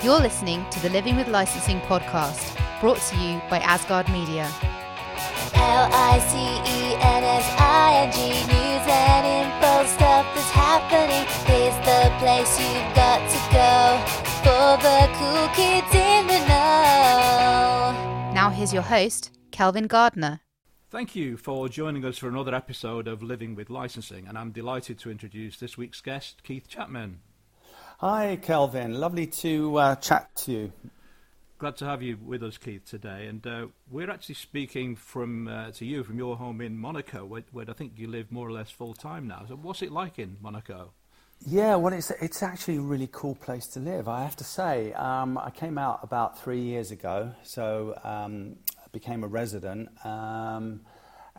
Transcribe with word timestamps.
You're 0.00 0.20
listening 0.20 0.64
to 0.70 0.78
the 0.80 0.90
Living 0.90 1.16
with 1.16 1.26
Licensing 1.26 1.80
podcast, 1.80 2.56
brought 2.80 2.98
to 2.98 3.16
you 3.16 3.42
by 3.50 3.58
Asgard 3.58 4.08
Media. 4.10 4.44
L 5.54 5.90
I 5.92 6.20
C 6.20 6.36
E 6.38 6.94
N 6.94 7.24
S 7.24 7.56
I 7.58 8.06
N 8.06 8.12
G 8.12 8.28
news 8.46 8.86
and 8.86 9.26
info 9.26 9.92
stuff 9.92 10.24
that's 10.36 10.50
happening. 10.50 11.26
Is 11.50 11.74
the 11.84 12.14
place 12.20 12.60
you've 12.60 12.94
got 12.94 13.18
to 13.28 13.38
go 13.50 13.98
for 14.44 14.78
the 14.80 15.10
cool 15.18 15.48
kids 15.56 15.92
in 15.92 16.28
the 16.28 16.46
know. 16.46 18.32
Now, 18.32 18.50
here's 18.50 18.72
your 18.72 18.82
host, 18.82 19.32
Kelvin 19.50 19.88
Gardner. 19.88 20.42
Thank 20.90 21.16
you 21.16 21.36
for 21.36 21.68
joining 21.68 22.04
us 22.04 22.18
for 22.18 22.28
another 22.28 22.54
episode 22.54 23.08
of 23.08 23.20
Living 23.20 23.56
with 23.56 23.68
Licensing, 23.68 24.28
and 24.28 24.38
I'm 24.38 24.52
delighted 24.52 25.00
to 25.00 25.10
introduce 25.10 25.58
this 25.58 25.76
week's 25.76 26.00
guest, 26.00 26.44
Keith 26.44 26.68
Chapman. 26.68 27.18
Hi, 28.00 28.38
Kelvin. 28.40 28.94
Lovely 28.94 29.26
to 29.26 29.76
uh, 29.76 29.96
chat 29.96 30.30
to 30.36 30.52
you. 30.52 30.72
Glad 31.58 31.76
to 31.78 31.84
have 31.84 32.00
you 32.00 32.16
with 32.24 32.44
us, 32.44 32.56
Keith, 32.56 32.84
today. 32.88 33.26
And 33.26 33.44
uh, 33.44 33.66
we're 33.90 34.08
actually 34.08 34.36
speaking 34.36 34.94
from 34.94 35.48
uh, 35.48 35.72
to 35.72 35.84
you 35.84 36.04
from 36.04 36.16
your 36.16 36.36
home 36.36 36.60
in 36.60 36.78
Monaco, 36.78 37.24
where, 37.24 37.42
where 37.50 37.68
I 37.68 37.72
think 37.72 37.94
you 37.96 38.06
live 38.06 38.30
more 38.30 38.46
or 38.46 38.52
less 38.52 38.70
full 38.70 38.94
time 38.94 39.26
now. 39.26 39.46
So, 39.48 39.56
what's 39.56 39.82
it 39.82 39.90
like 39.90 40.20
in 40.20 40.36
Monaco? 40.40 40.92
Yeah, 41.44 41.74
well, 41.74 41.92
it's 41.92 42.12
it's 42.22 42.40
actually 42.40 42.76
a 42.76 42.82
really 42.82 43.08
cool 43.10 43.34
place 43.34 43.66
to 43.66 43.80
live. 43.80 44.06
I 44.06 44.22
have 44.22 44.36
to 44.36 44.44
say, 44.44 44.92
um, 44.92 45.36
I 45.36 45.50
came 45.50 45.76
out 45.76 45.98
about 46.04 46.40
three 46.40 46.60
years 46.60 46.92
ago, 46.92 47.32
so 47.42 47.98
um, 48.04 48.54
I 48.78 48.86
became 48.92 49.24
a 49.24 49.28
resident. 49.28 49.88
Um, 50.06 50.82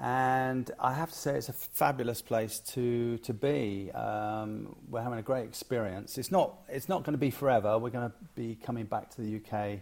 and 0.01 0.71
I 0.79 0.93
have 0.93 1.09
to 1.09 1.15
say, 1.15 1.35
it's 1.35 1.49
a 1.49 1.53
fabulous 1.53 2.21
place 2.21 2.59
to 2.73 3.17
to 3.19 3.33
be. 3.33 3.91
Um, 3.91 4.75
we're 4.89 5.01
having 5.01 5.19
a 5.19 5.23
great 5.23 5.43
experience. 5.43 6.17
It's 6.17 6.31
not 6.31 6.55
it's 6.69 6.87
not 6.87 7.03
going 7.03 7.13
to 7.13 7.19
be 7.19 7.31
forever. 7.31 7.77
We're 7.77 7.89
going 7.89 8.09
to 8.09 8.15
be 8.35 8.57
coming 8.63 8.85
back 8.85 9.09
to 9.15 9.21
the 9.21 9.35
UK. 9.37 9.79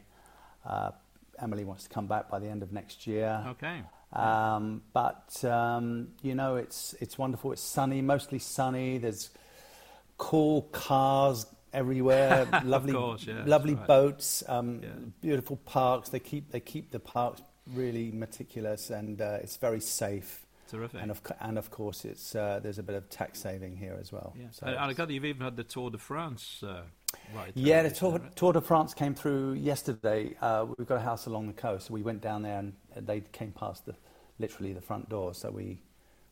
Uh, 0.66 0.92
Emily 1.40 1.66
wants 1.66 1.84
to 1.84 1.90
come 1.90 2.08
back 2.08 2.30
by 2.32 2.40
the 2.40 2.48
end 2.48 2.64
of 2.64 2.72
next 2.74 3.06
year. 3.06 3.44
Okay. 3.48 3.84
Um, 4.12 4.82
but 4.92 5.44
um, 5.46 6.10
you 6.24 6.34
know, 6.34 6.56
it's 6.56 6.96
it's 7.00 7.18
wonderful. 7.18 7.52
It's 7.52 7.62
sunny, 7.62 8.02
mostly 8.02 8.40
sunny. 8.40 8.98
There's 8.98 9.30
cool 10.18 10.64
cars 10.72 11.46
everywhere. 11.74 12.48
lovely, 12.64 12.94
course, 12.94 13.28
yeah, 13.28 13.44
lovely 13.46 13.76
right. 13.76 13.88
boats. 13.88 14.44
Um, 14.48 14.80
Yeah. 14.82 14.90
Beautiful 15.22 15.58
parks. 15.58 16.10
They 16.10 16.20
keep 16.20 16.52
they 16.52 16.60
keep 16.60 16.90
the 16.90 17.00
parks 17.00 17.42
really 17.74 18.12
meticulous, 18.12 18.90
and 18.90 19.22
uh, 19.22 19.40
it's 19.42 19.58
very 19.58 19.80
safe. 19.80 20.46
Terrific. 20.70 21.02
And 21.02 21.12
of 21.12 21.22
and 21.40 21.58
of 21.58 21.72
course, 21.72 22.04
it's 22.04 22.36
uh, 22.36 22.60
there's 22.62 22.80
a 22.80 22.84
bit 22.84 22.96
of 22.96 23.10
tax 23.10 23.40
saving 23.40 23.78
here 23.78 23.98
as 24.00 24.12
well. 24.12 24.34
yeah. 24.38 24.48
So 24.52 24.68
and, 24.68 24.78
I 24.78 24.94
gather 24.94 25.14
you've 25.14 25.26
even 25.26 25.42
had 25.42 25.56
the 25.56 25.64
Tour 25.64 25.90
de 25.90 25.98
France 25.98 26.62
uh, 26.62 26.82
right. 27.36 27.52
yeah, 27.56 27.84
the 27.84 27.92
Tour, 27.92 28.20
right? 28.20 28.36
Tour 28.36 28.54
de 28.54 28.62
France 28.62 28.94
came 28.94 29.16
through 29.16 29.54
yesterday. 29.54 30.36
Uh, 30.42 30.66
we've 30.78 30.88
got 30.88 30.98
a 30.98 31.02
house 31.02 31.26
along 31.26 31.48
the 31.48 31.54
coast, 31.54 31.88
so 31.88 31.94
we 31.94 32.02
went 32.02 32.22
down 32.22 32.42
there 32.42 32.60
and 32.60 32.74
they 32.96 33.22
came 33.32 33.52
past 33.52 33.86
the, 33.86 33.96
literally 34.40 34.74
the 34.74 34.82
front 34.82 35.10
door. 35.10 35.34
So 35.34 35.52
we, 35.52 35.80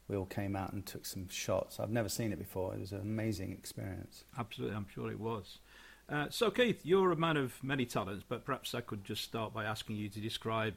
we 0.08 0.16
all 0.16 0.25
came 0.25 0.56
out 0.56 0.73
and 0.73 0.86
took 0.86 1.06
some 1.06 1.30
shots. 1.30 1.80
I've 1.80 1.89
never 1.89 2.09
seen 2.09 2.31
it 2.31 2.39
before. 2.39 2.73
It 2.73 2.80
was 2.80 2.91
an 2.91 3.02
amazing 3.02 3.52
experience. 3.52 4.23
Absolutely, 4.38 4.75
I'm 4.75 4.88
sure 4.94 5.09
it 5.11 5.19
was. 5.19 5.59
Uh, 6.08 6.28
so, 6.30 6.52
Keith, 6.52 6.81
you're 6.83 7.11
a 7.11 7.16
man 7.16 7.36
of 7.36 7.63
many 7.63 7.86
talents, 7.86 8.23
but 8.28 8.45
perhaps 8.45 8.75
I 8.75 8.81
could 8.81 9.03
just 9.03 9.23
start 9.23 9.53
by 9.53 9.63
asking 9.63 9.95
you 9.95 10.08
to 10.09 10.19
describe 10.19 10.75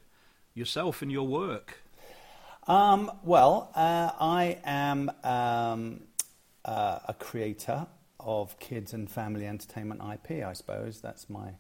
yourself 0.59 1.01
and 1.01 1.11
your 1.11 1.27
work. 1.27 1.79
Um, 2.67 3.11
well, 3.23 3.71
uh, 3.75 4.11
I 4.21 4.59
am 4.65 5.11
um, 5.25 6.01
uh, 6.65 6.99
a 7.09 7.15
creator 7.15 7.87
of 8.21 8.59
kids 8.59 8.93
and 8.93 9.11
family 9.11 9.47
entertainment 9.47 10.03
IP, 10.03 10.45
I 10.45 10.53
suppose. 10.53 11.01
That's 11.01 11.31
my 11.31 11.53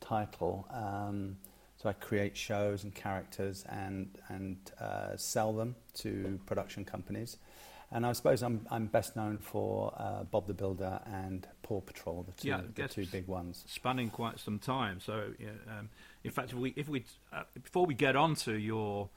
title. 0.00 0.68
Um, 0.70 1.38
so 1.78 1.88
I 1.88 1.94
create 1.94 2.36
shows 2.36 2.84
and 2.84 2.94
characters 2.94 3.64
and, 3.68 4.08
and 4.28 4.56
uh, 4.80 5.16
sell 5.16 5.52
them 5.52 5.74
to 5.94 6.38
production 6.46 6.84
companies. 6.84 7.38
And 7.92 8.04
I 8.04 8.12
suppose 8.12 8.42
I'm, 8.42 8.66
I'm 8.70 8.86
best 8.86 9.14
known 9.14 9.38
for 9.38 9.94
uh, 9.96 10.24
Bob 10.24 10.46
the 10.48 10.54
Builder 10.54 11.00
and 11.06 11.46
Paw 11.62 11.80
Patrol, 11.80 12.24
the 12.24 12.32
two, 12.32 12.48
Yeah, 12.48 12.60
the 12.74 12.88
two 12.88 13.06
big 13.06 13.28
ones. 13.28 13.64
spanning 13.68 14.10
quite 14.10 14.40
some 14.40 14.58
time. 14.58 14.98
So, 15.00 15.30
yeah, 15.38 15.50
um, 15.78 15.88
in 16.24 16.32
fact, 16.32 16.50
if 16.52 16.58
we, 16.58 16.72
if 16.76 16.88
we 16.88 17.04
uh, 17.32 17.44
before 17.62 17.86
we 17.86 17.94
get 17.94 18.16
on 18.16 18.34
to 18.36 18.58
your 18.58 19.08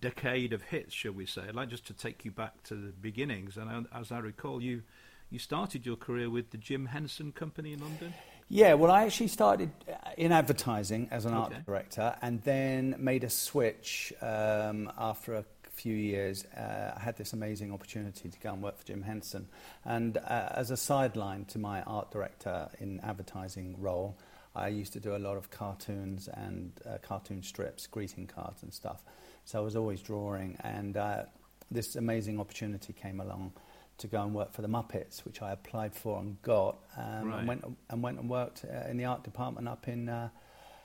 decade 0.00 0.52
of 0.52 0.62
hits, 0.62 0.92
shall 0.94 1.12
we 1.12 1.26
say, 1.26 1.42
I'd 1.48 1.54
like 1.54 1.68
just 1.68 1.86
to 1.86 1.92
take 1.92 2.24
you 2.24 2.30
back 2.30 2.62
to 2.64 2.74
the 2.74 2.92
beginnings. 2.92 3.56
And 3.56 3.70
I- 3.92 3.98
as 4.00 4.10
I 4.12 4.18
recall, 4.18 4.62
you 4.62 4.82
you 5.30 5.38
started 5.38 5.84
your 5.84 5.96
career 5.96 6.30
with 6.30 6.50
the 6.50 6.58
Jim 6.58 6.86
Henson 6.86 7.32
Company 7.32 7.72
in 7.72 7.80
London. 7.80 8.12
Yeah, 8.48 8.74
well, 8.74 8.90
I 8.92 9.04
actually 9.04 9.28
started 9.28 9.70
uh, 9.90 9.94
in 10.16 10.30
advertising 10.32 11.08
as 11.10 11.24
an 11.24 11.34
Okay. 11.34 11.54
art 11.56 11.66
director 11.66 12.14
and 12.22 12.40
then 12.42 12.94
made 12.98 13.24
a 13.24 13.30
switch 13.30 14.12
um, 14.20 14.92
after 14.96 15.34
a 15.34 15.44
few 15.74 15.94
years. 15.94 16.44
Uh, 16.56 16.92
I 16.96 17.00
had 17.00 17.16
this 17.16 17.32
amazing 17.32 17.72
opportunity 17.72 18.28
to 18.28 18.38
go 18.40 18.52
and 18.52 18.62
work 18.62 18.78
for 18.78 18.84
Jim 18.86 19.02
Henson. 19.02 19.48
And 19.84 20.16
uh, 20.16 20.48
as 20.52 20.70
a 20.70 20.76
sideline 20.76 21.44
to 21.46 21.58
my 21.58 21.82
art 21.82 22.10
director 22.10 22.68
in 22.80 23.00
advertising 23.00 23.76
role, 23.80 24.16
I 24.54 24.68
used 24.68 24.92
to 24.92 25.00
do 25.00 25.16
a 25.16 25.18
lot 25.18 25.36
of 25.36 25.50
cartoons 25.50 26.28
and 26.28 26.72
uh, 26.88 26.98
cartoon 27.02 27.42
strips, 27.42 27.86
greeting 27.88 28.26
cards 28.26 28.62
and 28.62 28.72
stuff. 28.72 29.02
So 29.44 29.58
I 29.58 29.62
was 29.62 29.74
always 29.76 30.00
drawing. 30.00 30.56
And 30.62 30.96
uh, 30.96 31.24
this 31.70 31.96
amazing 31.96 32.38
opportunity 32.40 32.92
came 32.92 33.20
along 33.20 33.52
to 33.98 34.06
go 34.06 34.22
and 34.22 34.34
work 34.34 34.52
for 34.52 34.62
the 34.62 34.68
Muppets, 34.68 35.24
which 35.24 35.42
I 35.42 35.52
applied 35.52 35.94
for 35.94 36.18
and 36.20 36.40
got, 36.42 36.78
um, 36.96 37.28
Right. 37.28 37.38
and 37.40 37.48
went 37.48 37.64
and 37.90 38.02
went 38.02 38.18
and 38.18 38.28
worked 38.30 38.64
uh, 38.64 38.88
in 38.88 38.96
the 38.96 39.04
art 39.04 39.22
department 39.24 39.68
up 39.68 39.86
in 39.88 40.08
uh, 40.08 40.30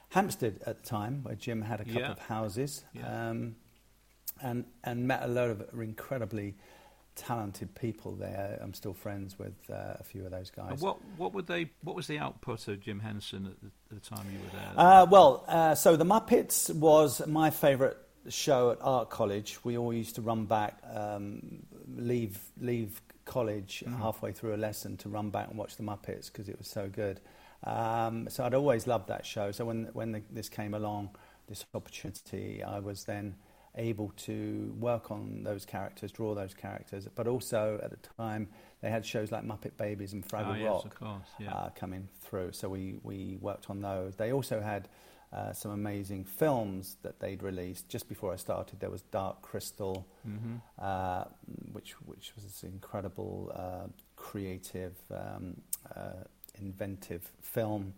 Hampstead 0.10 0.60
at 0.66 0.82
the 0.84 0.90
time, 0.90 1.24
where 1.24 1.36
Jim 1.36 1.62
had 1.62 1.80
a 1.82 1.86
couple 1.86 2.02
Yeah. 2.02 2.12
of 2.12 2.20
houses, 2.20 2.84
Yeah. 2.94 3.30
um, 3.30 3.56
and 4.42 4.66
and 4.84 5.08
met 5.08 5.24
a 5.24 5.28
lot 5.28 5.50
of 5.50 5.64
incredibly 5.74 6.56
talented 7.16 7.76
people 7.76 8.14
there. 8.14 8.58
I'm 8.62 8.74
still 8.74 8.94
friends 8.94 9.38
with 9.38 9.54
uh, 9.70 9.98
a 10.00 10.04
few 10.04 10.24
of 10.26 10.32
those 10.32 10.50
guys. 10.50 10.72
And 10.72 10.82
what 10.82 10.98
what 11.18 11.34
would 11.34 11.48
they? 11.48 11.70
What 11.84 11.96
was 11.96 12.08
the 12.08 12.20
output 12.20 12.68
of 12.68 12.80
Jim 12.80 13.00
Henson 13.00 13.46
at 13.46 13.62
the, 13.62 13.96
at 13.96 14.04
the 14.04 14.16
time 14.16 14.26
you 14.32 14.40
were 14.40 14.60
there? 14.60 14.74
Uh, 14.78 15.06
well, 15.06 15.44
uh, 15.48 15.76
so 15.76 15.96
the 15.96 16.06
Muppets 16.06 16.74
was 16.74 17.26
my 17.28 17.50
favourite 17.50 17.98
show 18.30 18.72
at 18.72 18.78
art 18.82 19.10
college. 19.10 19.58
We 19.64 19.78
all 19.78 19.94
used 19.94 20.16
to 20.16 20.22
run 20.22 20.46
back, 20.46 20.82
um, 20.94 21.64
leave 21.96 22.40
leave 22.60 23.02
college 23.26 23.84
halfway 24.00 24.32
through 24.32 24.56
a 24.56 24.58
lesson 24.58 24.98
to 24.98 25.10
run 25.10 25.30
back 25.30 25.50
and 25.50 25.58
watch 25.58 25.76
the 25.76 25.84
Muppets 25.84 26.32
because 26.32 26.50
it 26.50 26.58
was 26.58 26.68
so 26.68 26.90
good. 26.90 27.20
Um, 27.64 28.28
so 28.30 28.44
I'd 28.44 28.56
always 28.56 28.88
loved 28.88 29.10
that 29.10 29.26
show. 29.26 29.52
So 29.52 29.66
when 29.66 29.90
when 29.94 30.14
the, 30.14 30.22
this 30.32 30.50
came 30.50 30.74
along, 30.74 31.10
this 31.48 31.66
opportunity, 31.74 32.64
I 32.64 32.80
was 32.80 33.04
then 33.04 33.36
able 33.80 34.12
to 34.28 34.76
work 34.80 35.10
on 35.10 35.44
those 35.44 35.66
characters, 35.66 36.12
draw 36.12 36.36
those 36.36 36.54
characters, 36.54 37.08
but 37.16 37.28
also 37.28 37.80
at 37.84 37.90
the 37.90 37.98
time 38.18 38.48
they 38.82 38.90
had 38.90 39.06
shows 39.06 39.32
like 39.32 39.44
Muppet 39.44 39.76
Babies 39.78 40.14
and 40.14 40.24
Fraggle 40.28 40.54
Ah, 40.54 40.56
yes, 40.56 40.66
Rock 40.70 40.86
of 40.86 40.96
course, 40.96 41.30
yeah. 41.40 41.52
uh, 41.54 41.70
coming 41.76 42.08
through. 42.22 42.52
So 42.52 42.70
we, 42.70 42.96
we 43.04 43.38
worked 43.42 43.70
on 43.70 43.82
those. 43.82 44.16
They 44.16 44.32
also 44.32 44.62
had 44.62 44.88
uh, 45.34 45.54
some 45.54 45.72
amazing 45.72 46.26
films 46.26 46.98
that 47.04 47.20
they'd 47.20 47.42
released. 47.44 47.88
Just 47.90 48.08
before 48.10 48.34
I 48.34 48.36
started, 48.38 48.80
there 48.80 48.90
was 48.90 49.02
Dark 49.04 49.42
Crystal, 49.42 50.06
Mm-hmm. 50.28 50.56
uh, 50.80 51.24
which 51.72 51.92
which 52.06 52.34
was 52.36 52.44
this 52.46 52.64
incredible, 52.64 53.52
uh, 53.56 53.88
creative, 54.16 54.96
um, 55.12 55.62
uh, 55.96 56.24
inventive 56.60 57.32
film. 57.42 57.94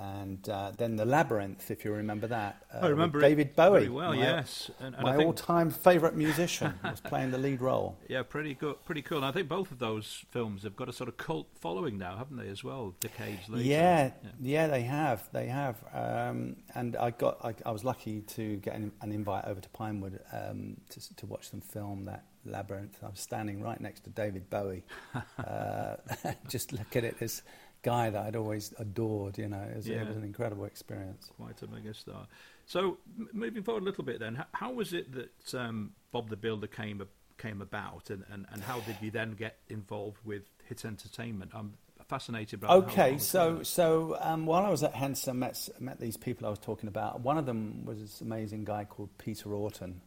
And 0.00 0.48
uh, 0.48 0.70
then 0.78 0.94
the 0.94 1.04
Labyrinth, 1.04 1.72
if 1.72 1.84
you 1.84 1.90
remember 1.92 2.28
that. 2.28 2.64
Uh, 2.72 2.86
I 2.86 2.88
remember 2.88 3.20
David 3.20 3.56
Bowie. 3.56 3.88
well, 3.88 4.10
my- 4.14 4.18
yes. 4.18 4.70
And- 4.78 4.94
and 4.94 5.02
my 5.02 5.16
think- 5.16 5.26
all-time 5.26 5.70
favourite 5.70 6.14
musician 6.14 6.74
was 6.84 7.00
playing 7.00 7.32
the 7.32 7.38
lead 7.38 7.60
role. 7.60 7.98
Yeah, 8.08 8.22
pretty 8.22 8.54
good, 8.54 8.76
pretty 8.84 9.02
cool. 9.02 9.18
And 9.18 9.26
I 9.26 9.32
think 9.32 9.48
both 9.48 9.72
of 9.72 9.80
those 9.80 10.24
films 10.30 10.62
have 10.62 10.76
got 10.76 10.88
a 10.88 10.92
sort 10.92 11.08
of 11.08 11.16
cult 11.16 11.48
following 11.60 11.98
now, 11.98 12.16
haven't 12.16 12.36
they, 12.36 12.48
as 12.48 12.62
well? 12.62 12.94
Decades 13.00 13.48
later. 13.48 13.64
Yeah, 13.64 14.04
Yeah. 14.22 14.30
yeah, 14.40 14.66
they 14.68 14.82
have. 14.82 15.28
They 15.32 15.46
have. 15.46 15.82
Um, 15.92 16.56
and 16.76 16.94
I 16.96 17.10
got. 17.10 17.44
I, 17.44 17.54
I 17.66 17.72
was 17.72 17.82
lucky 17.84 18.20
to 18.20 18.56
get 18.58 18.76
an, 18.76 18.92
an 19.02 19.10
invite 19.10 19.46
over 19.46 19.60
to 19.60 19.68
Pinewood 19.70 20.20
um, 20.32 20.76
to, 20.90 21.16
to 21.16 21.26
watch 21.26 21.50
them 21.50 21.60
film 21.60 22.04
that 22.04 22.22
labyrinth. 22.44 22.98
I 23.02 23.08
was 23.08 23.18
standing 23.20 23.60
right 23.62 23.80
next 23.80 24.04
to 24.04 24.10
David 24.10 24.48
Bowie, 24.48 24.84
uh, 25.44 25.96
just 26.48 26.72
look 26.72 26.94
at 26.94 27.02
it. 27.04 27.18
This 27.18 27.42
guy 27.82 28.10
that 28.10 28.26
I'd 28.26 28.36
always 28.36 28.72
adored. 28.78 29.38
You 29.38 29.48
know, 29.48 29.60
it 29.62 29.76
was, 29.76 29.88
Yeah. 29.88 30.02
it 30.02 30.08
was 30.08 30.16
an 30.16 30.24
incredible 30.24 30.64
experience. 30.64 31.30
Quite 31.36 31.60
a 31.62 31.66
megastar. 31.66 32.26
So, 32.66 32.98
m- 33.18 33.28
moving 33.32 33.62
forward 33.62 33.82
a 33.82 33.86
little 33.86 34.04
bit 34.04 34.18
then, 34.20 34.36
h- 34.38 34.46
how 34.52 34.72
was 34.72 34.92
it 34.92 35.12
that 35.12 35.54
um, 35.58 35.92
Bob 36.12 36.28
the 36.28 36.36
Builder 36.36 36.66
came 36.66 37.02
came 37.38 37.62
about, 37.62 38.10
and, 38.10 38.24
and, 38.32 38.46
and 38.52 38.62
how 38.62 38.80
did 38.80 38.96
you 39.00 39.12
then 39.12 39.32
get 39.34 39.58
involved 39.68 40.18
with 40.24 40.42
Hit 40.68 40.84
Entertainment? 40.84 41.52
I'm 41.54 41.74
fascinated 42.08 42.60
by 42.60 42.66
how- 42.66 42.80
how 42.80 42.86
Okay, 42.88 43.18
so 43.18 43.62
so 43.62 44.16
um, 44.20 44.44
while 44.44 44.64
I 44.66 44.70
was 44.70 44.82
at 44.82 44.92
Henson, 44.94 45.38
met, 45.38 45.68
met 45.78 46.00
these 46.00 46.16
people 46.16 46.46
I 46.46 46.50
was 46.50 46.58
talking 46.58 46.88
about. 46.88 47.20
One 47.20 47.38
of 47.38 47.46
them 47.46 47.84
was 47.84 48.00
this 48.00 48.20
amazing 48.20 48.64
guy 48.64 48.84
called 48.84 49.10
Peter 49.18 49.54
Orton, 49.54 50.00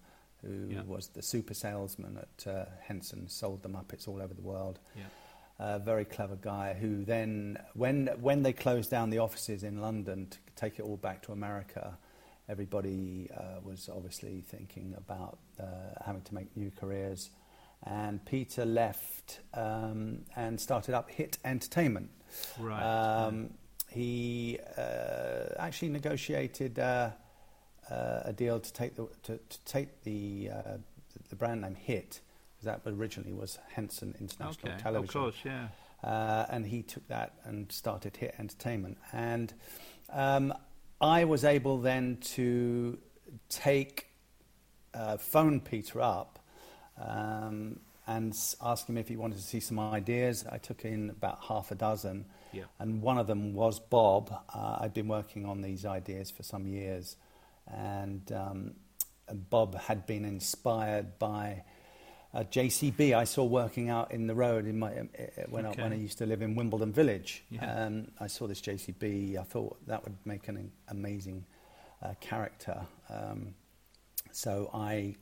who 0.44 0.67
Yeah. 0.71 0.81
was 0.83 1.07
the 1.09 1.21
super 1.21 1.53
salesman 1.53 2.17
at 2.17 2.47
uh, 2.47 2.65
Henson, 2.81 3.29
sold 3.29 3.63
the 3.63 3.69
Muppets 3.69 4.07
all 4.09 4.21
over 4.21 4.33
the 4.33 4.41
world. 4.41 4.79
Yeah. 4.95 5.03
A 5.62 5.80
very 5.80 6.06
clever 6.06 6.36
guy 6.36 6.74
who 6.74 7.06
then, 7.06 7.58
when, 7.74 8.08
when 8.19 8.42
they 8.44 8.54
closed 8.54 8.90
down 8.90 9.10
the 9.10 9.19
offices 9.19 9.63
in 9.63 9.80
London 9.80 10.28
to 10.30 10.38
take 10.56 10.80
it 10.80 10.84
all 10.84 10.98
back 10.98 11.22
to 11.24 11.31
America, 11.31 11.98
everybody 12.50 13.30
uh, 13.38 13.60
was 13.63 13.90
obviously 13.94 14.42
thinking 14.42 14.96
about 14.98 15.38
uh, 15.60 15.66
having 16.06 16.22
to 16.24 16.34
make 16.34 16.56
new 16.58 16.72
careers. 16.72 17.30
And 17.84 18.24
Peter 18.25 18.66
left 18.66 19.40
um, 19.54 20.19
and 20.36 20.60
started 20.60 20.96
up 20.96 21.10
Hit 21.10 21.38
Entertainment. 21.46 22.10
Right. 22.60 22.81
Um, 22.81 23.52
he 23.90 24.58
uh, 24.78 25.54
actually 25.60 25.90
negotiated 25.90 26.80
uh, 26.80 27.12
uh, 27.90 28.22
a 28.25 28.34
deal 28.34 28.60
to 28.60 28.74
take 28.74 28.96
the 28.96 29.08
to, 29.24 29.38
to 29.38 29.66
take 29.66 30.04
the 30.04 30.50
uh, 30.54 30.78
the 31.30 31.36
brand 31.36 31.62
name 31.62 31.75
Hit, 31.75 32.22
because 32.62 32.81
that 32.84 32.90
originally 32.92 33.34
was 33.34 33.58
Henson 33.74 34.16
International 34.19 34.74
okay. 34.74 34.81
Television. 34.81 35.04
Of 35.04 35.13
course, 35.13 35.36
yeah. 35.44 35.68
Uh, 36.04 36.46
and 36.50 36.66
he 36.66 36.81
took 36.81 37.08
that 37.08 37.34
and 37.44 37.72
started 37.72 38.18
Hit 38.18 38.36
Entertainment. 38.40 38.98
And 39.13 39.54
um, 40.12 40.54
I 41.00 41.25
was 41.25 41.44
able 41.44 41.80
then 41.80 42.18
to 42.36 42.98
take, 43.50 44.08
uh, 44.94 45.18
phone 45.18 45.60
Peter 45.60 46.02
up 46.02 46.40
um, 46.98 47.80
and 48.08 48.31
s- 48.34 48.56
ask 48.62 48.88
him 48.88 48.98
if 48.98 49.08
he 49.08 49.16
wanted 49.16 49.38
to 49.38 49.44
see 49.44 49.60
some 49.60 49.80
ideas. 49.80 50.46
I 50.52 50.58
took 50.58 50.86
in 50.86 51.12
about 51.12 51.40
half 51.48 51.72
a 51.72 51.75
dozen, 51.75 52.25
Yeah. 52.52 52.63
and 52.80 53.02
one 53.02 53.18
of 53.19 53.28
them 53.28 53.54
was 53.54 53.80
Bob. 53.80 54.34
Uh, 54.54 54.80
I'd 54.81 54.94
been 54.94 55.08
working 55.08 55.46
on 55.46 55.62
these 55.62 55.86
ideas 55.86 56.31
for 56.31 56.44
some 56.44 56.68
years, 56.68 57.16
and, 57.68 58.30
um, 58.31 58.74
and 59.28 59.50
Bob 59.50 59.75
had 59.75 60.06
been 60.08 60.25
inspired 60.25 61.19
by 61.19 61.63
uh, 62.33 62.44
JCB 62.44 63.13
I 63.13 63.24
saw 63.25 63.44
working 63.44 63.89
out 63.89 64.12
in 64.12 64.28
the 64.28 64.36
road 64.36 64.66
in 64.66 64.80
my, 64.80 64.92
uh, 64.92 65.04
when, 65.50 65.66
I, 65.66 65.72
when 65.72 65.92
I 65.92 65.95
used 65.95 66.18
to 66.19 66.25
live 66.25 66.42
in 66.42 66.56
Wimbledon 66.56 66.94
Village. 66.94 67.44
Yeah. 67.50 67.86
Um, 67.86 68.07
I 68.19 68.28
saw 68.28 68.48
this 68.48 68.62
JCB. 68.62 69.38
I 69.38 69.44
thought 69.44 69.78
that 69.88 70.04
would 70.04 70.16
make 70.25 70.48
an 70.48 70.72
amazing 70.88 71.45
uh, 72.01 72.13
character. 72.22 72.81
Um, 73.10 73.54
so 74.31 74.69
I 74.74 75.16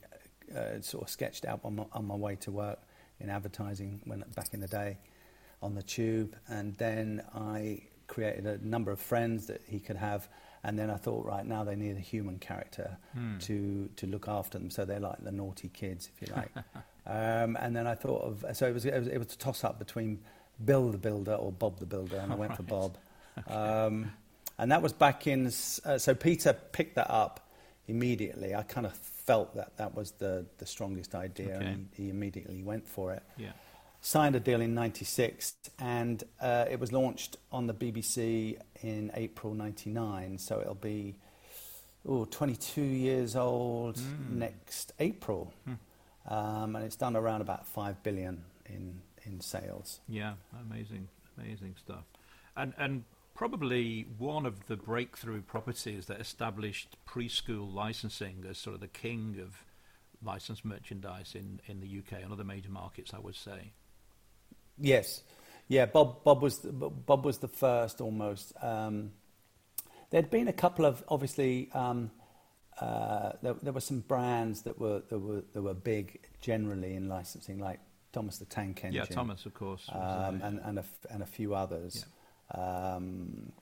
uh, 0.56 0.80
sort 0.80 1.04
of 1.04 1.10
sketched 1.10 1.44
out 1.44 1.60
on 1.64 1.76
my, 1.76 1.84
on 1.92 2.06
my 2.06 2.14
way 2.14 2.36
to 2.36 2.50
work 2.50 2.78
in 3.18 3.28
advertising 3.28 4.00
when 4.04 4.24
back 4.34 4.54
in 4.54 4.60
the 4.60 4.68
day 4.68 4.98
on 5.62 5.74
the 5.74 5.82
tube, 5.82 6.34
and 6.48 6.76
then 6.78 7.22
I 7.34 7.82
created 8.06 8.46
a 8.46 8.66
number 8.66 8.90
of 8.90 8.98
friends 9.00 9.46
that 9.46 9.60
he 9.66 9.78
could 9.78 9.96
have. 9.96 10.26
And 10.64 10.78
then 10.78 10.90
I 10.90 10.96
thought, 10.96 11.24
right 11.26 11.44
now 11.44 11.64
they 11.64 11.76
need 11.76 11.96
a 11.96 12.00
human 12.00 12.38
character 12.38 12.96
Hmm. 13.14 13.38
to 13.40 13.88
to 13.96 14.06
look 14.06 14.26
after 14.28 14.58
them, 14.58 14.70
so 14.70 14.84
they're 14.84 15.00
like 15.00 15.22
the 15.22 15.32
naughty 15.32 15.68
kids, 15.68 16.08
if 16.14 16.28
you 16.28 16.34
like. 16.34 16.50
um, 17.10 17.56
and 17.60 17.74
then 17.74 17.86
I 17.86 17.94
thought 17.94 18.22
of 18.22 18.56
so 18.56 18.66
it 18.66 18.74
was 18.74 18.84
it 18.84 18.94
was, 18.98 19.08
it 19.08 19.18
was 19.18 19.32
a 19.34 19.38
toss 19.38 19.64
up 19.64 19.78
between 19.78 20.20
Bill 20.64 20.90
the 20.90 20.98
Builder 20.98 21.34
or 21.34 21.50
Bob 21.52 21.78
the 21.78 21.86
Builder, 21.86 22.16
and 22.18 22.32
I 22.32 22.36
went 22.36 22.56
for 22.56 22.62
Bob. 22.62 22.96
Um, 23.46 24.12
and 24.58 24.70
that 24.72 24.82
was 24.82 24.92
back 24.92 25.26
in. 25.26 25.46
Uh, 25.46 25.96
so 25.98 26.14
Peter 26.14 26.52
picked 26.52 26.96
that 26.96 27.10
up 27.10 27.48
immediately. 27.88 28.54
I 28.54 28.62
kind 28.62 28.84
of 28.86 28.92
felt 28.94 29.54
that 29.54 29.76
that 29.78 29.94
was 29.94 30.10
the 30.12 30.44
the 30.58 30.66
strongest 30.66 31.14
idea, 31.14 31.56
Okay. 31.56 31.66
and 31.66 31.88
he, 31.96 32.10
immediately 32.10 32.62
went 32.62 32.86
for 32.88 33.12
it 33.12 33.22
Yeah. 33.38 33.52
signed 34.02 34.34
a 34.36 34.40
deal 34.40 34.60
in 34.60 34.74
96 34.74 35.54
and 35.78 36.22
uh, 36.40 36.66
it 36.70 36.78
was 36.80 36.90
launched 36.92 37.36
on 37.52 37.66
the 37.68 37.74
BBC 37.74 38.58
in 38.82 39.10
April 39.14 39.54
99 39.54 40.38
so 40.38 40.60
it'll 40.60 40.74
be 40.74 41.14
ooh, 42.08 42.26
22 42.26 42.82
years 42.82 43.36
old 43.36 43.96
Mm. 43.96 44.30
next 44.38 44.92
April 44.98 45.52
Hmm. 45.64 45.74
Um, 46.28 46.76
and 46.76 46.84
it's 46.84 46.96
done 46.96 47.16
around 47.16 47.40
about 47.40 47.66
5 47.66 48.02
billion 48.02 48.42
in, 48.66 49.00
in 49.24 49.40
sales 49.40 50.00
Yeah, 50.08 50.34
amazing, 50.70 51.08
amazing 51.38 51.74
stuff. 51.78 52.04
And 52.56 52.74
and 52.78 53.04
probably 53.34 54.06
one 54.18 54.44
of 54.44 54.66
the 54.66 54.76
breakthrough 54.76 55.40
properties 55.40 56.06
that 56.06 56.20
established 56.20 56.96
preschool 57.08 57.72
licensing 57.72 58.44
as 58.48 58.58
sort 58.58 58.74
of 58.74 58.80
the 58.80 58.88
king 58.88 59.38
of 59.40 59.64
licensed 60.22 60.62
merchandise 60.62 61.34
in, 61.34 61.58
in 61.66 61.80
the 61.80 61.86
UK 61.86 62.22
and 62.22 62.32
other 62.32 62.44
major 62.44 62.70
markets, 62.70 63.14
I 63.14 63.18
would 63.18 63.36
say. 63.36 63.72
yes 64.78 65.22
yeah 65.68 65.86
Bob, 65.86 66.22
Bob, 66.24 66.42
was, 66.42 66.58
the, 66.58 66.70
Bob 66.70 67.24
was 67.24 67.38
the 67.38 67.48
first 67.48 68.00
almost 68.00 68.52
um, 68.62 69.12
there'd 70.10 70.30
been 70.30 70.48
a 70.48 70.52
couple 70.52 70.84
of 70.84 71.02
obviously 71.08 71.70
um, 71.72 72.10
uh, 72.80 73.32
there, 73.42 73.54
there 73.62 73.72
were 73.72 73.80
some 73.80 74.00
brands 74.00 74.62
that 74.62 74.78
were, 74.78 75.02
that 75.08 75.18
were 75.18 75.42
that 75.52 75.62
were 75.62 75.74
big 75.74 76.20
generally 76.40 76.94
in 76.94 77.08
licensing 77.08 77.58
like 77.58 77.78
Thomas 78.12 78.38
the 78.38 78.44
Tank 78.46 78.84
Engine 78.84 78.94
Yeah, 79.08 79.14
Thomas, 79.14 79.46
of 79.46 79.54
course. 79.54 79.88
um, 79.92 80.00
uh, 80.00 80.46
and, 80.46 80.60
and, 80.64 80.78
a, 80.78 80.84
and 81.10 81.22
a 81.22 81.26
few 81.26 81.54
others. 81.54 82.06
Um, 82.54 83.52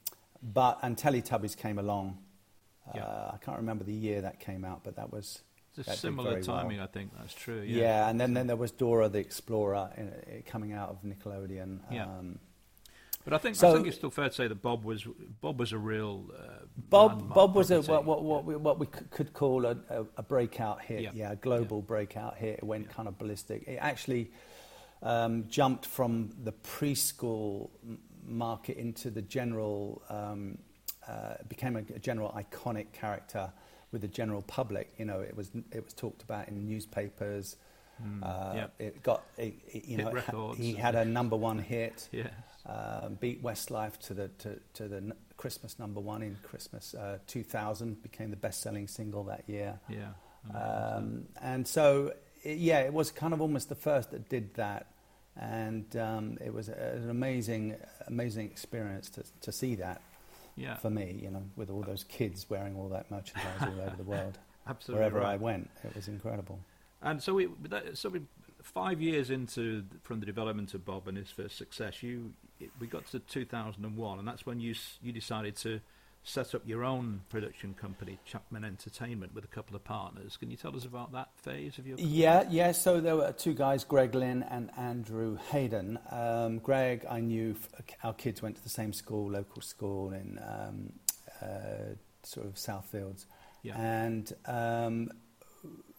but 0.42 0.78
and 0.82 0.96
Teletubbies 0.96 1.56
came 1.56 1.78
along. 1.78 2.18
Uh, 2.86 2.92
Yeah. 2.96 3.30
I 3.32 3.36
can't 3.44 3.58
remember 3.58 3.84
the 3.84 3.92
year 3.92 4.22
that 4.22 4.40
came 4.40 4.64
out, 4.64 4.82
but 4.84 4.96
that 4.96 5.12
was 5.12 5.42
it's 5.76 5.88
a 5.88 5.96
similar 5.96 6.30
very 6.30 6.42
well. 6.42 6.56
timing, 6.62 6.80
I 6.80 6.86
think. 6.86 7.12
That's 7.18 7.34
true. 7.34 7.62
yeah. 7.62 7.80
Yeah. 7.82 8.08
and 8.08 8.20
then, 8.20 8.34
then 8.34 8.46
there 8.46 8.56
was 8.56 8.72
Dora 8.72 9.08
the 9.08 9.18
Explorer 9.18 9.90
in, 9.96 10.08
uh, 10.08 10.40
coming 10.46 10.72
out 10.72 10.88
of 10.90 11.02
Nickelodeon. 11.02 11.80
Yeah. 11.90 12.04
Um, 12.06 12.38
But 13.28 13.34
I 13.34 13.38
think 13.42 13.62
I 13.62 13.72
think 13.74 13.86
it's 13.86 13.96
still 13.98 14.08
fair 14.10 14.30
to 14.30 14.34
say 14.34 14.48
that 14.48 14.62
Bob 14.62 14.84
was 14.84 15.06
Bob 15.42 15.58
was 15.60 15.72
a 15.72 15.78
real 15.78 16.24
uh, 16.34 16.64
Bob 16.88 17.34
Bob 17.34 17.54
was 17.54 17.70
a, 17.70 17.82
what, 17.82 18.06
what, 18.06 18.22
what, 18.24 18.44
we, 18.46 18.56
what 18.56 18.78
we 18.78 18.86
could 18.86 19.34
call 19.34 19.66
a, 19.66 19.76
a, 20.16 20.22
breakout 20.22 20.80
hit, 20.80 21.02
Yeah. 21.02 21.10
yeah, 21.12 21.32
a 21.32 21.36
global 21.36 21.82
breakout 21.82 22.38
hit. 22.38 22.56
It 22.58 22.64
went 22.64 22.86
Yeah. 22.86 22.92
kind 22.94 23.06
of 23.06 23.18
ballistic. 23.18 23.64
It 23.68 23.76
actually 23.82 24.30
um, 25.02 25.44
jumped 25.48 25.84
from 25.84 26.30
the 26.42 26.52
preschool 26.52 27.68
market 28.26 28.78
into 28.78 29.10
the 29.10 29.20
general, 29.20 30.00
um, 30.08 30.56
uh, 31.06 31.34
became 31.50 31.76
a, 31.76 31.80
a 31.94 31.98
general 31.98 32.30
iconic 32.34 32.92
character 32.92 33.52
with 33.92 34.00
the 34.00 34.08
general 34.08 34.40
public. 34.40 34.90
You 34.96 35.04
know, 35.04 35.20
it 35.20 35.36
was 35.36 35.50
it 35.70 35.84
was 35.84 35.92
talked 35.92 36.22
about 36.22 36.48
in 36.48 36.64
newspapers. 36.64 37.56
Mm, 38.02 38.22
Uh, 38.22 38.52
yeah. 38.54 38.66
It 38.86 39.02
got, 39.02 39.24
it, 39.36 39.54
it- 39.66 39.84
you 39.84 39.96
Hit 39.98 40.14
know, 40.14 40.20
ha- 40.20 40.52
he 40.52 40.72
had 40.72 40.94
a 40.94 41.04
number 41.18 41.36
one 41.36 41.58
hit 41.58 42.08
Yes. 42.12 42.30
Um, 42.68 43.14
beat 43.20 43.42
Westlife 43.42 43.98
to 44.06 44.14
the 44.14 44.28
to, 44.38 44.60
to 44.74 44.88
the 44.88 44.96
n- 44.96 45.12
Christmas 45.36 45.78
number 45.78 46.00
one 46.00 46.22
in 46.22 46.36
Christmas 46.42 46.94
uh, 46.94 47.18
2000. 47.26 48.02
Became 48.02 48.30
the 48.30 48.36
best-selling 48.36 48.88
single 48.88 49.24
that 49.24 49.44
year, 49.48 49.78
Yeah. 49.88 50.12
um, 50.54 51.24
and 51.40 51.66
so 51.66 52.12
it, 52.42 52.58
yeah, 52.58 52.80
it 52.80 52.92
was 52.92 53.10
kind 53.10 53.32
of 53.32 53.40
almost 53.40 53.68
the 53.68 53.74
first 53.74 54.10
that 54.10 54.28
did 54.28 54.54
that, 54.54 54.86
and 55.36 55.96
um, 55.96 56.38
it 56.44 56.52
was 56.52 56.68
a, 56.68 56.72
an 56.96 57.10
amazing, 57.10 57.76
amazing 58.06 58.46
experience 58.46 59.08
to 59.10 59.22
to 59.40 59.52
see 59.52 59.74
that 59.76 60.02
yeah. 60.56 60.76
for 60.76 60.90
me. 60.90 61.18
You 61.22 61.30
know, 61.30 61.42
with 61.56 61.70
all 61.70 61.82
those 61.82 62.04
kids 62.04 62.48
wearing 62.50 62.76
all 62.76 62.88
that 62.90 63.10
merchandise 63.10 63.62
all 63.62 63.80
over 63.80 63.96
the 63.96 64.04
world, 64.04 64.38
Absolutely. 64.66 64.98
wherever 65.00 65.20
right. 65.20 65.34
I 65.34 65.36
went, 65.36 65.70
it 65.84 65.94
was 65.94 66.08
incredible. 66.08 66.58
And 67.00 67.22
so 67.22 67.32
we, 67.34 67.48
that, 67.68 67.96
so 67.96 68.08
we, 68.08 68.22
five 68.68 69.00
years 69.00 69.30
into 69.30 69.84
from 70.02 70.20
the 70.20 70.26
development 70.26 70.74
of 70.74 70.84
Bob 70.84 71.08
and 71.08 71.16
his 71.16 71.30
first 71.30 71.56
success, 71.56 72.02
you 72.02 72.32
it, 72.60 72.70
we 72.80 72.86
got 72.86 73.06
to 73.08 73.18
2001, 73.20 74.18
and 74.18 74.26
that's 74.28 74.44
when 74.46 74.60
you 74.60 74.74
you 75.02 75.12
decided 75.12 75.56
to 75.56 75.80
set 76.24 76.54
up 76.54 76.60
your 76.66 76.84
own 76.84 77.22
production 77.30 77.72
company, 77.72 78.18
Chapman 78.26 78.64
Entertainment, 78.64 79.34
with 79.34 79.44
a 79.44 79.48
couple 79.48 79.74
of 79.74 79.82
partners. 79.84 80.36
Can 80.36 80.50
you 80.50 80.56
tell 80.56 80.76
us 80.76 80.84
about 80.84 81.12
that 81.12 81.28
phase 81.36 81.78
of 81.78 81.86
your? 81.86 81.96
Yeah, 81.98 82.44
yeah. 82.50 82.72
So 82.72 83.00
there 83.00 83.16
were 83.16 83.32
two 83.32 83.54
guys, 83.54 83.84
Greg 83.84 84.14
Lynn 84.14 84.42
and 84.42 84.70
Andrew 84.76 85.38
Hayden. 85.50 85.98
Um, 86.10 86.58
Greg, 86.58 87.06
I 87.08 87.20
knew 87.20 87.56
our 88.04 88.12
kids 88.14 88.42
went 88.42 88.56
to 88.56 88.62
the 88.62 88.68
same 88.68 88.92
school, 88.92 89.30
local 89.30 89.62
school 89.62 90.12
in 90.12 90.38
um, 90.46 90.92
uh, 91.40 91.94
sort 92.24 92.46
of 92.46 92.54
Southfields, 92.56 93.24
Yeah. 93.62 93.78
and 93.80 94.30
um, 94.46 95.10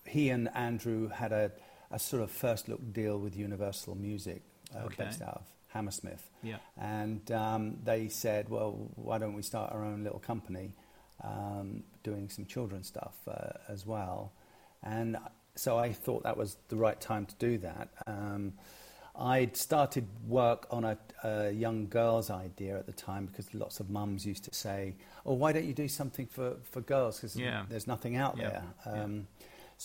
he 0.05 0.29
and 0.29 0.49
Andrew 0.53 1.07
had 1.09 1.31
a, 1.31 1.51
a 1.91 1.99
sort 1.99 2.21
of 2.23 2.31
first 2.31 2.67
look 2.69 2.93
deal 2.93 3.17
with 3.19 3.35
Universal 3.35 3.95
Music, 3.95 4.41
uh, 4.75 4.85
Okay. 4.85 5.05
based 5.05 5.21
out 5.21 5.35
of 5.37 5.43
Hammersmith. 5.69 6.29
Yeah. 6.43 6.57
And 6.77 7.31
um, 7.31 7.77
they 7.83 8.07
said, 8.09 8.49
well, 8.49 8.91
why 8.95 9.17
don't 9.17 9.33
we 9.33 9.41
start 9.41 9.71
our 9.71 9.83
own 9.83 10.03
little 10.03 10.19
company 10.19 10.73
um, 11.23 11.83
doing 12.03 12.29
some 12.29 12.45
children's 12.45 12.87
stuff 12.87 13.17
uh, 13.27 13.53
as 13.67 13.85
well? 13.85 14.31
And 14.83 15.17
so 15.55 15.77
I 15.77 15.91
thought 15.91 16.23
that 16.23 16.37
was 16.37 16.57
the 16.69 16.75
right 16.75 16.99
time 17.01 17.25
to 17.25 17.35
do 17.35 17.57
that. 17.59 17.89
Um, 18.07 18.53
I'd 19.15 19.57
started 19.57 20.07
work 20.27 20.65
on 20.71 20.85
a, 20.85 20.97
a 21.25 21.51
young 21.51 21.87
girl's 21.89 22.29
idea 22.29 22.77
at 22.77 22.85
the 22.85 22.93
time 22.93 23.25
because 23.25 23.53
lots 23.53 23.81
of 23.81 23.89
mums 23.89 24.25
used 24.25 24.45
to 24.45 24.53
say, 24.53 24.95
oh, 25.25 25.33
why 25.33 25.51
don't 25.51 25.65
you 25.65 25.73
do 25.73 25.89
something 25.89 26.25
for, 26.27 26.55
for 26.71 26.79
girls? 26.81 27.17
Because 27.17 27.35
Yeah. 27.35 27.65
there's 27.67 27.87
nothing 27.87 28.15
out 28.15 28.37
Yeah. 28.37 28.49
there. 28.49 28.63
Yeah. 28.95 29.07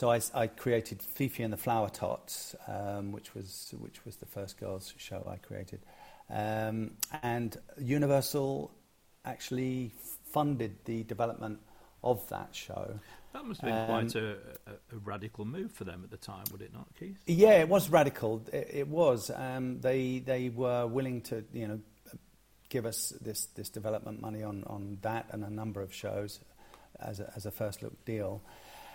Um, 0.03 0.21
so 0.21 0.39
I 0.39 0.47
created 0.49 1.03
Fifi 1.03 1.43
and 1.43 1.53
the 1.53 1.57
Flower 1.57 1.89
Tots, 1.89 2.57
um, 2.67 3.13
which 3.13 3.35
was 3.35 3.75
which 3.79 4.05
was 4.05 4.17
the 4.17 4.27
first 4.27 4.59
girls 4.59 4.95
show 4.97 5.27
I 5.31 5.37
created, 5.37 5.81
um, 6.31 6.93
and 7.23 7.57
Universal 7.79 8.71
actually 9.25 9.93
funded 10.33 10.77
the 10.85 11.05
development 11.05 11.61
of 12.03 12.29
that 12.29 12.49
show. 12.53 12.99
That 13.33 13.47
must 13.47 13.63
have 13.63 13.71
been 13.71 13.87
quite 13.87 14.15
a, 14.15 14.33
a, 14.67 14.95
a, 14.95 14.99
radical 15.03 15.45
move 15.45 15.73
for 15.73 15.85
them 15.85 16.03
at 16.05 16.11
the 16.11 16.19
time, 16.19 16.45
would 16.53 16.63
it 16.63 16.73
not, 16.73 16.87
Keith? 16.99 17.17
Yeah, 17.27 17.61
it 17.61 17.69
was 17.69 17.89
radical. 17.89 18.43
It, 18.53 18.71
it 18.73 18.89
was. 18.89 19.31
Um, 19.35 19.81
they 19.81 20.19
they 20.19 20.51
were 20.51 20.87
willing 20.87 21.23
to, 21.23 21.45
you 21.53 21.67
know, 21.67 21.81
give 22.69 22.87
us 22.87 23.13
this, 23.21 23.47
this 23.55 23.69
development 23.69 24.21
money 24.21 24.43
on, 24.43 24.65
on 24.67 24.99
that 25.03 25.27
and 25.31 25.45
a 25.45 25.51
number 25.51 25.81
of 25.81 25.95
shows 25.95 26.41
as 27.01 27.21
a, 27.21 27.33
as 27.37 27.47
a 27.47 27.51
first 27.51 27.83
look 27.83 28.05
deal. 28.05 28.43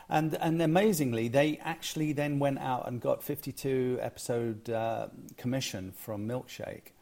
And, 0.10 0.36
and 0.36 0.62
amazingly, 0.62 1.28
they 1.28 1.60
actually 1.64 2.14
then 2.14 2.40
went 2.40 2.60
out 2.60 2.88
and 2.88 3.00
got 3.00 3.24
52 3.24 4.00
episode 4.02 4.70
uh, 4.70 5.08
commission 5.38 5.92
from 5.92 6.28
Milkshake. 6.28 6.94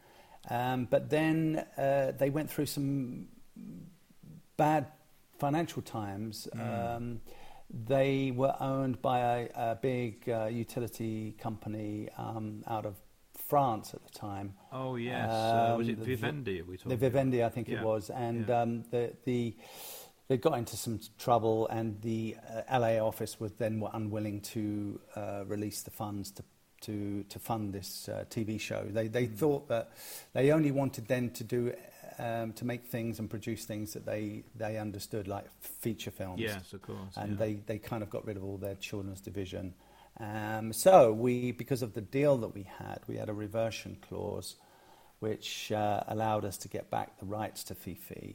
Um, 0.50 0.86
but 0.90 1.08
then 1.08 1.64
uh, 1.76 2.12
they 2.18 2.30
went 2.30 2.50
through 2.50 2.66
some 2.66 3.28
bad 4.56 4.86
financial 5.38 5.82
times. 5.82 6.48
Mm. 6.54 6.96
Um, 6.96 7.20
they 7.70 8.32
were 8.34 8.54
owned 8.60 9.00
by 9.02 9.18
a, 9.20 9.48
a 9.54 9.78
big 9.80 10.28
uh, 10.28 10.46
utility 10.46 11.34
company 11.38 12.08
um, 12.16 12.62
out 12.66 12.86
of 12.86 12.94
France 13.48 13.94
at 13.94 14.04
the 14.04 14.18
time. 14.18 14.54
Oh 14.72 14.96
yes, 14.96 15.30
uh, 15.30 15.74
was 15.76 15.88
it 15.88 15.98
Vivendi? 15.98 16.62
we 16.62 16.76
the 16.76 16.96
Vivendi, 16.96 17.44
I 17.44 17.48
think 17.48 17.68
yeah. 17.68 17.78
it 17.78 17.84
was, 17.84 18.10
and 18.10 18.48
yeah. 18.48 18.62
um, 18.62 18.84
the 18.90 19.12
the 19.24 19.54
they 20.28 20.36
got 20.36 20.58
into 20.58 20.76
some 20.76 21.00
trouble, 21.18 21.66
and 21.68 22.00
the 22.02 22.36
uh, 22.70 22.78
LA 22.78 22.98
office 22.98 23.40
was 23.40 23.52
then 23.52 23.80
were 23.80 23.90
unwilling 23.92 24.40
to 24.42 25.00
uh, 25.16 25.44
release 25.46 25.82
the 25.82 25.90
funds 25.90 26.30
to 26.32 26.42
to 26.82 27.24
to 27.24 27.38
fund 27.38 27.72
this 27.72 28.08
uh, 28.08 28.24
TV 28.30 28.60
show. 28.60 28.84
They 28.88 29.08
they 29.08 29.26
mm. 29.26 29.36
thought 29.36 29.68
that 29.68 29.90
they 30.34 30.52
only 30.52 30.70
wanted 30.70 31.08
then 31.08 31.30
to 31.30 31.44
do. 31.44 31.72
Um, 32.20 32.52
to 32.54 32.64
make 32.64 32.86
things 32.86 33.20
and 33.20 33.30
produce 33.30 33.64
things 33.64 33.92
that 33.92 34.04
they, 34.04 34.42
they 34.56 34.76
understood, 34.76 35.28
like 35.28 35.44
feature 35.60 36.10
films. 36.10 36.40
Yes, 36.40 36.72
of 36.72 36.82
course. 36.82 37.16
And 37.16 37.30
yeah. 37.30 37.36
they, 37.38 37.54
they 37.64 37.78
kind 37.78 38.02
of 38.02 38.10
got 38.10 38.26
rid 38.26 38.36
of 38.36 38.42
all 38.42 38.56
their 38.56 38.74
children's 38.74 39.20
division. 39.20 39.72
Um, 40.18 40.72
so 40.72 41.12
we, 41.12 41.52
because 41.52 41.80
of 41.80 41.94
the 41.94 42.00
deal 42.00 42.38
that 42.38 42.54
we 42.56 42.64
had, 42.64 43.02
we 43.06 43.18
had 43.18 43.28
a 43.28 43.32
reversion 43.32 43.98
clause, 44.00 44.56
which 45.20 45.70
uh, 45.70 46.02
allowed 46.08 46.44
us 46.44 46.56
to 46.58 46.68
get 46.68 46.90
back 46.90 47.20
the 47.20 47.26
rights 47.26 47.62
to 47.64 47.76
Fifi. 47.76 48.34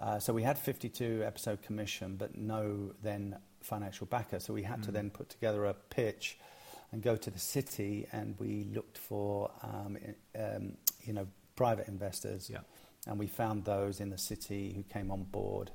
Uh, 0.00 0.18
so 0.18 0.32
we 0.32 0.42
had 0.42 0.58
52 0.58 1.22
episode 1.24 1.62
commission, 1.62 2.16
but 2.16 2.36
no 2.36 2.92
then 3.02 3.36
financial 3.60 4.06
backer. 4.06 4.40
So 4.40 4.54
we 4.54 4.62
had 4.62 4.80
mm. 4.80 4.86
to 4.86 4.92
then 4.92 5.10
put 5.10 5.28
together 5.28 5.66
a 5.66 5.74
pitch 5.74 6.38
and 6.92 7.02
go 7.02 7.16
to 7.16 7.30
the 7.30 7.38
city, 7.38 8.06
and 8.10 8.34
we 8.38 8.66
looked 8.74 8.98
for 8.98 9.50
um, 9.62 9.98
um, 10.36 10.72
you 11.04 11.12
know 11.12 11.26
private 11.54 11.86
investors, 11.86 12.48
yeah. 12.50 12.60
and 13.06 13.18
we 13.18 13.26
found 13.26 13.64
those 13.64 14.00
in 14.00 14.10
the 14.10 14.18
city 14.18 14.72
who 14.74 14.82
came 14.82 15.10
on 15.10 15.24
board 15.24 15.70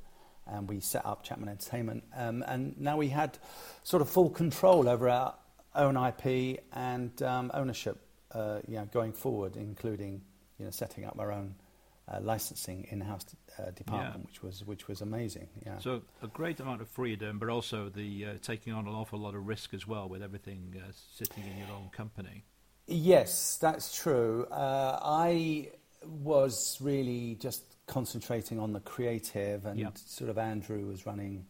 and 0.47 0.69
we 0.69 0.79
set 0.79 1.05
up 1.05 1.23
Chapman 1.23 1.49
Entertainment. 1.49 2.03
Um, 2.15 2.43
and 2.47 2.79
now 2.79 2.97
we 2.97 3.09
had 3.09 3.37
sort 3.83 4.01
of 4.01 4.09
full 4.09 4.29
control 4.29 4.87
over 4.87 5.09
our 5.09 5.35
own 5.73 5.97
IP 5.97 6.63
and 6.73 7.21
um, 7.23 7.51
ownership, 7.53 7.97
uh, 8.31 8.59
you 8.67 8.75
know, 8.75 8.85
going 8.91 9.13
forward, 9.13 9.57
including 9.57 10.21
you 10.59 10.65
know 10.65 10.71
setting 10.71 11.05
up 11.05 11.19
our 11.19 11.31
own 11.31 11.55
uh, 12.07 12.19
licensing 12.21 12.85
in-house 12.91 13.25
uh, 13.57 13.71
department, 13.71 14.17
yeah. 14.17 14.27
which 14.27 14.43
was 14.43 14.63
which 14.63 14.87
was 14.87 15.01
amazing. 15.01 15.47
Yeah. 15.65 15.79
So 15.79 16.03
a 16.21 16.27
great 16.27 16.59
amount 16.59 16.81
of 16.81 16.87
freedom, 16.89 17.39
but 17.39 17.49
also 17.49 17.89
the 17.89 18.25
uh, 18.25 18.29
taking 18.43 18.73
on 18.73 18.87
an 18.87 18.93
awful 18.93 19.19
lot 19.19 19.33
of 19.33 19.47
risk 19.47 19.73
as 19.73 19.87
well, 19.87 20.07
with 20.07 20.21
everything 20.21 20.75
uh, 20.77 20.91
sitting 21.15 21.43
in 21.43 21.57
your 21.57 21.75
own 21.75 21.89
company. 21.91 22.43
Yes, 22.85 23.57
that's 23.59 23.99
true. 23.99 24.45
Uh, 24.51 24.99
I 25.01 25.69
was 26.03 26.77
really 26.79 27.35
just 27.39 27.63
concentrating 27.87 28.59
on 28.59 28.71
the 28.71 28.81
creative, 28.81 29.65
and 29.65 29.79
yep. 29.79 29.97
sort 29.97 30.29
of 30.29 30.37
Andrew 30.37 30.85
was 30.85 31.07
running 31.07 31.45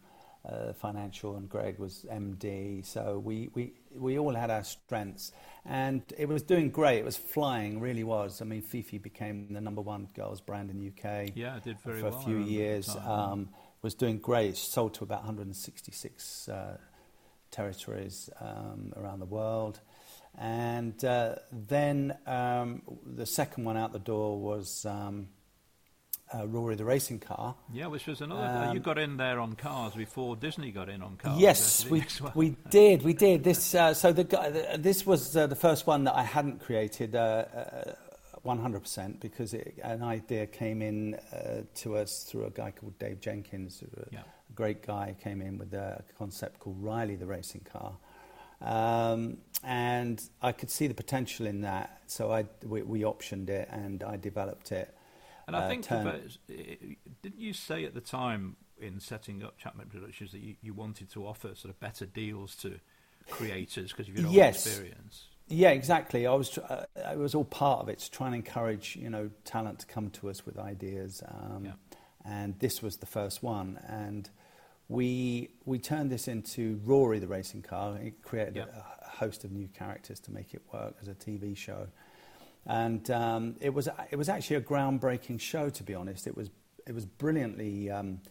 financial, 0.80 1.38
and 1.38 1.50
Greg 1.50 1.80
was 1.80 2.06
MD. 2.10 2.86
So 2.86 3.20
we, 3.20 3.50
we 3.56 3.74
we 3.98 4.20
all 4.20 4.34
had 4.34 4.52
our 4.52 4.64
strengths, 4.64 5.32
and 5.66 6.02
it 6.18 6.28
was 6.28 6.44
doing 6.44 6.70
great. 6.70 7.00
It 7.00 7.06
was 7.06 7.18
flying, 7.18 7.80
really 7.80 8.04
was. 8.04 8.42
I 8.42 8.46
mean, 8.46 8.62
Fifi 8.62 8.98
became 8.98 9.52
the 9.54 9.62
number 9.62 9.82
one 9.82 10.08
girls 10.14 10.42
brand 10.42 10.70
in 10.70 10.78
the 10.78 10.88
UK. 10.88 11.32
Yeah, 11.36 11.58
it 11.58 11.64
did 11.64 11.80
very 11.82 12.02
for 12.02 12.10
well 12.10 12.20
a 12.20 12.24
few 12.24 12.38
years. 12.38 12.96
Um, 12.96 13.50
was 13.82 13.94
doing 13.94 14.18
great. 14.18 14.50
It 14.50 14.58
Sold 14.58 14.96
to 14.96 15.04
about 15.04 15.20
166 15.20 16.50
uh, 16.50 16.78
territories 17.52 18.30
um, 18.42 18.94
around 18.98 19.20
the 19.20 19.26
world. 19.26 19.80
And 20.38 21.04
uh, 21.06 21.36
then 21.52 22.18
um, 22.26 22.82
the 23.06 23.26
second 23.26 23.64
one 23.64 23.78
out 23.78 23.94
the 23.94 24.00
door 24.00 24.40
was 24.40 24.86
um, 24.86 25.30
uh, 26.34 26.48
Roary 26.48 26.76
the 26.76 26.86
racing 26.86 27.20
car. 27.20 27.56
Yeah, 27.72 27.88
which 27.88 28.08
was 28.08 28.22
another. 28.22 28.68
Um, 28.70 28.76
you 28.76 28.80
got 28.80 28.98
in 28.98 29.18
there 29.18 29.40
on 29.40 29.54
cars 29.54 29.94
before 29.94 30.36
Disney 30.36 30.72
got 30.72 30.90
in 30.90 31.02
on 31.02 31.18
cars. 31.18 31.40
Yes, 31.40 31.86
we 31.90 32.04
we 32.34 32.50
did, 32.70 33.04
we 33.04 33.14
did. 33.14 33.44
This 33.44 33.76
uh, 33.76 33.94
so 33.94 34.12
the, 34.12 34.24
the 34.24 34.78
this 34.80 35.06
was 35.06 35.36
uh, 35.36 35.48
the 35.48 35.56
first 35.56 35.88
one 35.88 36.04
that 36.06 36.16
I 36.16 36.24
hadn't 36.24 36.62
created. 36.62 37.16
Uh, 37.16 37.46
100% 38.46 38.98
uh, 38.98 39.14
because 39.20 39.54
it, 39.56 39.80
an 39.84 40.04
idea 40.04 40.46
came 40.46 40.82
in 40.82 41.16
uh, 41.16 41.62
to 41.74 41.98
us 41.98 42.24
through 42.24 42.46
a 42.46 42.52
guy 42.52 42.72
called 42.72 42.98
Dave 43.00 43.20
Jenkins, 43.20 43.82
a 43.82 44.14
yeah. 44.14 44.20
great 44.54 44.86
guy, 44.86 45.16
came 45.24 45.42
in 45.42 45.58
with 45.58 45.74
a 45.74 46.04
concept 46.18 46.60
called 46.60 46.82
Riley 46.82 47.16
the 47.16 47.26
racing 47.26 47.66
car. 47.72 47.98
Um, 48.62 49.38
and 49.64 50.22
I 50.42 50.52
could 50.52 50.70
see 50.70 50.88
the 50.88 50.94
potential 50.94 51.48
in 51.48 51.62
that, 51.62 52.02
so 52.08 52.32
I, 52.32 52.46
we, 52.64 52.84
we 52.84 53.02
optioned 53.02 53.50
it 53.50 53.68
and 53.72 54.04
I 54.04 54.18
developed 54.18 54.72
it. 54.72 54.95
And 55.48 55.56
I 55.56 55.66
uh, 55.66 55.70
think, 55.70 55.90
about, 55.92 56.22
didn't 56.48 57.40
you 57.40 57.54
say 57.54 57.86
at 57.86 57.94
the 57.94 58.02
time 58.02 58.56
in 58.80 59.00
setting 59.00 59.44
up 59.44 59.58
Chapman 59.58 59.88
Productions 59.88 60.32
that 60.32 60.42
you, 60.42 60.56
you 60.62 60.74
wanted 60.74 61.10
to 61.12 61.26
offer 61.26 61.50
sort 61.56 61.74
of 61.74 61.80
better 61.80 62.06
deals 62.06 62.56
to 62.58 62.80
creators 63.30 63.92
because 63.92 64.08
of 64.08 64.18
your 64.18 64.30
yes. 64.30 64.66
experience? 64.66 65.26
Yeah, 65.48 65.70
exactly. 65.70 66.26
I 66.26 66.34
was, 66.34 66.58
uh, 66.58 66.86
it 66.96 67.20
was 67.20 67.36
all 67.36 67.46
part 67.46 67.82
of 67.82 67.90
it 67.90 68.00
to 68.00 68.12
try 68.12 68.28
and 68.28 68.36
encourage, 68.36 68.96
you 68.96 69.10
know, 69.10 69.30
talent 69.44 69.80
to 69.80 69.86
come 69.86 70.10
to 70.12 70.30
us 70.30 70.46
with 70.46 70.58
ideas. 70.58 71.22
Um, 71.28 71.66
yeah. 71.66 71.72
And 72.26 72.58
this 72.60 72.82
was 72.82 72.98
the 72.98 73.06
first 73.06 73.44
one. 73.44 73.80
And 73.88 74.28
we, 74.88 75.50
we 75.66 75.78
turned 75.78 76.10
this 76.12 76.28
into 76.28 76.80
Roary 76.84 77.20
the 77.20 77.28
racing 77.28 77.62
car. 77.62 77.98
It 77.98 78.24
created 78.24 78.56
yeah. 78.56 78.64
a, 78.64 79.06
a 79.06 79.10
host 79.10 79.44
of 79.44 79.52
new 79.52 79.68
characters 79.68 80.20
to 80.22 80.32
make 80.32 80.56
it 80.56 80.64
work 80.74 80.96
as 81.00 81.08
a 81.08 81.14
TV 81.14 81.56
show. 81.56 81.88
And 82.66 83.10
um, 83.12 83.56
it, 83.62 83.74
was, 83.74 83.88
it 84.10 84.16
was 84.16 84.28
actually 84.28 84.56
a 84.58 84.62
groundbreaking 84.62 85.40
show, 85.40 85.70
to 85.70 85.84
be 85.84 85.94
honest. 85.94 86.26
It 86.26 86.36
was, 86.36 86.50
it 86.88 86.96
was 86.96 87.06
brilliantly 87.06 87.92
um, 87.92 88.22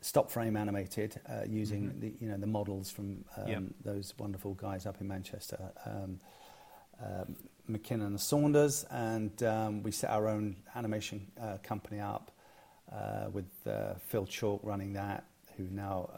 stop 0.00 0.30
frame 0.30 0.56
animated 0.56 1.20
uh, 1.28 1.42
using 1.46 1.88
mm-hmm. 1.88 2.00
the, 2.00 2.14
you 2.20 2.28
know, 2.28 2.36
the 2.36 2.46
models 2.46 2.90
from 2.90 3.24
um, 3.36 3.48
yep. 3.48 3.62
those 3.84 4.14
wonderful 4.18 4.54
guys 4.54 4.86
up 4.86 5.00
in 5.00 5.08
Manchester, 5.08 5.58
um, 5.86 6.20
um, 7.02 7.36
Mackinnon 7.66 8.06
and 8.06 8.20
Saunders. 8.20 8.84
And 8.90 9.42
um, 9.42 9.82
we 9.82 9.90
set 9.90 10.10
our 10.10 10.28
own 10.28 10.56
animation 10.76 11.26
uh, 11.40 11.56
company 11.62 12.00
up 12.00 12.30
uh, 12.92 13.26
with 13.32 13.46
uh, 13.66 13.94
Phil 14.06 14.26
Chalk 14.26 14.60
running 14.62 14.92
that, 14.92 15.24
who 15.56 15.64
now 15.70 16.10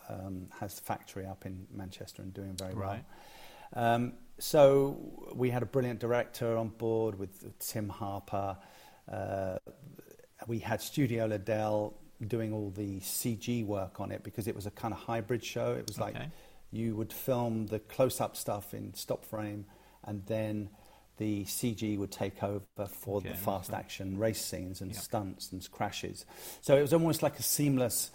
has 0.58 0.74
the 0.74 0.82
factory 0.82 1.24
up 1.24 1.46
in 1.46 1.66
Manchester 1.72 2.22
and 2.22 2.34
doing 2.34 2.54
very 2.56 2.74
right. 2.74 3.04
well. 3.74 4.12
So 4.38 5.30
we 5.34 5.50
had 5.50 5.62
a 5.62 5.66
brilliant 5.66 6.00
director 6.00 6.56
on 6.56 6.68
board 6.68 7.18
with 7.18 7.58
Tim 7.58 7.88
Harper. 7.88 8.56
Uh, 9.10 9.56
we 10.46 10.58
had 10.58 10.80
Studio 10.82 11.26
Liddell 11.26 11.94
doing 12.26 12.52
all 12.52 12.70
the 12.70 13.00
CG 13.00 13.64
work 13.64 14.00
on 14.00 14.10
it 14.12 14.22
because 14.22 14.46
it 14.46 14.54
was 14.54 14.66
a 14.66 14.70
kind 14.70 14.92
of 14.92 15.00
hybrid 15.00 15.44
show. 15.44 15.72
It 15.72 15.86
was 15.86 15.98
like 15.98 16.16
okay. 16.16 16.28
you 16.70 16.94
would 16.96 17.12
film 17.12 17.66
the 17.66 17.78
close-up 17.78 18.36
stuff 18.36 18.74
in 18.74 18.94
stop 18.94 19.24
frame, 19.24 19.64
and 20.04 20.24
then 20.26 20.70
the 21.18 21.44
CG 21.44 21.96
would 21.98 22.12
take 22.12 22.42
over 22.42 22.62
for 22.88 23.18
okay, 23.18 23.30
the 23.30 23.34
fast 23.34 23.72
action 23.72 24.18
race 24.18 24.44
scenes 24.44 24.82
and 24.82 24.94
stunts 24.94 25.50
and 25.52 25.70
crashes. 25.70 26.26
So 26.60 26.76
it 26.76 26.82
was 26.82 26.92
almost 26.92 27.22
like 27.22 27.38
a 27.38 27.42
seamless 27.42 28.10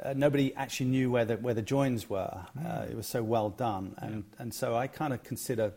uh, 0.00 0.14
nobody 0.16 0.54
actually 0.54 0.86
knew 0.86 1.10
where 1.10 1.24
the, 1.24 1.36
where 1.36 1.54
the 1.54 1.62
joins 1.62 2.08
were. 2.08 2.46
Mm. 2.58 2.66
Uh, 2.66 2.84
it 2.90 2.96
was 2.96 3.06
so 3.06 3.22
well 3.22 3.50
done. 3.50 3.94
And, 3.98 4.14
yeah. 4.14 4.42
and 4.42 4.54
so 4.54 4.76
I 4.76 4.86
kind 4.86 5.12
of 5.12 5.22
consider 5.22 5.72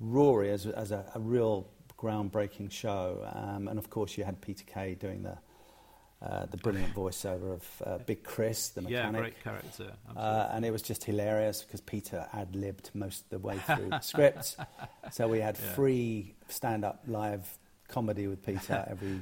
Roary 0.00 0.50
as, 0.50 0.66
as 0.66 0.92
a, 0.92 1.04
a 1.14 1.20
real 1.20 1.68
groundbreaking 1.98 2.70
show. 2.70 3.28
Um, 3.32 3.68
and 3.68 3.78
of 3.78 3.90
course, 3.90 4.16
you 4.16 4.24
had 4.24 4.40
Peter 4.40 4.64
Kay 4.64 4.94
doing 4.94 5.24
the, 5.24 5.38
uh, 6.24 6.46
the 6.46 6.56
brilliant 6.58 6.94
voiceover 6.94 7.54
of 7.54 7.82
uh, 7.84 7.98
Big 7.98 8.22
Chris, 8.22 8.68
the 8.68 8.82
mechanic. 8.82 9.14
Yeah, 9.14 9.20
great 9.20 9.42
character. 9.42 9.92
Uh, 10.16 10.48
and 10.52 10.64
it 10.64 10.70
was 10.70 10.82
just 10.82 11.04
hilarious 11.04 11.62
because 11.62 11.80
Peter 11.80 12.26
ad 12.32 12.54
libbed 12.54 12.90
most 12.94 13.24
of 13.24 13.30
the 13.30 13.38
way 13.38 13.58
through 13.66 13.90
the 13.90 14.00
script. 14.00 14.56
So 15.10 15.26
we 15.26 15.40
had 15.40 15.58
yeah. 15.60 15.72
free 15.72 16.34
stand 16.48 16.84
up 16.84 17.02
live 17.06 17.58
comedy 17.88 18.28
with 18.28 18.44
Peter 18.44 18.84
every 18.90 19.20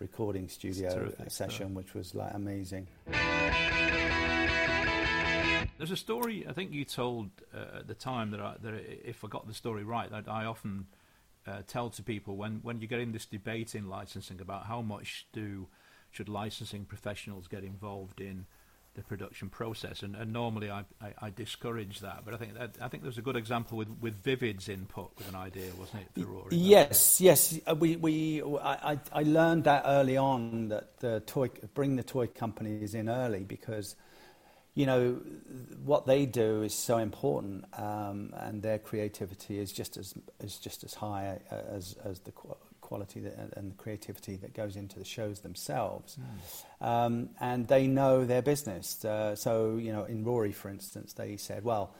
recording 0.00 0.48
studio 0.48 1.12
session, 1.28 1.66
stuff. 1.66 1.70
which 1.70 1.94
was 1.94 2.14
like 2.14 2.34
amazing. 2.34 2.88
There's 5.78 5.90
a 5.90 5.96
story 5.96 6.46
I 6.48 6.52
think 6.52 6.72
you 6.72 6.84
told 6.84 7.30
uh, 7.54 7.78
at 7.80 7.86
the 7.86 7.94
time 7.94 8.30
that, 8.30 8.40
I, 8.40 8.54
that 8.62 8.74
if 9.08 9.24
I 9.24 9.28
got 9.28 9.46
the 9.46 9.54
story 9.54 9.84
right, 9.84 10.10
that 10.10 10.28
I 10.28 10.44
often 10.44 10.86
uh, 11.46 11.62
tell 11.66 11.90
to 11.90 12.02
people 12.02 12.36
when, 12.36 12.60
when 12.62 12.80
you 12.80 12.86
get 12.86 13.00
in 13.00 13.12
this 13.12 13.26
debate 13.26 13.74
in 13.74 13.88
licensing 13.88 14.40
about 14.40 14.66
how 14.66 14.80
much 14.82 15.26
do 15.32 15.66
should 16.10 16.28
licensing 16.28 16.84
professionals 16.86 17.46
get 17.46 17.62
involved 17.62 18.20
in 18.22 18.46
the 18.94 19.02
production 19.02 19.50
process. 19.50 20.02
And, 20.02 20.16
and 20.16 20.32
normally 20.32 20.70
I, 20.70 20.84
I, 21.02 21.12
I 21.20 21.30
discourage 21.30 22.00
that, 22.00 22.22
but 22.24 22.32
I 22.32 22.38
think 22.38 22.54
that, 22.54 22.78
I 22.80 22.88
think 22.88 23.02
there's 23.02 23.18
a 23.18 23.22
good 23.22 23.36
example 23.36 23.76
with, 23.76 23.88
with 24.00 24.14
Vivid's 24.24 24.70
input 24.70 25.10
with 25.18 25.28
an 25.28 25.34
idea, 25.34 25.70
wasn't 25.78 26.04
it, 26.04 26.20
for 26.20 26.26
Roary? 26.26 26.56
Yes, 26.56 27.20
yes. 27.20 27.58
Uh, 27.66 27.74
we, 27.74 27.96
we, 27.96 28.42
I, 28.42 28.92
I- 28.92 29.00
I 29.12 29.22
learned 29.24 29.64
that 29.64 29.82
early 29.84 30.16
on 30.16 30.68
that 30.68 30.98
the 31.00 31.20
toy, 31.26 31.50
bring 31.74 31.96
the 31.96 32.02
toy 32.02 32.28
companies 32.28 32.94
in 32.94 33.10
early 33.10 33.44
because, 33.44 33.94
you 34.76 34.84
know, 34.84 35.14
what 35.84 36.06
they 36.06 36.26
do 36.26 36.62
is 36.62 36.74
so 36.74 36.98
important, 36.98 37.64
um, 37.78 38.32
and 38.36 38.62
their 38.62 38.78
creativity 38.78 39.58
is 39.58 39.72
just 39.72 39.96
as 39.96 40.14
is 40.40 40.58
just 40.58 40.84
as 40.84 40.94
high 40.94 41.40
uh, 41.50 41.74
as 41.74 41.96
as 42.04 42.20
the 42.20 42.32
quality 42.82 43.20
that, 43.20 43.56
and 43.56 43.72
the 43.72 43.74
creativity 43.76 44.36
that 44.36 44.52
goes 44.54 44.76
into 44.76 44.98
the 44.98 45.04
shows 45.04 45.40
themselves. 45.40 46.18
Um, 46.80 47.30
and 47.40 47.66
they 47.66 47.86
know 47.86 48.26
their 48.26 48.42
business. 48.42 49.02
Uh, 49.04 49.34
so, 49.34 49.76
you 49.76 49.92
know, 49.92 50.04
in 50.04 50.24
Roary, 50.24 50.52
for 50.52 50.68
instance, 50.68 51.14
they 51.14 51.36
said, 51.36 51.64
well, 51.64 51.94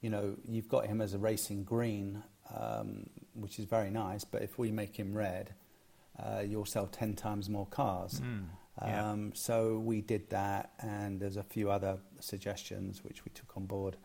you 0.00 0.10
know, 0.10 0.34
you've 0.48 0.68
got 0.68 0.86
him 0.86 1.00
as 1.00 1.14
a 1.14 1.18
racing 1.18 1.62
green, 1.64 2.22
um, 2.56 3.10
which 3.34 3.58
is 3.58 3.66
very 3.66 3.90
nice, 3.90 4.24
but 4.24 4.42
if 4.42 4.58
we 4.58 4.72
make 4.72 4.96
him 4.96 5.14
red, 5.14 5.54
uh, 6.18 6.40
you'll 6.40 6.66
sell 6.66 6.86
10 6.86 7.14
times 7.14 7.48
more 7.48 7.66
cars. 7.66 8.20
Mm, 8.20 8.46
yeah. 8.84 9.10
Um, 9.10 9.32
so 9.34 9.78
we 9.78 10.00
did 10.00 10.28
that, 10.30 10.72
and 10.80 11.20
there's 11.20 11.36
a 11.36 11.42
few 11.42 11.70
other 11.70 11.98
suggestions 12.20 13.02
which 13.04 13.24
we 13.24 13.30
took 13.32 13.56
on 13.56 13.66
board. 13.66 13.96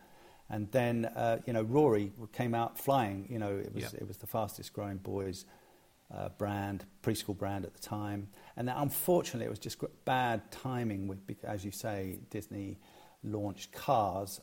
And 0.50 0.70
then, 0.72 1.04
uh, 1.06 1.38
you 1.46 1.52
know, 1.52 1.62
Roary 1.62 2.12
came 2.32 2.54
out 2.54 2.78
flying. 2.78 3.26
You 3.30 3.38
know, 3.38 3.56
it 3.56 3.74
was 3.74 3.82
Yeah. 3.92 4.00
it 4.00 4.06
was 4.08 4.16
the 4.18 4.26
fastest 4.26 4.72
growing 4.72 4.98
boys 4.98 5.44
uh, 6.10 6.30
brand, 6.38 6.86
preschool 7.02 7.36
brand 7.36 7.66
at 7.66 7.74
the 7.74 7.80
time. 7.80 8.28
And 8.56 8.66
then 8.66 8.74
unfortunately, 8.78 9.44
it 9.44 9.50
was 9.50 9.58
just 9.58 9.76
bad 10.06 10.50
timing 10.50 11.06
with, 11.06 11.18
as 11.44 11.66
you 11.66 11.70
say, 11.70 12.18
Disney 12.30 12.78
launched 13.22 13.72
Cars. 13.72 14.40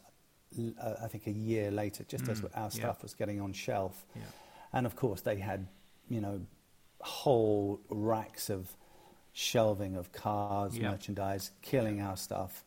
Uh, 0.79 0.93
I 1.01 1.07
think 1.07 1.25
a 1.25 1.31
year 1.31 1.71
later, 1.71 2.03
just 2.03 2.29
as 2.29 2.39
Mm, 2.41 2.51
our 2.55 2.63
yeah. 2.65 2.69
stuff 2.69 3.01
was 3.01 3.15
getting 3.15 3.41
on 3.41 3.51
shelf, 3.51 4.05
Yeah. 4.15 4.21
and 4.73 4.85
of 4.85 4.95
course 4.95 5.21
they 5.21 5.37
had, 5.37 5.67
you 6.07 6.21
know, 6.21 6.45
whole 7.01 7.81
racks 7.89 8.49
of 8.51 8.75
shelving 9.45 9.97
of 9.97 10.11
cars, 10.13 10.77
Yeah. 10.77 10.91
merchandise, 10.91 11.51
killing 11.61 12.01
our 12.01 12.15
stuff. 12.15 12.63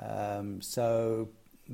Um, 0.00 0.62
so 0.62 1.28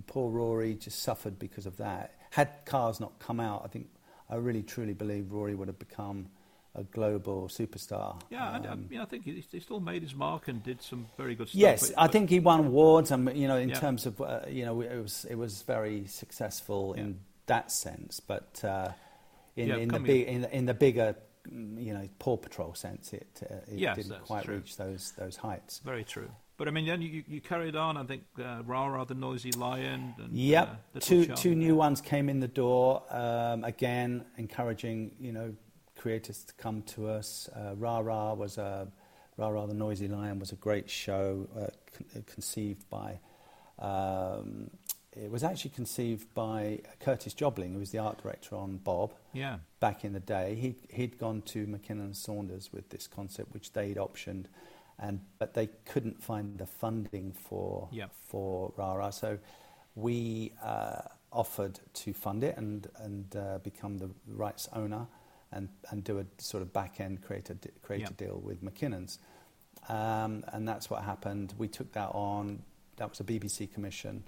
poor 0.07 0.31
Roary 0.31 0.75
just 0.75 1.01
suffered 1.03 1.39
because 1.39 1.67
of 1.67 1.77
that. 1.77 2.15
Had 2.31 2.65
cars 2.65 2.99
not 2.99 3.19
come 3.19 3.41
out, 3.41 3.63
I 3.65 3.69
think 3.69 3.89
I 4.31 4.37
really 4.37 4.63
truly 4.63 4.95
believe 4.95 5.31
Roary 5.31 5.55
would 5.55 5.69
have 5.69 5.79
become 5.79 6.29
a 6.75 6.83
global 6.85 7.49
superstar. 7.49 8.19
Yeah, 8.31 8.57
and, 8.57 8.67
uh, 8.67 8.71
Um, 8.73 8.87
you 8.91 9.03
I 9.03 9.05
think 9.05 9.25
he, 9.25 9.45
he 9.51 9.61
still 9.61 9.81
made 9.81 10.03
his 10.03 10.15
mark 10.15 10.49
and 10.49 10.63
did 10.63 10.81
some 10.81 11.07
very 11.19 11.35
good 11.35 11.49
stuff. 11.49 11.61
Yes, 11.61 11.91
but- 11.91 11.99
I 12.03 12.07
think 12.09 12.31
he 12.31 12.41
won 12.41 12.61
awards, 12.61 13.11
and 13.11 13.29
you 13.37 13.49
know, 13.49 13.57
in 13.57 13.69
Yeah. 13.69 13.79
terms 13.81 14.07
of 14.07 14.19
uh, 14.21 14.41
you 14.49 14.65
know, 14.65 14.81
it 14.81 15.03
was 15.03 15.27
it 15.27 15.35
was 15.35 15.61
very 15.63 16.07
successful 16.07 16.95
Yeah. 16.97 17.03
in 17.05 17.21
that 17.47 17.71
sense. 17.71 18.21
But 18.21 18.63
uh, 18.65 18.93
in, 19.57 19.69
Yeah, 19.69 19.77
in 19.77 19.89
the 19.89 20.01
big 20.01 20.27
in, 20.29 20.45
in 20.47 20.65
the 20.67 20.75
bigger, 20.75 21.17
you 21.79 21.93
know, 21.95 22.09
Paw 22.19 22.37
Patrol 22.37 22.75
sense, 22.75 23.13
it 23.13 23.43
uh, 23.51 23.55
it 23.73 23.79
Yes, 23.79 23.97
didn't 23.97 24.23
quite 24.25 24.45
true. 24.45 24.57
reach 24.57 24.77
those 24.77 25.13
those 25.19 25.37
heights. 25.37 25.81
Very 25.85 26.05
true. 26.05 26.31
But 26.57 26.67
I 26.67 26.73
mean, 26.73 26.87
then 26.87 27.01
you, 27.03 27.23
you 27.29 27.41
carried 27.41 27.77
on. 27.77 27.97
I 27.97 28.03
think 28.05 28.25
uh, 28.39 28.63
Raa 28.67 28.89
Raa 28.89 29.05
the 29.05 29.15
Noisy 29.15 29.53
Lion. 29.53 30.15
And, 30.19 30.33
Yep, 30.33 30.69
uh, 30.97 30.99
two 31.01 31.27
Charlie. 31.27 31.41
two 31.43 31.55
new 31.55 31.77
ones 31.77 32.01
came 32.01 32.29
in 32.29 32.41
the 32.41 32.49
door. 32.49 33.03
Um, 33.11 33.63
again, 33.65 34.25
encouraging 34.37 35.13
you 35.21 35.33
know 35.33 35.55
creators 35.97 36.45
to 36.45 36.55
come 36.55 36.83
to 36.83 37.09
us. 37.09 37.49
Uh, 37.55 37.75
Raa 37.77 38.01
Raa 38.03 38.35
was 38.35 38.59
a 38.59 38.89
Raa 39.37 39.51
Raa 39.53 39.67
the 39.67 39.75
Noisy 39.75 40.09
Lion 40.09 40.39
was 40.41 40.51
a 40.53 40.57
great 40.57 40.91
show 40.91 41.47
uh, 41.57 41.67
con- 41.97 42.25
conceived 42.27 42.89
by. 42.91 43.21
Um, 43.79 44.71
it 45.23 45.31
was 45.31 45.43
actually 45.43 45.71
conceived 45.71 46.33
by 46.35 46.81
Curtis 47.01 47.35
Jobling, 47.35 47.73
who 47.73 47.79
was 47.81 47.91
the 47.91 47.99
art 47.99 48.23
director 48.23 48.55
on 48.57 48.77
Bob 48.79 49.15
Yeah. 49.33 49.59
back 49.81 50.05
in 50.05 50.13
the 50.13 50.21
day. 50.21 50.55
He, 50.55 50.77
he'd 50.91 51.19
gone 51.19 51.43
to 51.43 51.67
Mackinnon 51.67 52.05
and 52.07 52.17
Saunders 52.17 52.73
with 52.73 52.89
this 52.91 53.07
concept, 53.07 53.53
which 53.53 53.73
they'd 53.73 53.97
optioned, 53.97 54.45
and 54.99 55.21
but 55.39 55.55
they 55.55 55.69
couldn't 55.87 56.23
find 56.23 56.59
the 56.59 56.67
funding 56.67 57.33
for 57.33 57.89
Yep. 57.93 58.11
for 58.29 58.73
Raa 58.77 58.97
Raa. 58.97 59.13
So 59.13 59.39
we 59.95 60.53
uh, 60.63 61.03
offered 61.33 61.81
to 61.95 62.13
fund 62.13 62.45
it 62.45 62.57
and 62.57 62.87
and 62.97 63.37
uh, 63.37 63.59
become 63.59 63.99
the 63.99 64.11
rights 64.27 64.69
owner 64.73 65.07
and 65.53 65.69
and 65.91 66.05
do 66.05 66.19
a 66.19 66.27
sort 66.39 66.63
of 66.63 66.73
back 66.73 67.01
end 67.01 67.23
creator 67.23 67.57
creator 67.83 68.05
Yep. 68.11 68.17
deal 68.17 68.41
with 68.45 68.63
Mackinnon's, 68.63 69.19
um, 69.89 70.45
and 70.53 70.67
that's 70.69 70.91
what 70.91 71.03
happened. 71.03 71.55
We 71.59 71.69
took 71.69 71.93
that 71.93 72.11
on. 72.13 72.63
That 72.97 73.09
was 73.11 73.21
a 73.21 73.25
BBC 73.25 73.73
commission 73.73 74.25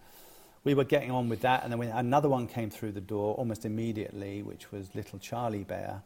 we 0.64 0.74
were 0.74 0.84
getting 0.84 1.10
on 1.10 1.28
with 1.28 1.40
that, 1.40 1.62
and 1.62 1.72
then 1.72 1.78
when 1.78 1.88
another 1.90 2.28
one 2.28 2.46
came 2.46 2.70
through 2.70 2.92
the 2.92 3.00
door 3.00 3.34
almost 3.34 3.64
immediately, 3.64 4.42
which 4.42 4.70
was 4.72 4.94
Little 4.94 5.18
Charlie 5.18 5.64
Bear, 5.64 6.02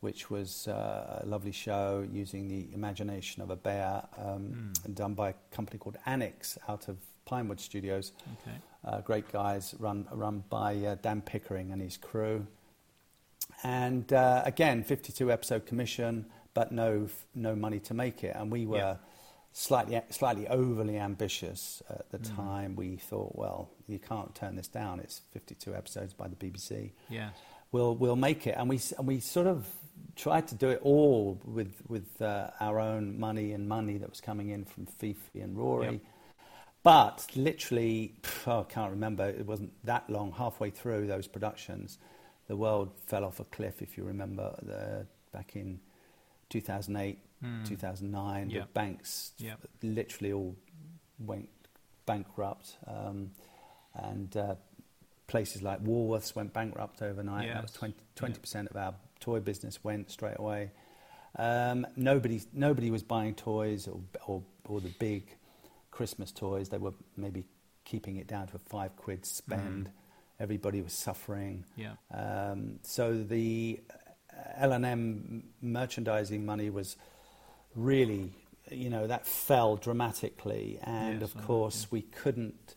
which 0.00 0.30
was 0.30 0.68
uh, 0.68 1.20
a 1.22 1.26
lovely 1.26 1.52
show 1.52 2.06
using 2.12 2.48
the 2.48 2.68
imagination 2.74 3.42
of 3.42 3.50
a 3.50 3.56
bear, 3.56 4.02
um, 4.18 4.72
Mm. 4.86 4.94
done 4.94 5.14
by 5.14 5.30
a 5.30 5.34
company 5.50 5.78
called 5.78 5.96
Annex 6.06 6.58
out 6.68 6.88
of 6.88 6.96
Pinewood 7.24 7.60
Studios. 7.60 8.12
Okay. 8.42 8.56
Uh, 8.84 9.00
great 9.00 9.30
guys, 9.32 9.74
run 9.78 10.06
run 10.12 10.44
by 10.48 10.76
uh, 10.76 10.94
Dan 11.02 11.20
Pickering 11.20 11.72
and 11.72 11.82
his 11.82 11.96
crew. 11.96 12.46
And 13.64 14.12
uh, 14.12 14.42
again, 14.44 14.84
52 14.84 15.32
episode 15.32 15.66
commission, 15.66 16.26
but 16.54 16.70
no 16.72 17.04
f- 17.06 17.26
no 17.34 17.56
money 17.56 17.80
to 17.80 17.94
make 17.94 18.22
it, 18.22 18.36
and 18.36 18.52
we 18.52 18.66
were. 18.66 18.78
Yeah. 18.78 18.96
Slightly, 19.60 20.00
slightly 20.10 20.46
overly 20.46 20.98
ambitious 20.98 21.82
at 21.90 22.08
the 22.10 22.18
Mm. 22.18 22.36
time. 22.36 22.76
We 22.76 22.94
thought, 22.96 23.34
well, 23.34 23.68
you 23.88 23.98
can't 23.98 24.32
turn 24.32 24.54
this 24.54 24.68
down. 24.68 25.00
It's 25.00 25.22
52 25.32 25.74
episodes 25.74 26.12
by 26.14 26.28
the 26.28 26.36
BBC. 26.36 26.92
Yeah. 27.08 27.30
We'll 27.72 27.96
we'll 27.96 28.14
make 28.14 28.46
it, 28.46 28.54
and 28.56 28.68
we 28.68 28.78
and 28.96 29.04
we 29.08 29.18
sort 29.18 29.48
of 29.48 29.66
tried 30.14 30.46
to 30.48 30.54
do 30.54 30.68
it 30.68 30.80
all 30.84 31.40
with 31.44 31.74
with 31.88 32.22
uh, 32.22 32.50
our 32.60 32.78
own 32.78 33.18
money 33.18 33.52
and 33.52 33.68
money 33.68 33.98
that 33.98 34.08
was 34.08 34.20
coming 34.20 34.50
in 34.50 34.64
from 34.64 34.86
Fifi 34.86 35.40
and 35.40 35.58
Roary. 35.58 35.94
Yep. 35.94 36.00
But 36.84 37.26
literally, 37.34 38.14
oh, 38.46 38.60
I 38.60 38.62
can't 38.72 38.92
remember. 38.92 39.28
It 39.28 39.44
wasn't 39.44 39.72
that 39.84 40.08
long. 40.08 40.30
Halfway 40.30 40.70
through 40.70 41.08
those 41.08 41.26
productions, 41.26 41.98
the 42.46 42.56
world 42.56 42.92
fell 43.06 43.24
off 43.24 43.40
a 43.40 43.44
cliff. 43.44 43.82
If 43.82 43.98
you 43.98 44.04
remember, 44.04 44.54
the, 44.62 45.06
back 45.32 45.56
in 45.56 45.80
2008, 46.48 47.18
Mm. 47.44 47.64
2009, 47.66 48.50
Yeah. 48.50 48.60
the 48.62 48.66
banks 48.68 49.32
Yeah. 49.38 49.54
literally 49.82 50.32
all 50.32 50.56
went 51.18 51.48
bankrupt, 52.06 52.76
um, 52.86 53.30
and 53.94 54.36
uh, 54.36 54.54
places 55.26 55.62
like 55.62 55.82
Woolworths 55.84 56.34
went 56.34 56.52
bankrupt 56.52 57.02
overnight. 57.02 57.48
That 57.52 57.62
was 57.62 57.72
20, 57.72 57.94
20% 58.16 58.70
of 58.70 58.76
our 58.76 58.94
toy 59.20 59.40
business 59.40 59.82
went 59.84 60.10
straight 60.10 60.38
away. 60.38 60.70
Um, 61.36 61.86
nobody, 61.96 62.40
nobody 62.52 62.90
was 62.90 63.02
buying 63.02 63.34
toys 63.34 63.86
or, 63.86 64.00
or, 64.26 64.42
or 64.66 64.80
the 64.80 64.88
big 64.98 65.36
Christmas 65.90 66.32
toys. 66.32 66.68
They 66.70 66.78
were 66.78 66.94
maybe 67.16 67.44
keeping 67.84 68.16
it 68.16 68.26
down 68.26 68.46
to 68.48 68.56
a 68.56 68.58
five 68.58 68.96
quid 68.96 69.24
spend. 69.26 69.86
Mm. 69.86 69.92
Everybody 70.40 70.80
was 70.82 70.92
suffering. 70.92 71.64
Yeah. 71.76 71.94
Um, 72.12 72.78
so 72.82 73.22
the 73.22 73.80
L 74.56 74.72
and 74.72 74.84
M 74.86 75.44
merchandising 75.60 76.44
money 76.46 76.70
was 76.70 76.96
really, 77.78 78.30
you 78.70 78.90
know, 78.90 79.06
that 79.06 79.26
fell 79.26 79.76
dramatically, 79.76 80.78
and 80.82 81.20
Yes, 81.20 81.34
of 81.34 81.44
course 81.46 81.82
yeah. 81.82 81.88
we 81.92 82.02
couldn't 82.02 82.74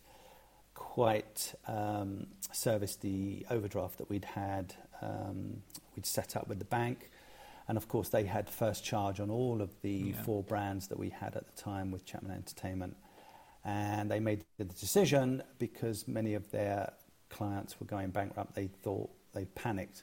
quite 0.74 1.54
um, 1.66 2.26
service 2.52 2.96
the 2.96 3.46
overdraft 3.50 3.98
that 3.98 4.08
we'd 4.08 4.24
had. 4.24 4.74
Um, 5.00 5.62
we'd 5.96 6.06
set 6.06 6.36
up 6.36 6.48
with 6.48 6.58
the 6.58 6.64
bank, 6.64 7.10
and 7.68 7.76
of 7.76 7.88
course 7.88 8.08
they 8.08 8.24
had 8.24 8.48
first 8.48 8.84
charge 8.84 9.20
on 9.20 9.30
all 9.30 9.60
of 9.60 9.70
the 9.82 9.90
Yeah. 10.14 10.22
four 10.22 10.42
brands 10.42 10.88
that 10.88 10.98
we 10.98 11.10
had 11.10 11.36
at 11.36 11.46
the 11.54 11.60
time 11.62 11.90
with 11.90 12.04
Chapman 12.04 12.32
Entertainment, 12.32 12.96
and 13.64 14.10
they 14.10 14.20
made 14.20 14.44
the 14.58 14.64
decision 14.64 15.42
because 15.58 16.06
many 16.08 16.34
of 16.34 16.50
their 16.50 16.92
clients 17.28 17.80
were 17.80 17.86
going 17.86 18.10
bankrupt. 18.10 18.54
They 18.54 18.68
thought 18.68 19.10
they 19.32 19.46
panicked 19.46 20.02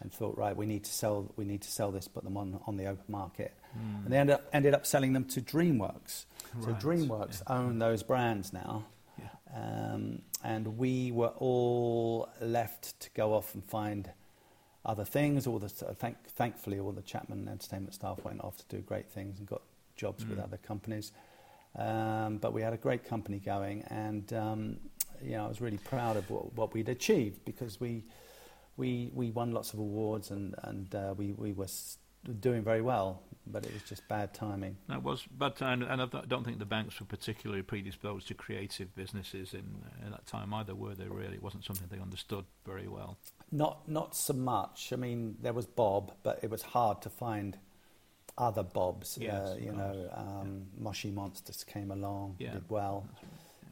and 0.00 0.12
thought, 0.12 0.36
right, 0.36 0.56
we 0.56 0.66
need 0.66 0.84
to 0.84 0.92
sell, 0.92 1.32
we 1.36 1.44
need 1.44 1.62
to 1.62 1.70
sell 1.70 1.90
this, 1.90 2.06
put 2.08 2.24
them 2.24 2.36
on 2.36 2.60
on 2.66 2.76
the 2.76 2.86
open 2.86 3.04
market, 3.08 3.52
Mm. 3.76 4.04
and 4.04 4.12
they 4.12 4.16
ended 4.18 4.34
up, 4.36 4.48
ended 4.52 4.74
up 4.74 4.86
selling 4.86 5.12
them 5.12 5.24
to 5.26 5.40
DreamWorks. 5.40 6.24
So 6.62 6.72
DreamWorks 6.74 7.42
yeah. 7.46 7.56
own 7.58 7.78
those 7.78 8.02
brands 8.02 8.52
now, 8.52 8.84
Yeah. 9.18 9.28
um, 9.92 10.22
and 10.42 10.78
we 10.78 11.12
were 11.12 11.32
all 11.38 12.28
left 12.40 12.98
to 13.00 13.10
go 13.14 13.34
off 13.34 13.54
and 13.54 13.62
find 13.64 14.10
other 14.84 15.04
things. 15.04 15.46
All 15.46 15.58
the 15.58 15.68
thank, 15.68 16.16
thankfully, 16.28 16.78
all 16.78 16.92
the 16.92 17.02
Chapman 17.02 17.48
Entertainment 17.48 17.92
staff 17.94 18.22
went 18.24 18.40
off 18.42 18.56
to 18.58 18.64
do 18.76 18.80
great 18.82 19.10
things 19.10 19.38
and 19.38 19.46
got 19.48 19.62
jobs 19.96 20.24
with 20.24 20.38
Mm. 20.38 20.44
other 20.44 20.56
companies. 20.58 21.12
Um, 21.74 22.38
but 22.38 22.52
we 22.54 22.62
had 22.62 22.72
a 22.72 22.78
great 22.78 23.04
company 23.04 23.38
going, 23.38 23.82
and 23.88 24.32
um, 24.32 24.76
you 25.22 25.32
know, 25.32 25.44
I 25.44 25.48
was 25.48 25.60
really 25.60 25.78
proud 25.78 26.16
of 26.16 26.30
what, 26.30 26.54
what 26.54 26.72
we'd 26.72 26.88
achieved 26.88 27.44
because 27.44 27.78
we 27.80 28.04
we 28.76 29.10
we 29.14 29.30
won 29.30 29.52
lots 29.52 29.72
of 29.72 29.78
awards 29.78 30.30
and 30.30 30.54
and 30.62 30.94
uh, 30.94 31.14
we 31.16 31.32
we 31.32 31.52
were 31.52 31.66
doing 32.40 32.62
very 32.62 32.82
well, 32.82 33.22
but 33.46 33.64
it 33.64 33.72
was 33.72 33.82
just 33.82 34.06
bad 34.08 34.34
timing. 34.34 34.76
That 34.88 35.02
was, 35.02 35.24
but 35.38 35.60
and, 35.62 35.82
and 35.84 36.02
I 36.02 36.06
don't 36.06 36.44
think 36.44 36.58
the 36.58 36.64
banks 36.64 36.98
were 36.98 37.06
particularly 37.06 37.62
predisposed 37.62 38.26
to 38.28 38.34
creative 38.34 38.94
businesses 38.96 39.54
in, 39.54 39.64
in 40.04 40.10
that 40.10 40.26
time 40.26 40.52
either, 40.52 40.74
were 40.74 40.94
they? 40.94 41.06
Really, 41.06 41.34
it 41.34 41.42
wasn't 41.42 41.64
something 41.64 41.86
they 41.90 42.00
understood 42.00 42.44
very 42.64 42.88
well. 42.88 43.16
Not 43.52 43.88
not 43.88 44.16
so 44.16 44.32
much. 44.34 44.92
I 44.92 44.96
mean, 44.96 45.36
there 45.40 45.52
was 45.52 45.66
Bob, 45.66 46.12
but 46.22 46.40
it 46.42 46.50
was 46.50 46.62
hard 46.62 47.00
to 47.02 47.10
find 47.10 47.58
other 48.36 48.62
Bobs. 48.62 49.18
Yes, 49.20 49.50
uh, 49.50 49.56
you 49.60 49.72
know, 49.72 50.10
um, 50.12 50.66
Moshi 50.78 51.10
Monsters 51.10 51.64
came 51.64 51.90
along, 51.90 52.36
Yeah. 52.38 52.52
did 52.52 52.68
well. 52.68 53.08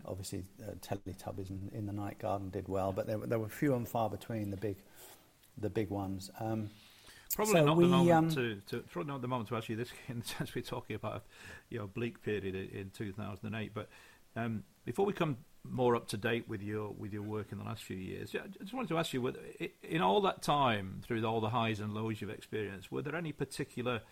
Obviously, 0.06 0.44
uh, 0.62 0.72
Teletubbies 0.80 1.50
in, 1.50 1.70
in 1.72 1.86
the 1.86 1.92
Night 1.92 2.18
Garden 2.18 2.50
did 2.50 2.68
well, 2.68 2.92
but 2.92 3.06
there, 3.06 3.18
were- 3.18 3.26
there 3.26 3.38
were 3.38 3.48
few 3.48 3.74
and 3.74 3.88
far 3.88 4.08
between 4.10 4.50
the 4.50 4.56
big, 4.56 4.76
the 5.58 5.70
big 5.70 5.90
ones. 5.90 6.30
Um, 6.40 6.70
Probably 7.34 7.54
So 7.54 7.64
not 7.64 7.76
we, 7.76 7.84
the 7.84 7.90
moment 7.90 8.10
um, 8.16 8.30
to, 8.30 8.60
to 8.68 8.78
probably 8.90 9.12
not 9.12 9.20
the 9.20 9.28
moment 9.28 9.48
to 9.48 9.56
ask 9.56 9.68
you 9.68 9.74
this 9.76 9.88
in 10.08 10.20
the 10.20 10.26
sense 10.26 10.54
we're 10.54 10.62
talking 10.62 10.94
about 10.94 11.16
a 11.16 11.22
you 11.68 11.78
know 11.78 11.86
bleak 11.88 12.22
period 12.22 12.44
in, 12.44 12.54
in 12.54 12.90
2008. 12.90 13.72
But 13.74 13.88
um, 14.36 14.62
before 14.84 15.04
we 15.04 15.12
come 15.12 15.38
more 15.68 15.96
up 15.96 16.06
to 16.08 16.16
date 16.16 16.48
with 16.48 16.62
your 16.62 16.90
with 16.90 17.12
your 17.12 17.22
work 17.22 17.50
in 17.50 17.58
the 17.58 17.64
last 17.64 17.82
few 17.82 17.96
years, 17.96 18.34
I 18.36 18.46
just 18.62 18.72
wanted 18.72 18.88
to 18.88 18.98
ask 18.98 19.12
you 19.12 19.20
whether 19.22 19.40
in 19.82 20.00
all 20.00 20.20
that 20.22 20.42
time 20.42 21.00
through 21.02 21.24
all 21.26 21.40
the 21.40 21.48
highs 21.48 21.80
and 21.80 21.92
lows 21.92 22.20
you've 22.20 22.30
experienced, 22.30 22.92
were 22.92 23.02
there 23.02 23.16
any 23.16 23.32
particular 23.32 24.02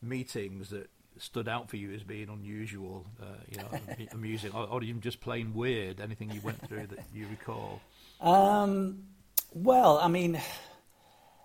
meetings 0.00 0.70
that 0.70 0.88
stood 1.18 1.48
out 1.48 1.68
for 1.68 1.76
you 1.76 1.92
as 1.92 2.02
being 2.02 2.28
unusual, 2.28 3.06
uh, 3.20 3.26
you 3.50 3.58
know, 3.58 4.06
amusing, 4.12 4.52
or, 4.52 4.66
or 4.66 4.82
even 4.82 5.00
just 5.00 5.20
plain 5.20 5.54
weird? 5.54 6.00
Anything 6.00 6.30
you 6.30 6.40
went 6.40 6.66
through 6.68 6.86
that 6.88 7.00
you 7.14 7.26
recall? 7.28 7.80
Um, 8.20 9.04
well, 9.52 9.98
I 9.98 10.08
mean, 10.08 10.40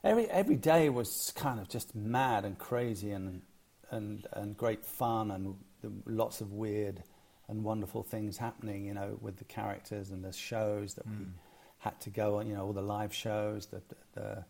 every 0.04 0.30
every 0.30 0.56
day 0.56 0.90
was 0.90 1.34
kind 1.36 1.60
of 1.60 1.70
just 1.70 1.96
mad 1.96 2.46
and 2.46 2.58
crazy 2.58 3.12
and 3.12 3.42
and 3.92 4.28
and 4.34 4.58
great 4.58 4.86
fun 4.86 5.32
and 5.32 5.56
lots 6.06 6.42
of 6.42 6.52
weird 6.52 7.04
and 7.48 7.64
wonderful 7.64 8.04
things 8.04 8.38
happening. 8.38 8.86
You 8.86 8.94
know, 8.94 9.18
with 9.22 9.38
the 9.38 9.46
characters 9.46 10.12
and 10.12 10.24
the 10.24 10.34
shows 10.34 10.96
that 10.96 11.06
we 11.08 11.26
had 11.80 12.00
to 12.02 12.10
go 12.10 12.40
on. 12.40 12.48
You 12.48 12.56
know, 12.56 12.66
all 12.66 12.74
the 12.74 12.82
live 12.82 13.14
shows, 13.14 13.68
the 13.68 13.82
the 14.14 14.46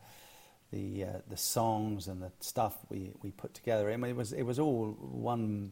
the, 0.73 1.03
uh, 1.05 1.07
the 1.29 1.37
songs 1.37 2.07
and 2.07 2.21
the 2.21 2.31
stuff 2.39 2.75
we, 2.89 3.11
we 3.21 3.31
put 3.31 3.53
together. 3.53 3.91
I 3.91 3.97
mean, 3.97 4.11
it 4.11 4.17
was 4.17 4.33
it 4.33 4.43
was 4.43 4.57
all 4.59 4.97
one 4.99 5.71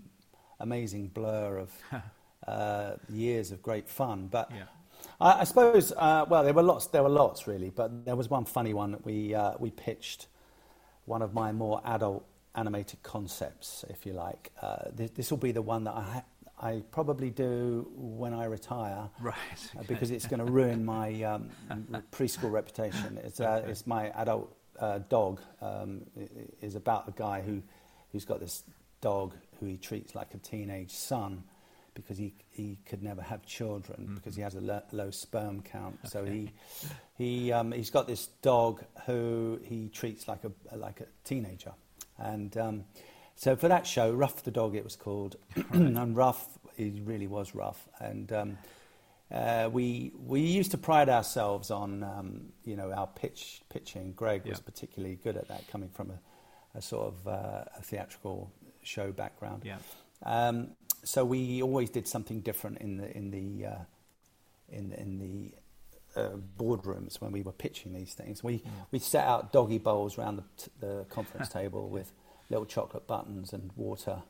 amazing 0.60 1.08
blur 1.08 1.58
of 1.58 1.72
uh, 2.48 2.92
years 3.10 3.52
of 3.52 3.62
great 3.64 3.90
fun. 3.90 4.28
But 4.28 4.52
Yeah. 4.52 4.64
I, 5.20 5.42
I 5.42 5.44
suppose, 5.46 5.92
uh, 5.98 6.26
well, 6.30 6.44
there 6.44 6.54
were 6.54 6.62
lots. 6.64 6.86
There 6.88 7.02
were 7.04 7.10
lots, 7.10 7.48
really, 7.48 7.72
but 7.72 8.06
there 8.06 8.16
was 8.16 8.30
one 8.30 8.46
funny 8.46 8.74
one 8.74 8.92
that 8.92 9.04
we 9.06 9.34
uh, 9.34 9.54
we 9.60 9.72
pitched. 9.72 10.28
One 11.06 11.24
of 11.24 11.34
my 11.34 11.52
more 11.52 11.82
adult 11.84 12.24
animated 12.54 13.02
concepts, 13.02 13.84
if 13.90 14.06
you 14.06 14.14
like. 14.14 14.52
Uh, 14.62 14.78
this, 14.94 15.32
will 15.32 15.40
be 15.40 15.52
the 15.52 15.62
one 15.64 15.84
that 15.86 15.96
I 15.96 16.02
ha- 16.04 16.24
I 16.62 16.84
probably 16.92 17.32
do 17.32 17.90
when 17.96 18.34
I 18.36 18.46
retire, 18.46 19.10
Right. 19.20 19.36
uh, 19.80 19.84
because 19.88 20.12
it's 20.12 20.28
going 20.28 20.46
to 20.46 20.52
ruin 20.52 20.86
my 20.86 21.24
um, 21.24 21.50
preschool 22.12 22.52
reputation. 22.52 23.18
It's 23.24 23.40
uh, 23.40 23.64
it's 23.68 23.88
my 23.88 24.10
adult 24.12 24.56
uh, 24.80 25.00
dog. 25.10 25.40
Um, 25.62 26.02
is 26.62 26.76
about 26.76 27.08
a 27.08 27.12
guy 27.12 27.42
who 27.42 27.62
who's 28.12 28.26
got 28.26 28.40
this 28.40 28.64
dog 29.02 29.34
who 29.60 29.66
he 29.66 29.78
treats 29.78 30.16
like 30.16 30.34
a 30.34 30.38
teenage 30.38 30.92
son 30.92 31.44
because 31.94 32.18
he 32.18 32.34
he 32.50 32.78
could 32.86 33.04
never 33.04 33.22
have 33.22 33.46
children 33.46 34.12
because 34.16 34.36
he 34.36 34.42
has 34.42 34.56
a 34.56 34.62
lo- 34.62 34.84
low 34.92 35.12
sperm 35.12 35.62
count. 35.62 36.00
So 36.08 36.26
he 36.26 36.52
he 37.18 37.52
um, 37.52 37.72
he's 37.72 37.90
got 37.90 38.08
this 38.08 38.28
dog 38.42 38.84
who 39.06 39.60
he 39.64 39.90
treats 39.90 40.28
like 40.28 40.44
a 40.44 40.76
like 40.76 41.02
a 41.02 41.06
teenager, 41.24 41.74
and 42.18 42.56
um, 42.58 42.84
so 43.36 43.56
for 43.56 43.68
that 43.68 43.88
show, 43.88 44.12
Rough 44.12 44.44
the 44.44 44.52
dog, 44.52 44.76
it 44.76 44.84
was 44.84 44.96
called, 44.96 45.36
and 45.72 46.16
Rough 46.16 46.58
he 46.78 47.02
really 47.04 47.28
was 47.28 47.54
rough, 47.54 47.88
and 48.00 48.32
um, 48.32 48.58
uh, 49.32 49.70
we 49.72 50.12
we 50.26 50.42
used 50.42 50.72
to 50.72 50.78
pride 50.78 51.10
ourselves 51.10 51.72
on 51.72 52.04
um, 52.04 52.54
you 52.64 52.76
know 52.76 52.92
our 52.92 53.08
pitch 53.08 53.62
pitching. 53.70 54.14
Greg 54.14 54.46
was 54.46 54.60
particularly 54.60 55.16
good 55.16 55.38
at 55.38 55.48
that, 55.48 55.68
coming 55.70 55.90
from 55.90 56.12
a, 56.12 56.78
a 56.78 56.82
sort 56.82 57.08
of 57.08 57.28
uh, 57.28 57.64
a 57.78 57.82
theatrical 57.82 58.52
show 58.84 59.12
background. 59.12 59.64
Yeah. 59.66 59.78
Um, 60.24 60.72
so 61.04 61.26
we 61.26 61.62
always 61.62 61.90
did 61.90 62.08
something 62.08 62.42
different 62.42 62.80
in 62.80 62.98
the 62.98 63.16
in 63.16 63.32
the 63.32 63.66
uh, 63.68 63.80
in 64.70 64.92
in 64.94 65.20
the 65.20 65.54
uh, 66.20 66.36
boardrooms 66.58 67.22
when 67.22 67.32
we 67.32 67.42
were 67.42 67.52
pitching 67.52 67.94
these 67.94 68.14
things. 68.14 68.44
We 68.44 68.64
we 68.92 69.00
set 69.00 69.26
out 69.26 69.52
doggy 69.52 69.78
bowls 69.78 70.18
around 70.18 70.38
the, 70.38 70.44
t- 70.58 70.72
the 70.80 71.06
conference 71.10 71.50
table 71.54 71.90
with 71.90 72.12
little 72.50 72.66
chocolate 72.66 73.08
buttons 73.08 73.54
and 73.54 73.72
water 73.76 74.22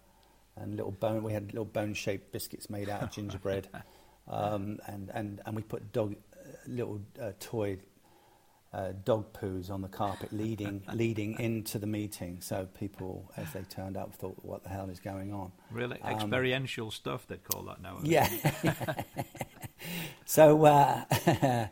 and 0.55 0.75
little 0.75 0.91
bone. 0.91 1.23
We 1.23 1.33
had 1.33 1.47
little 1.47 1.65
bone 1.65 1.93
shaped 1.93 2.31
biscuits 2.31 2.69
made 2.69 2.89
out 2.89 3.01
of 3.01 3.11
gingerbread, 3.11 3.67
um, 4.27 4.79
and 4.87 5.09
and 5.13 5.41
and 5.45 5.55
we 5.55 5.61
put 5.61 5.91
dog 5.91 6.15
uh, 6.33 6.37
little 6.67 7.01
uh, 7.21 7.31
toy. 7.39 7.77
Uh, 8.73 8.93
dog 9.03 9.33
poos 9.33 9.69
on 9.69 9.81
the 9.81 9.87
carpet 9.89 10.31
leading 10.31 10.81
leading 10.93 11.37
into 11.41 11.77
the 11.77 11.85
meeting, 11.85 12.37
so 12.39 12.65
people, 12.79 13.29
as 13.35 13.51
they 13.51 13.63
turned 13.63 13.97
up, 13.97 14.15
thought, 14.15 14.37
"What 14.43 14.63
the 14.63 14.69
hell 14.69 14.89
is 14.89 15.01
going 15.01 15.33
on?" 15.33 15.51
Really 15.71 15.99
Um, 16.01 16.13
experiential 16.13 16.89
stuff 16.89 17.27
they'd 17.27 17.43
call 17.43 17.63
that 17.63 17.81
now. 17.81 17.99
Yeah. 18.01 18.29
so, 20.25 20.63
uh, 20.65 21.03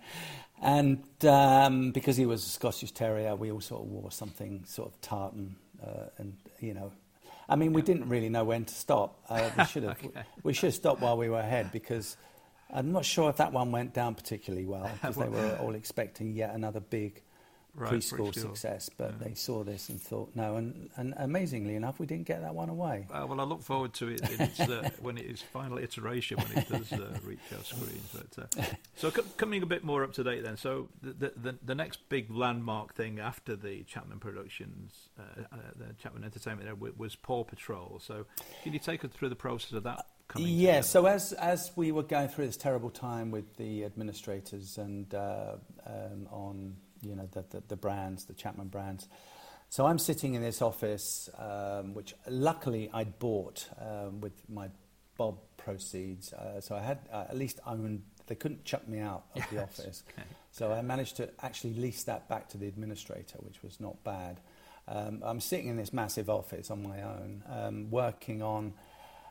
and 0.62 1.04
um, 1.26 1.92
because 1.92 2.18
he 2.18 2.26
was 2.26 2.46
a 2.46 2.50
Scottish 2.50 2.92
Terrier, 2.92 3.34
we 3.36 3.50
all 3.50 3.62
sort 3.62 3.84
of 3.84 3.88
wore 3.88 4.12
something 4.12 4.66
sort 4.66 4.90
of 4.90 5.00
tartan, 5.00 5.56
uh, 5.82 6.08
and 6.18 6.36
you 6.60 6.74
know, 6.74 6.92
I 7.48 7.56
mean, 7.56 7.72
we 7.74 7.82
didn't 7.82 8.10
really 8.10 8.30
know 8.30 8.44
when 8.44 8.66
to 8.66 8.74
stop. 8.74 9.24
Uh, 9.30 9.50
we 9.58 9.66
should 9.66 9.84
have 9.84 9.98
we 10.44 10.54
should 10.54 10.68
have 10.68 10.76
stopped 10.76 11.02
while 11.02 11.18
we 11.18 11.30
were 11.30 11.40
ahead 11.40 11.72
because 11.72 12.18
I'm 12.72 12.92
not 12.92 13.06
sure 13.06 13.30
if 13.30 13.38
that 13.38 13.52
one 13.52 13.72
went 13.72 13.94
down 13.94 14.16
particularly 14.16 14.66
well 14.66 14.90
because 15.02 15.16
they 15.16 15.28
were 15.30 15.58
all 15.62 15.76
expecting 15.76 16.34
yet 16.34 16.54
another 16.54 16.80
big. 16.80 17.22
Right, 17.76 17.94
preschool 17.94 18.34
success, 18.34 18.90
but 18.90 19.20
they 19.20 19.36
saw 19.36 19.64
this 19.64 19.90
and 19.90 20.02
thought 20.02 20.32
no, 20.36 20.56
and, 20.58 20.90
and 20.98 21.14
amazingly 21.18 21.76
enough, 21.76 22.00
we 22.00 22.08
didn't 22.08 22.26
get 22.26 22.42
that 22.42 22.54
one 22.56 22.68
away. 22.68 23.08
Uh, 23.14 23.28
well, 23.30 23.40
I 23.40 23.44
look 23.44 23.62
forward 23.62 23.94
to 23.94 24.08
it 24.08 24.28
in 24.32 24.42
its, 24.42 24.60
uh, 24.60 24.90
when 25.02 25.20
it 25.20 25.26
is 25.26 25.44
final 25.44 25.78
iteration 25.78 26.40
when 26.40 26.58
it 26.58 26.68
does 26.68 26.92
uh, 26.92 27.16
reach 27.24 27.40
our 27.56 27.64
screens. 27.64 28.10
But, 28.12 28.50
uh, 28.60 28.64
so 28.96 29.12
co- 29.12 29.22
coming 29.38 29.62
a 29.62 29.68
bit 29.68 29.84
more 29.84 30.04
up 30.04 30.14
to 30.14 30.24
date 30.24 30.44
then. 30.44 30.58
So 30.58 30.90
the, 31.04 31.14
the 31.14 31.34
the 31.38 31.56
the 31.64 31.76
next 31.76 32.10
big 32.10 32.32
landmark 32.32 32.96
thing 32.96 33.20
after 33.20 33.56
the 33.56 33.84
Chapman 33.84 34.18
Productions, 34.20 35.10
uh, 35.18 35.44
uh, 35.52 35.58
the 35.76 35.94
Chapman 36.02 36.24
Entertainment, 36.24 36.66
there 36.66 36.92
was 36.98 37.16
Paw 37.16 37.44
Patrol. 37.44 38.02
So 38.04 38.26
can 38.64 38.74
you 38.74 38.80
take 38.80 39.06
us 39.06 39.12
through 39.14 39.30
the 39.30 39.36
process 39.36 39.74
of 39.74 39.84
that? 39.84 40.08
Coming 40.30 40.48
Yeah, 40.50 40.68
together? 40.82 40.84
so 40.88 41.06
as 41.08 41.34
as 41.34 41.72
we 41.76 41.92
were 41.92 42.04
going 42.04 42.28
through 42.30 42.46
this 42.46 42.58
terrible 42.58 42.90
time 42.92 43.32
with 43.32 43.58
the 43.58 43.84
administrators 43.84 44.78
and 44.78 45.14
uh, 45.14 45.56
um, 45.86 46.28
on 46.32 46.76
you 47.02 47.16
know 47.16 47.28
the, 47.32 47.44
the 47.50 47.64
the 47.68 47.76
brands, 47.76 48.26
the 48.26 48.34
Chapman 48.34 48.68
brands. 48.68 49.08
So 49.70 49.86
I'm 49.86 50.00
sitting 50.00 50.34
in 50.36 50.42
this 50.42 50.62
office, 50.62 51.30
um, 51.38 51.94
which 51.94 52.14
luckily 52.28 52.90
I'd 52.94 53.20
bought 53.20 53.68
um, 53.80 54.22
with 54.22 54.34
my 54.50 54.70
Bob 55.18 55.38
proceeds. 55.58 56.32
Uh, 56.34 56.62
so 56.62 56.76
I 56.76 56.82
had 56.82 57.00
uh, 57.12 57.26
at 57.30 57.38
least 57.38 57.60
owned. 57.66 58.04
They 58.28 58.36
couldn't 58.36 58.64
chuck 58.66 58.88
me 58.88 59.00
out 59.00 59.26
of 59.36 59.44
the 59.52 59.64
office. 59.68 60.04
okay. 60.12 60.28
So 60.52 60.72
I 60.72 60.82
managed 60.84 61.18
to 61.18 61.30
actually 61.42 61.74
lease 61.74 62.04
that 62.04 62.30
back 62.30 62.50
to 62.50 62.58
the 62.58 62.68
administrator, 62.68 63.38
which 63.40 63.62
was 63.64 63.80
not 63.80 64.04
bad. 64.04 64.40
Um, 64.88 65.22
I'm 65.24 65.40
sitting 65.40 65.68
in 65.68 65.78
this 65.78 65.92
massive 65.94 66.30
office 66.30 66.70
on 66.72 66.82
my 66.84 67.02
own, 67.04 67.44
um, 67.48 67.92
working 67.92 68.42
on 68.42 68.74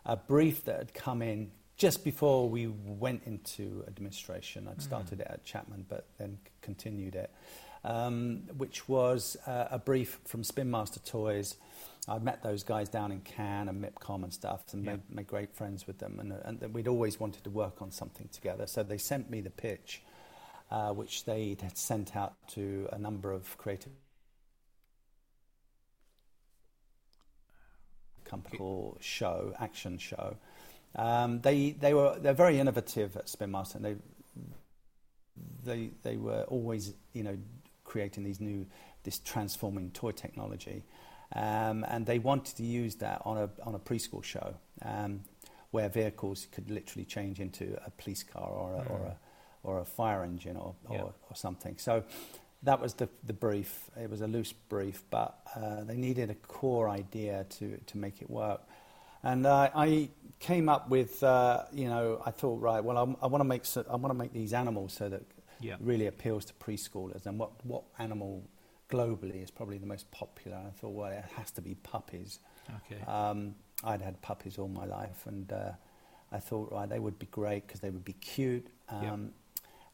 a 0.09 0.17
brief 0.17 0.65
that 0.65 0.79
had 0.79 0.95
come 0.95 1.23
in 1.23 1.51
just 1.77 2.03
before 2.03 2.49
we 2.49 2.67
went 2.67 3.23
into 3.25 3.85
administration. 3.87 4.67
I'd 4.69 4.83
started 4.83 5.21
it 5.21 5.27
at 5.31 5.45
Chapman, 5.45 5.87
but 5.89 6.07
then 6.19 6.39
continued 6.61 7.15
it, 7.15 7.31
um, 7.85 8.43
which 8.57 8.89
was 8.89 9.37
uh, 9.47 9.69
a 9.71 9.79
brief 9.79 10.19
from 10.25 10.43
Spin 10.43 10.69
Master 10.71 10.99
Toys. 11.01 11.55
I 12.09 12.19
met 12.19 12.43
those 12.43 12.65
guys 12.65 12.89
down 12.89 13.13
in 13.13 13.21
Cannes 13.21 13.69
and 13.69 13.85
MIPCOM 13.85 14.25
and 14.25 14.33
stuff, 14.33 14.63
and 14.73 14.83
Yeah. 14.85 14.93
made, 14.93 15.01
made 15.11 15.27
great 15.29 15.55
friends 15.55 15.87
with 15.87 15.99
them. 15.99 16.19
And, 16.19 16.33
and 16.63 16.75
we'd 16.75 16.89
always 16.89 17.21
wanted 17.21 17.45
to 17.45 17.51
work 17.51 17.81
on 17.83 17.93
something 17.93 18.29
together, 18.33 18.67
so 18.67 18.83
they 18.83 18.99
sent 18.99 19.31
me 19.31 19.41
the 19.43 19.51
pitch, 19.51 20.03
uh, 20.71 20.93
which 20.95 21.27
they 21.27 21.57
had 21.63 21.77
sent 21.77 22.17
out 22.17 22.35
to 22.49 22.89
a 22.93 22.99
number 22.99 23.31
of 23.31 23.57
creative 23.59 23.93
company 28.29 28.59
show, 29.01 29.55
action 29.59 29.99
show. 29.99 30.37
Um, 30.97 31.41
they 31.41 31.71
they 31.71 31.95
were 31.95 32.19
they're 32.19 32.33
very 32.35 32.59
innovative 32.59 33.17
at 33.17 33.29
Spin 33.29 33.51
Master. 33.51 33.79
And 33.79 33.85
they 33.85 33.97
they 35.65 35.91
they 36.03 36.17
were 36.17 36.43
always 36.49 36.95
you 37.13 37.23
know 37.23 37.37
creating 37.85 38.25
these 38.25 38.41
new 38.41 38.67
this 39.03 39.19
transforming 39.21 39.91
toy 39.93 40.13
technology, 40.13 40.85
um, 41.35 41.85
and 41.89 42.07
they 42.07 42.19
wanted 42.19 42.57
to 42.57 42.65
use 42.65 42.97
that 42.97 43.23
on 43.25 43.37
a 43.39 43.51
on 43.65 43.75
a 43.75 43.79
preschool 43.79 44.23
show 44.23 44.55
um, 44.85 45.21
where 45.71 45.89
vehicles 45.89 46.47
could 46.53 46.71
literally 46.71 47.05
change 47.05 47.41
into 47.41 47.79
a 47.85 47.91
police 47.91 48.23
car 48.23 48.49
or 48.49 48.75
a, 48.75 48.83
or 48.89 48.99
a 49.07 49.17
or 49.65 49.81
a 49.81 49.85
fire 49.85 50.23
engine 50.23 50.57
or, 50.57 50.75
or, 50.89 50.97
Yeah. 50.97 51.03
or 51.03 51.35
something. 51.35 51.77
So 51.79 52.05
that 52.63 52.81
was 52.81 52.95
the, 52.95 53.09
the 53.25 53.33
brief. 53.33 53.91
It 54.01 54.11
was 54.11 54.21
a 54.21 54.27
loose 54.27 54.53
brief, 54.53 55.03
but 55.11 55.39
uh, 55.55 55.85
they 55.85 55.97
needed 55.97 56.31
a 56.31 56.35
core 56.35 56.89
idea 56.89 57.47
to, 57.59 57.77
to 57.87 57.99
make 57.99 58.21
it 58.23 58.29
work. 58.29 58.63
And 59.23 59.47
uh, 59.47 59.71
I 59.75 60.11
came 60.41 60.69
up 60.69 60.89
with, 60.89 61.23
uh, 61.23 61.65
you 61.73 61.89
know, 61.89 62.23
I 62.25 62.31
thought, 62.31 62.61
right, 62.61 62.83
well, 62.83 62.97
I'm, 62.99 63.17
I 63.23 63.27
want 63.27 63.41
to 63.41 63.49
make 63.49 63.65
so, 63.65 63.85
I 63.91 63.97
want 63.97 64.11
to 64.13 64.19
make 64.19 64.33
these 64.33 64.53
animals 64.53 64.93
so 64.93 65.09
that 65.09 65.23
Yeah. 65.61 65.77
really 65.81 66.07
appeals 66.07 66.45
to 66.47 66.55
preschoolers. 66.55 67.27
And 67.27 67.39
what 67.39 67.51
what 67.65 67.83
animal 67.99 68.43
globally 68.89 69.43
is 69.43 69.51
probably 69.51 69.79
the 69.79 69.87
most 69.87 70.11
popular? 70.11 70.57
I 70.57 70.71
thought, 70.71 70.93
well, 70.95 71.11
it 71.11 71.25
has 71.37 71.51
to 71.53 71.61
be 71.63 71.75
puppies. 71.75 72.39
Okay. 72.87 73.03
Um, 73.11 73.55
I'd 73.85 74.03
had 74.03 74.21
puppies 74.23 74.59
all 74.59 74.69
my 74.69 74.85
life, 74.87 75.27
and 75.27 75.53
uh, 75.53 75.73
I 76.33 76.39
thought, 76.39 76.71
right, 76.73 76.89
they 76.89 76.99
would 76.99 77.19
be 77.19 77.27
great 77.27 77.67
because 77.67 77.81
they 77.81 77.91
would 77.91 78.05
be 78.05 78.15
cute. 78.15 78.67
Um, 78.89 79.03
Yeah. 79.03 79.17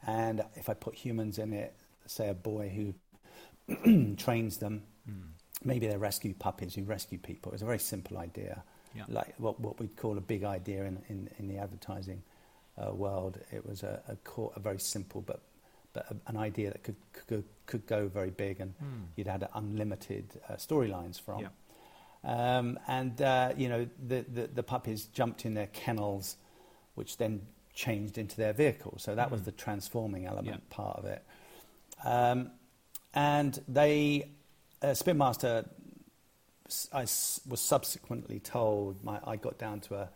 And 0.06 0.44
if 0.54 0.68
I 0.68 0.74
put 0.74 0.94
humans 0.94 1.38
in 1.38 1.54
it, 1.54 1.74
say 2.06 2.28
a 2.28 2.34
boy 2.34 2.68
who 2.68 4.14
trains 4.16 4.58
them, 4.58 4.82
Hmm. 5.06 5.20
maybe 5.62 5.86
they're 5.86 5.98
rescue 5.98 6.32
puppies 6.34 6.74
who 6.74 6.82
rescue 6.84 7.18
people. 7.18 7.52
It's 7.52 7.62
a 7.62 7.66
very 7.66 7.78
simple 7.78 8.16
idea, 8.18 8.62
Yeah. 8.94 9.04
like 9.08 9.34
what, 9.38 9.60
what 9.60 9.78
we'd 9.78 9.96
call 9.96 10.16
a 10.16 10.20
big 10.22 10.44
idea 10.44 10.84
in, 10.84 11.02
in, 11.08 11.28
in 11.38 11.48
the 11.48 11.58
advertising 11.58 12.22
uh, 12.78 12.94
world. 12.94 13.38
It 13.52 13.66
was 13.66 13.82
a, 13.82 14.00
a, 14.08 14.16
core, 14.16 14.52
a 14.56 14.60
very 14.60 14.78
simple 14.80 15.20
but, 15.20 15.40
but 15.92 16.06
a, 16.10 16.16
an 16.30 16.36
idea 16.38 16.70
that 16.70 16.82
could, 16.82 16.96
could, 17.26 17.44
could 17.66 17.86
go 17.86 18.08
very 18.08 18.30
big 18.30 18.60
and 18.60 18.72
Hmm. 18.78 19.02
you'd 19.16 19.26
had 19.26 19.46
unlimited 19.54 20.24
uh, 20.48 20.54
storylines 20.54 21.20
from. 21.20 21.40
Yeah. 21.40 21.48
Um, 22.24 22.78
and, 22.88 23.20
uh, 23.20 23.52
you 23.56 23.68
know, 23.68 23.86
the, 24.08 24.24
the, 24.32 24.46
the 24.46 24.62
puppies 24.62 25.04
jumped 25.04 25.44
in 25.44 25.52
their 25.52 25.66
kennels, 25.68 26.36
which 26.94 27.18
then 27.18 27.42
changed 27.74 28.16
into 28.16 28.36
their 28.38 28.54
vehicles. 28.54 29.02
So 29.02 29.14
that 29.14 29.30
was 29.30 29.42
Mm. 29.42 29.44
the 29.44 29.52
transforming 29.52 30.24
element 30.24 30.62
Yeah. 30.66 30.74
part 30.76 30.96
of 30.98 31.04
it. 31.04 31.22
Um, 32.02 32.50
and 33.14 33.60
they, 33.68 34.30
uh, 34.82 34.94
Spin 34.94 35.18
Master, 35.18 35.64
I 36.92 37.02
s- 37.02 37.40
was 37.46 37.60
subsequently 37.60 38.40
told, 38.40 39.02
my, 39.04 39.20
I 39.24 39.36
got 39.36 39.58
down 39.58 39.80
to 39.82 39.94
a 39.96 40.08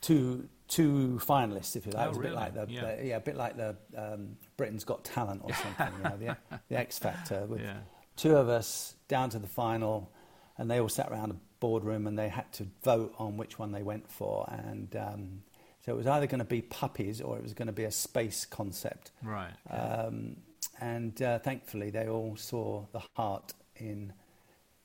two, 0.00 0.48
two 0.68 1.20
finalists, 1.22 1.76
if 1.76 1.86
you 1.86 1.92
like. 1.92 2.02
Oh, 2.02 2.06
it 2.06 2.08
was 2.08 2.16
a 2.16 2.20
really? 2.20 2.30
bit 2.34 2.40
like 2.40 2.54
the, 2.54 2.66
Yeah. 2.72 2.94
the- 2.96 3.06
yeah, 3.06 3.16
a 3.16 3.20
bit 3.20 3.36
like 3.36 3.56
the 3.56 3.76
um, 3.96 4.36
Britain's 4.56 4.84
Got 4.84 5.04
Talent 5.04 5.42
or 5.44 5.52
something, 5.54 5.88
you 5.98 6.02
know, 6.04 6.16
the, 6.16 6.36
the 6.68 6.78
X 6.78 6.98
Factor. 6.98 7.44
With 7.46 7.60
Yeah. 7.60 7.78
two 8.16 8.36
of 8.36 8.48
us 8.48 8.94
down 9.08 9.30
to 9.30 9.38
the 9.38 9.48
final, 9.48 10.10
and 10.56 10.70
they 10.70 10.80
all 10.80 10.88
sat 10.88 11.10
around 11.10 11.32
a 11.32 11.36
boardroom 11.60 12.06
and 12.06 12.18
they 12.18 12.28
had 12.28 12.50
to 12.54 12.66
vote 12.82 13.14
on 13.18 13.36
which 13.36 13.58
one 13.58 13.72
they 13.72 13.82
went 13.82 14.10
for. 14.10 14.46
And 14.50 14.94
um, 14.96 15.42
so 15.84 15.92
it 15.92 15.96
was 15.96 16.06
either 16.06 16.26
going 16.26 16.38
to 16.38 16.44
be 16.44 16.62
puppies 16.62 17.20
or 17.20 17.36
it 17.36 17.42
was 17.42 17.54
going 17.54 17.66
to 17.66 17.72
be 17.72 17.84
a 17.84 17.90
space 17.90 18.44
concept. 18.46 19.10
Right. 19.22 19.52
Um, 19.70 20.36
and 20.80 21.20
uh, 21.22 21.38
thankfully, 21.38 21.90
they 21.90 22.08
all 22.08 22.36
saw 22.36 22.86
the 22.92 23.02
heart 23.16 23.52
in 23.76 24.12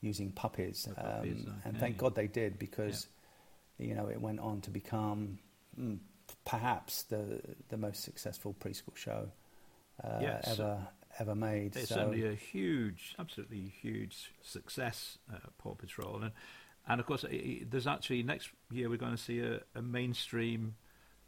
using 0.01 0.31
puppies. 0.31 0.87
Um, 0.97 1.05
uh, 1.05 1.51
and 1.65 1.79
thank. 1.79 1.97
God 1.97 2.15
they 2.15 2.27
did 2.27 2.59
because, 2.59 3.07
you 3.77 3.95
know, 3.95 4.07
it 4.07 4.21
went 4.21 4.39
on 4.39 4.61
to 4.61 4.71
become 4.71 5.39
mm, 5.79 5.97
perhaps 6.45 7.03
the, 7.03 7.41
the 7.69 7.77
most 7.77 8.03
successful 8.03 8.55
preschool 8.59 8.95
show 8.95 9.29
uh, 10.03 10.19
Yes. 10.21 10.47
ever, 10.47 10.87
ever 11.19 11.35
made. 11.35 11.75
It's 11.75 11.89
so, 11.89 11.95
certainly 11.95 12.27
a 12.27 12.35
huge, 12.35 13.15
absolutely 13.19 13.73
huge 13.81 14.33
success, 14.41 15.17
uh, 15.33 15.37
Paw 15.57 15.75
Patrol, 15.75 16.21
and 16.21 16.31
and 16.87 16.99
of 16.99 17.07
course, 17.07 17.25
i 17.25 17.33
i 17.33 17.61
there's 17.69 17.87
actually 17.87 18.21
next 18.23 18.49
year 18.71 18.89
we're 18.89 18.97
going 18.97 19.15
to 19.15 19.21
see 19.21 19.39
a, 19.39 19.61
a 19.73 19.81
mainstream 19.81 20.75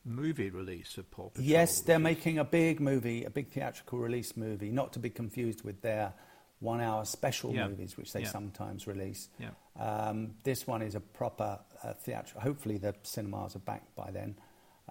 movie 0.08 0.50
release 0.50 0.98
of 0.98 1.10
Paw 1.12 1.30
Patrol. 1.30 1.46
Yes, 1.48 1.82
they're 1.82 2.00
making 2.00 2.40
a 2.40 2.44
big 2.46 2.80
movie, 2.80 3.24
a 3.26 3.30
big 3.30 3.50
theatrical 3.50 4.00
release 4.00 4.36
movie, 4.38 4.72
not 4.72 4.94
to 4.94 5.00
be 5.00 5.10
confused 5.10 5.64
with 5.64 5.82
their 5.82 6.14
one 6.60 6.82
hour 6.82 7.06
special 7.06 7.54
Yeah. 7.54 7.68
movies, 7.68 7.98
which 7.98 8.14
they 8.14 8.22
Yeah. 8.22 8.30
sometimes 8.30 8.88
release. 8.88 9.30
Yeah. 9.38 9.52
Um, 9.76 10.36
this 10.44 10.66
one 10.66 10.82
is 10.82 10.96
a 10.96 11.00
proper 11.00 11.60
uh, 11.84 11.94
theatrical. 11.94 12.42
Hopefully, 12.42 12.78
the 12.78 12.96
cinemas 13.04 13.56
are 13.56 13.60
back 13.60 13.94
by 13.96 14.10
then, 14.10 14.36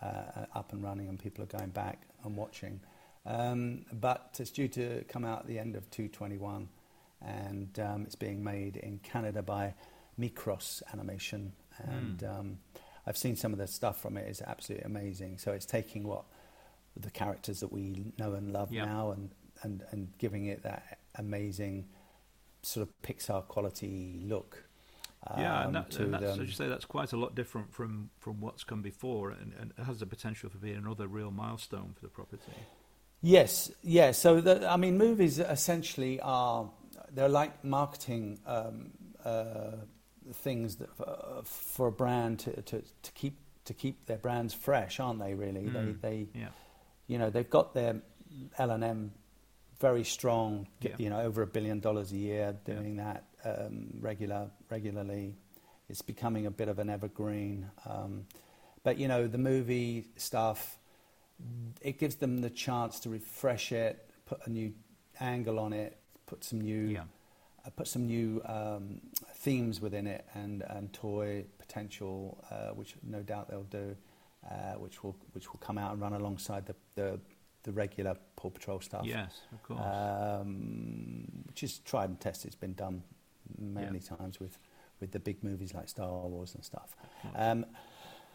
uh, 0.00 0.46
up 0.54 0.72
and 0.72 0.84
running, 0.84 1.08
and 1.08 1.18
people 1.18 1.42
are 1.42 1.48
going 1.58 1.70
back 1.70 2.06
and 2.22 2.36
watching. 2.36 2.80
Um, 3.24 3.84
but 3.92 4.36
it's 4.38 4.52
due 4.52 4.68
to 4.68 5.02
come 5.08 5.24
out 5.24 5.40
at 5.40 5.46
the 5.48 5.58
end 5.58 5.74
of 5.74 5.90
221, 5.90 6.68
and 7.20 7.76
um, 7.80 8.02
it's 8.04 8.14
being 8.14 8.44
made 8.44 8.76
in 8.76 9.00
Canada 9.00 9.42
by 9.42 9.74
Mikros 10.20 10.82
Animation. 10.92 11.52
And 11.78 12.20
Hmm. 12.20 12.52
Um, 13.06 13.10
I've 13.10 13.16
seen 13.16 13.36
some 13.36 13.52
of 13.52 13.58
the 13.58 13.66
stuff 13.66 14.00
from 14.00 14.16
it; 14.16 14.26
it's 14.28 14.42
absolutely 14.42 14.86
amazing. 14.86 15.38
So 15.38 15.52
it's 15.52 15.66
taking 15.66 16.04
what 16.04 16.24
the 16.96 17.10
characters 17.10 17.60
that 17.60 17.72
we 17.72 18.12
know 18.18 18.34
and 18.34 18.52
love 18.52 18.72
Yeah. 18.72 18.86
now, 18.86 19.12
and, 19.12 19.30
and, 19.62 19.82
and 19.90 20.08
giving 20.18 20.46
it 20.46 20.62
that 20.62 20.98
amazing 21.16 21.86
sort 22.62 22.88
of 22.88 22.94
Pixar 23.02 23.46
quality 23.46 24.20
look. 24.22 24.64
Yeah, 25.36 25.60
um, 25.60 25.66
and, 25.66 25.74
that, 25.76 25.90
to 25.92 26.02
and 26.04 26.14
that's, 26.14 26.24
as 26.24 26.38
you 26.38 26.52
say, 26.52 26.68
that's 26.68 26.84
quite 26.84 27.12
a 27.12 27.16
lot 27.16 27.34
different 27.34 27.72
from, 27.72 28.10
from 28.20 28.40
what's 28.40 28.62
come 28.64 28.80
before, 28.82 29.30
and, 29.30 29.52
and 29.60 29.72
it 29.76 29.82
has 29.82 29.98
the 29.98 30.06
potential 30.06 30.48
for 30.50 30.58
being 30.58 30.76
another 30.76 31.08
real 31.08 31.32
milestone 31.32 31.94
for 31.94 32.02
the 32.02 32.10
property. 32.10 32.42
Yes, 33.22 33.70
yes. 33.82 34.18
So, 34.18 34.40
the, 34.40 34.70
I 34.70 34.76
mean, 34.76 34.98
movies 34.98 35.38
essentially 35.40 36.20
are 36.20 36.70
they're 37.12 37.28
like 37.28 37.64
marketing 37.64 38.38
um, 38.46 38.90
uh, 39.24 39.72
things 40.32 40.76
that, 40.76 40.88
uh, 41.00 41.42
for 41.42 41.88
a 41.88 41.92
brand 41.92 42.40
to, 42.40 42.62
to, 42.62 42.82
to 43.02 43.12
keep 43.12 43.36
to 43.64 43.74
keep 43.74 44.06
their 44.06 44.18
brands 44.18 44.54
fresh, 44.54 45.00
aren't 45.00 45.18
they? 45.20 45.34
Really, 45.34 45.62
Mm. 45.62 46.00
they 46.00 46.08
they 46.08 46.26
Yeah, 46.40 46.48
you 47.06 47.18
know 47.18 47.30
they've 47.30 47.48
got 47.50 47.74
their 47.74 48.00
L 48.58 48.70
and 48.70 48.84
M 48.84 49.12
very 49.80 50.04
strong. 50.04 50.68
Yeah. 50.80 50.94
You 50.98 51.10
know, 51.10 51.20
over 51.20 51.42
a 51.42 51.46
billion 51.46 51.80
dollars 51.80 52.12
a 52.12 52.16
year 52.16 52.56
Yeah. 52.66 52.74
doing 52.74 52.96
that 52.96 53.24
um, 53.44 53.88
regular 54.00 54.50
regularly. 54.70 55.34
It's 55.88 56.02
becoming 56.02 56.46
a 56.46 56.50
bit 56.50 56.68
of 56.68 56.78
an 56.78 56.90
evergreen. 56.90 57.70
Um, 57.88 58.26
but 58.82 58.98
you 58.98 59.08
know, 59.08 59.26
the 59.28 59.38
movie 59.38 60.06
stuff, 60.16 60.78
it 61.80 61.98
gives 61.98 62.16
them 62.16 62.40
the 62.40 62.50
chance 62.50 63.00
to 63.00 63.10
refresh 63.10 63.72
it, 63.72 64.08
put 64.26 64.44
a 64.46 64.50
new 64.50 64.72
angle 65.20 65.58
on 65.58 65.72
it, 65.72 65.96
put 66.26 66.42
some 66.44 66.60
new 66.60 66.86
yeah, 66.86 67.04
uh, 67.64 67.70
put 67.70 67.86
some 67.88 68.06
new 68.06 68.40
um, 68.46 69.00
themes 69.46 69.80
within 69.80 70.06
it 70.08 70.24
and, 70.34 70.62
and 70.74 70.92
toy 70.92 71.44
potential, 71.58 72.44
uh, 72.50 72.70
which 72.74 72.94
no 73.04 73.22
doubt 73.22 73.48
they'll 73.48 73.62
do, 73.84 73.96
uh, 74.50 74.74
which 74.84 75.02
will 75.04 75.16
which 75.34 75.46
will 75.52 75.60
come 75.60 75.78
out 75.78 75.92
and 75.92 76.00
run 76.02 76.12
alongside 76.14 76.66
the 76.66 76.74
the, 76.96 77.20
the 77.62 77.70
regular 77.72 78.16
Paw 78.34 78.50
Patrol 78.50 78.80
stuff. 78.80 79.04
yes, 79.04 79.40
of 79.52 79.62
course. 79.62 79.80
Um, 79.80 81.44
which 81.46 81.62
is 81.62 81.78
tried 81.90 82.08
and 82.10 82.20
tested. 82.20 82.48
It's 82.48 82.56
been 82.66 82.74
done 82.74 83.02
many 83.58 84.00
times 84.00 84.40
with, 84.40 84.58
with 85.00 85.12
the 85.12 85.20
big 85.20 85.42
movies 85.44 85.72
like 85.74 85.88
Star 85.88 86.10
Wars 86.10 86.54
and 86.56 86.64
stuff. 86.64 86.96
Yeah. 87.24 87.50
Um, 87.50 87.66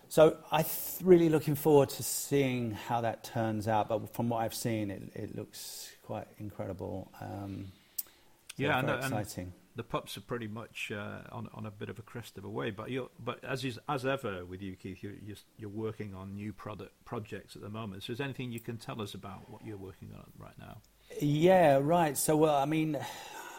so 0.07 0.37
I'm 0.51 0.63
th- 0.63 1.01
really 1.03 1.29
looking 1.29 1.55
forward 1.55 1.89
to 1.89 2.03
seeing 2.03 2.71
how 2.71 3.01
that 3.01 3.23
turns 3.25 3.67
out. 3.67 3.89
But 3.89 4.13
from 4.13 4.29
what 4.29 4.37
I've 4.43 4.53
seen, 4.53 4.89
it, 4.91 5.03
it 5.13 5.35
looks 5.35 5.89
quite 6.03 6.27
incredible. 6.39 7.11
Um, 7.21 7.71
so 7.99 8.63
Yeah, 8.63 8.77
and- 8.79 8.87
very 8.87 9.01
and- 9.03 9.13
exciting. 9.13 9.53
The 9.75 9.83
pups 9.83 10.17
are 10.17 10.21
pretty 10.21 10.47
much 10.47 10.91
uh, 10.91 11.21
on 11.31 11.49
on 11.53 11.65
a 11.65 11.71
bit 11.71 11.89
of 11.89 11.99
a 11.99 12.01
crest 12.01 12.37
of 12.37 12.43
a 12.43 12.49
wave. 12.49 12.75
But 12.75 12.89
you 12.89 13.09
but 13.23 13.43
as 13.43 13.63
is, 13.63 13.79
as 13.87 14.05
ever 14.05 14.45
with 14.45 14.61
you, 14.61 14.75
Keith, 14.75 15.01
you're, 15.01 15.13
you're 15.25 15.37
you're 15.57 15.69
working 15.69 16.13
on 16.13 16.35
new 16.35 16.53
product 16.53 16.93
projects 17.05 17.55
at 17.55 17.61
the 17.61 17.69
moment. 17.69 18.03
So 18.03 18.11
is 18.11 18.17
there 18.17 18.25
anything 18.25 18.51
you 18.51 18.59
can 18.59 18.77
tell 18.77 19.01
us 19.01 19.13
about 19.13 19.49
what 19.49 19.65
you're 19.65 19.77
working 19.77 20.09
on 20.15 20.25
right 20.37 20.57
now? 20.59 20.77
Yeah, 21.19 21.79
right. 21.81 22.17
So, 22.17 22.37
well, 22.37 22.55
I 22.55 22.65
mean, 22.65 22.97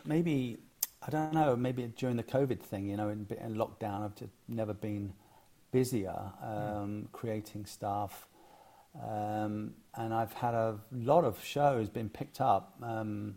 maybe 0.05 0.59
I 1.07 1.11
don't 1.11 1.33
know. 1.33 1.57
Maybe 1.57 1.87
during 1.97 2.17
the 2.17 2.23
COVID 2.23 2.61
thing, 2.61 2.89
you 2.89 2.97
know, 2.97 3.09
in, 3.09 3.27
in 3.41 3.55
lockdown, 3.57 4.05
I've 4.05 4.15
just 4.15 4.33
never 4.49 4.75
been 4.75 5.15
busier 5.71 6.33
um, 6.43 7.09
creating 7.13 7.67
stuff, 7.67 8.29
um, 9.03 9.75
and 9.95 10.13
I've 10.13 10.33
had 10.35 10.55
a 10.55 10.79
lot 10.93 11.25
of 11.25 11.43
shows 11.43 11.89
been 11.89 12.11
picked 12.11 12.41
up. 12.41 12.77
Um, 12.83 13.37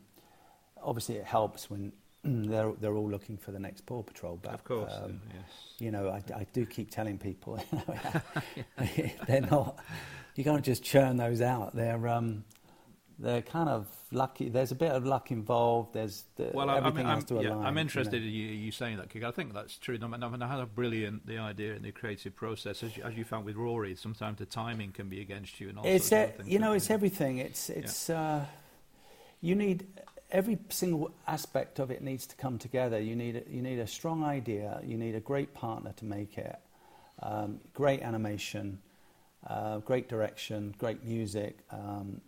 obviously, 0.81 1.15
it 1.15 1.25
helps 1.25 1.69
when 1.69 1.93
they're 2.49 2.71
they're 2.79 2.95
all 2.95 3.09
looking 3.09 3.37
for 3.37 3.51
the 3.51 3.59
next 3.59 3.85
Paw 3.85 4.03
Patrol. 4.03 4.39
But 4.41 4.53
of 4.53 4.63
course, 4.63 4.93
um, 5.01 5.21
yes. 5.33 5.43
you 5.79 5.91
know, 5.91 6.09
I, 6.09 6.23
I 6.33 6.45
do 6.53 6.65
keep 6.65 6.91
telling 6.91 7.17
people, 7.17 7.59
you 7.71 8.63
know, 8.77 8.85
they're 9.27 9.41
not. 9.41 9.77
You 10.35 10.43
can't 10.43 10.65
just 10.65 10.83
churn 10.83 11.17
those 11.17 11.41
out. 11.41 11.75
They're 11.75 12.07
um, 12.07 12.43
they're 13.17 13.41
kind 13.41 13.69
of 13.69 13.87
lucky. 14.11 14.49
There's 14.49 14.71
a 14.71 14.75
bit 14.75 14.91
of 14.91 15.05
luck 15.05 15.31
involved. 15.31 15.93
There's 15.93 16.25
the, 16.35 16.51
Well, 16.53 16.69
I, 16.69 16.77
everything 16.77 17.05
I'm, 17.05 17.15
has 17.15 17.23
to 17.25 17.39
I'm, 17.39 17.45
align. 17.45 17.61
yeah, 17.61 17.67
I'm 17.67 17.75
you 17.75 17.81
interested 17.81 18.21
know. 18.21 18.27
in 18.27 18.33
you, 18.33 18.47
you 18.47 18.71
saying 18.71 18.97
that, 18.97 19.07
because 19.07 19.23
I 19.23 19.31
think 19.31 19.53
that's 19.53 19.77
true. 19.77 19.97
No 19.97 20.07
matter 20.07 20.21
no 20.21 20.29
matter 20.29 20.45
how 20.45 20.65
brilliant 20.65 21.25
the 21.25 21.37
idea 21.37 21.75
and 21.75 21.85
the 21.85 21.91
creative 21.91 22.35
process, 22.35 22.83
as 22.83 22.97
you, 22.97 23.03
as 23.03 23.15
you 23.15 23.23
found 23.23 23.45
with 23.45 23.55
Roary, 23.55 23.95
sometimes 23.95 24.39
the 24.39 24.45
timing 24.45 24.91
can 24.91 25.07
be 25.07 25.21
against 25.21 25.61
you. 25.61 25.69
And 25.69 25.79
all 25.79 25.85
It's 25.85 26.09
sorts 26.09 26.11
e- 26.11 26.29
of 26.31 26.35
things 26.37 26.49
you 26.49 26.59
know, 26.59 26.73
it's 26.73 26.89
everything. 26.89 27.37
It's 27.37 27.69
it's 27.69 28.09
uh, 28.09 28.45
you 29.41 29.55
need 29.55 29.87
every 30.35 30.57
single 30.69 31.11
aspect 31.27 31.79
of 31.79 31.89
it 31.91 32.01
needs 32.03 32.27
to 32.27 32.35
come 32.35 32.57
together. 32.59 32.99
You 32.99 33.15
need 33.15 33.37
a, 33.37 33.43
you 33.49 33.61
need 33.61 33.79
a 33.79 33.87
strong 33.87 34.23
idea. 34.23 34.81
You 34.83 34.97
need 34.97 35.15
a 35.15 35.21
great 35.21 35.53
partner 35.53 35.93
to 35.95 36.05
make 36.05 36.37
it. 36.37 36.59
Um, 37.23 37.61
great 37.73 38.01
animation, 38.01 38.79
uh, 39.47 39.77
great 39.79 40.09
direction, 40.09 40.75
great 40.77 41.05
music, 41.05 41.59
um, 41.71 42.19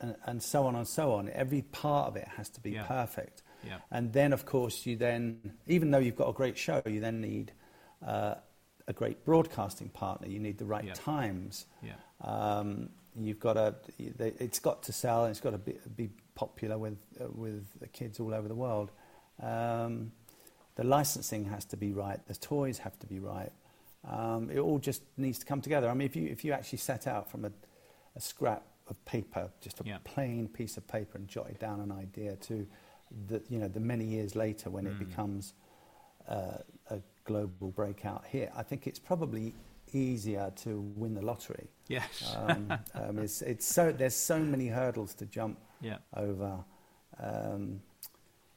and, 0.00 0.14
and 0.26 0.40
so 0.40 0.66
on 0.66 0.76
and 0.76 0.86
so 0.86 1.12
on. 1.14 1.28
Every 1.30 1.62
part 1.62 2.06
of 2.08 2.16
it 2.16 2.28
has 2.36 2.48
to 2.50 2.60
be 2.60 2.70
Yeah. 2.70 2.84
perfect. 2.84 3.42
Yeah. 3.66 3.78
And 3.90 4.12
then, 4.12 4.32
of 4.32 4.46
course, 4.46 4.86
you 4.86 4.94
then, 4.96 5.54
even 5.66 5.90
though 5.90 5.98
you've 5.98 6.14
got 6.16 6.28
a 6.28 6.32
great 6.32 6.56
show, 6.56 6.80
you 6.86 7.00
then 7.00 7.20
need 7.20 7.50
uh, 8.06 8.36
a 8.86 8.92
great 8.92 9.24
broadcasting 9.24 9.88
partner. 9.88 10.28
You 10.28 10.38
need 10.38 10.58
the 10.58 10.64
right 10.64 10.84
Yeah. 10.84 10.94
times. 10.94 11.66
Yeah. 11.82 11.94
Um, 12.20 12.90
you've 13.20 13.40
got 13.40 13.54
to, 13.54 13.74
it's 13.98 14.60
got 14.60 14.84
to 14.84 14.92
sell 14.92 15.24
and 15.24 15.32
it's 15.32 15.40
got 15.40 15.50
to 15.50 15.58
be, 15.58 15.74
be 15.96 16.10
popular 16.38 16.78
with, 16.78 16.98
uh, 17.20 17.24
with 17.34 17.64
the 17.80 17.88
kids 17.88 18.20
all 18.20 18.32
over 18.32 18.46
the 18.46 18.54
world. 18.54 18.90
Um, 19.42 20.12
the 20.76 20.84
licensing 20.84 21.44
has 21.46 21.64
to 21.66 21.76
be 21.76 21.92
right. 21.92 22.20
The 22.28 22.34
toys 22.34 22.78
have 22.78 22.96
to 23.00 23.06
be 23.08 23.18
right. 23.18 23.50
Um, 24.08 24.48
it 24.48 24.58
all 24.60 24.78
just 24.78 25.02
needs 25.16 25.40
to 25.40 25.46
come 25.46 25.60
together. 25.60 25.88
I 25.90 25.94
mean, 25.94 26.06
if 26.06 26.14
you, 26.14 26.28
if 26.28 26.44
you 26.44 26.52
actually 26.52 26.78
set 26.78 27.08
out 27.08 27.28
from 27.28 27.44
a, 27.44 27.50
a 28.14 28.20
scrap 28.20 28.62
of 28.88 29.04
paper, 29.04 29.50
just 29.60 29.80
a 29.80 29.84
Yeah. 29.84 29.98
plain 30.04 30.46
piece 30.48 30.76
of 30.76 30.86
paper, 30.86 31.18
and 31.18 31.26
jotted 31.26 31.58
down 31.58 31.80
an 31.80 31.90
idea 31.90 32.36
to 32.36 32.64
the, 33.26 33.42
you 33.50 33.58
know, 33.58 33.66
the 33.68 33.80
many 33.80 34.04
years 34.04 34.36
later 34.36 34.70
when 34.70 34.86
it 34.86 34.94
Mm. 34.94 35.08
becomes 35.08 35.54
uh, 36.28 36.58
a 36.90 37.00
global 37.24 37.70
breakout 37.72 38.24
here, 38.30 38.52
I 38.56 38.62
think 38.62 38.86
it's 38.86 39.00
probably 39.00 39.54
easier 39.92 40.52
to 40.62 40.80
win 40.96 41.14
the 41.14 41.22
lottery. 41.22 41.66
Yes. 41.88 42.36
Um, 42.36 42.72
um, 42.94 43.18
it's, 43.18 43.42
it's 43.42 43.66
so, 43.66 43.90
there's 43.90 44.14
so 44.14 44.38
many 44.38 44.68
hurdles 44.68 45.14
to 45.14 45.26
jump 45.26 45.58
yeah. 45.80 45.98
over. 46.16 46.64
Um, 47.20 47.80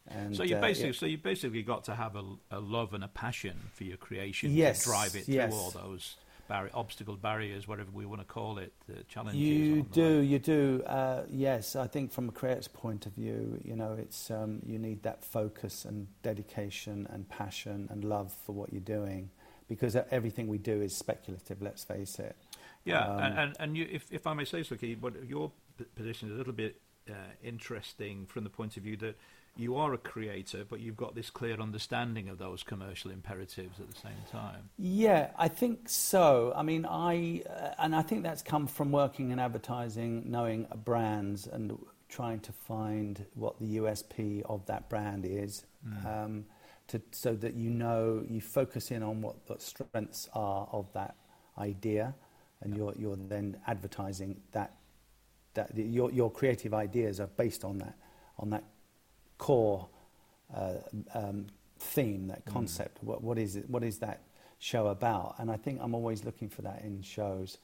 and, 0.08 0.36
So 0.36 0.44
you 0.44 0.58
uh, 0.58 0.62
basically, 0.62 0.90
yeah. 0.90 0.96
so 1.00 1.06
you 1.06 1.18
basically 1.18 1.62
got 1.64 1.86
to 1.86 1.96
have 1.96 2.16
a, 2.16 2.24
a 2.52 2.60
love 2.60 2.94
and 2.94 3.04
a 3.04 3.08
passion 3.08 3.58
for 3.74 3.84
your 3.84 3.98
creation 3.98 4.52
Yes, 4.52 4.84
to 4.84 4.90
drive 4.90 5.16
it 5.16 5.28
yes. 5.28 5.50
through 5.52 5.60
all 5.60 5.72
those 5.72 6.16
barri- 6.48 6.72
obstacle 6.74 7.16
barriers, 7.16 7.68
whatever 7.68 7.90
we 7.94 8.06
want 8.06 8.20
to 8.20 8.26
call 8.26 8.58
it, 8.58 8.74
the 8.88 9.04
challenges. 9.04 9.40
You 9.40 9.84
do, 9.84 10.20
you 10.20 10.40
do. 10.40 10.84
Uh, 10.86 11.24
yes, 11.30 11.76
I 11.76 11.88
think 11.88 12.12
from 12.12 12.30
a 12.30 12.32
creator's 12.32 12.68
point 12.68 13.06
of 13.06 13.14
view, 13.14 13.60
you 13.64 13.76
know, 13.76 13.94
it's 13.94 14.30
um, 14.30 14.62
you 14.66 14.78
need 14.78 15.04
that 15.04 15.24
focus 15.24 15.86
and 15.86 16.08
dedication 16.24 17.08
and 17.10 17.28
passion 17.30 17.88
and 17.90 18.04
love 18.04 18.34
for 18.46 18.52
what 18.54 18.74
you're 18.74 18.82
doing, 18.82 19.30
because 19.70 19.96
everything 20.12 20.48
we 20.48 20.58
do 20.58 20.82
is 20.82 20.96
speculative. 20.96 21.62
Let's 21.62 21.84
face 21.84 22.20
it. 22.20 22.36
Yeah, 22.84 23.06
Um, 23.08 23.20
and, 23.20 23.40
and, 23.40 23.56
and 23.60 23.78
you, 23.78 23.88
if, 23.90 24.08
if 24.12 24.26
I 24.26 24.34
may 24.34 24.44
say 24.44 24.64
so, 24.64 24.76
Keith, 24.76 24.98
but 25.00 25.14
your 25.28 25.52
position 25.96 26.30
is 26.30 26.36
a 26.36 26.38
little 26.38 26.52
bit 26.54 26.82
uh, 27.12 27.16
interesting 27.44 28.26
from 28.26 28.44
the 28.44 28.50
point 28.50 28.78
of 28.78 28.84
view 28.84 28.98
that 28.98 29.16
you 29.58 29.76
are 29.76 29.94
a 29.94 29.98
creator, 29.98 30.64
but 30.68 30.80
you've 30.80 30.98
got 30.98 31.14
this 31.14 31.30
clear 31.30 31.60
understanding 31.60 32.30
of 32.30 32.38
those 32.38 32.64
commercial 32.64 33.12
imperatives 33.12 33.80
at 33.80 33.90
the 33.90 34.00
same 34.00 34.18
time. 34.32 34.70
Yeah, 34.78 35.32
I 35.38 35.50
think 35.50 35.90
so. 35.90 36.54
I 36.56 36.64
mean, 36.64 36.86
I 36.86 37.44
uh, 37.50 37.76
and 37.80 37.96
I 37.96 38.02
think 38.02 38.24
that's 38.24 38.42
come 38.42 38.68
from 38.68 38.92
working 38.92 39.32
in 39.32 39.40
advertising, 39.40 40.24
knowing 40.26 40.68
brands, 40.86 41.48
and 41.48 41.78
trying 42.08 42.40
to 42.42 42.52
find 42.52 43.26
what 43.36 43.60
the 43.60 43.78
USP 43.78 44.42
of 44.44 44.66
that 44.68 44.90
brand 44.90 45.26
is, 45.26 45.66
um, 46.06 46.46
to, 46.88 47.02
so 47.12 47.36
that 47.36 47.54
you 47.54 47.70
know 47.70 48.24
you 48.28 48.42
focus 48.42 48.92
in 48.92 49.04
on 49.04 49.22
what 49.22 49.46
the 49.48 49.58
strengths 49.60 50.30
are 50.34 50.68
of 50.72 50.92
that 50.94 51.16
idea, 51.58 52.16
and 52.62 52.76
you're 52.76 52.94
you're 52.98 53.18
then 53.18 53.58
advertising 53.68 54.40
that 54.54 54.76
that 55.54 55.76
your 55.76 56.12
your 56.12 56.32
creative 56.32 56.74
ideas 56.74 57.20
are 57.20 57.28
based 57.28 57.64
on 57.64 57.78
that 57.80 57.96
on 58.38 58.50
that 58.50 58.64
core 59.38 59.88
uh, 60.56 60.74
um, 61.14 61.48
theme, 61.80 62.28
that 62.28 62.46
concept. 62.46 63.04
What, 63.04 63.24
what 63.24 63.38
is 63.38 63.56
it? 63.56 63.70
What 63.70 63.84
is 63.84 64.00
that 64.00 64.22
show 64.60 64.88
about? 64.88 65.36
And 65.40 65.50
I 65.52 65.58
think 65.58 65.80
I'm 65.82 65.96
always 65.96 66.24
looking 66.24 66.50
for 66.50 66.62
that 66.62 66.82
in 66.84 67.02
shows 67.02 67.58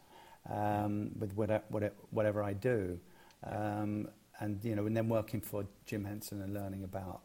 um, 0.49 1.11
with 1.19 1.33
whatever, 1.33 1.91
whatever 2.09 2.43
I 2.43 2.53
do. 2.53 2.99
Um, 3.43 4.09
and 4.39 4.63
you 4.63 4.75
know, 4.75 4.85
and 4.85 4.95
then 4.95 5.09
working 5.09 5.41
for 5.41 5.65
Jim 5.85 6.05
Henson 6.05 6.41
and 6.41 6.53
learning 6.53 6.83
about 6.83 7.21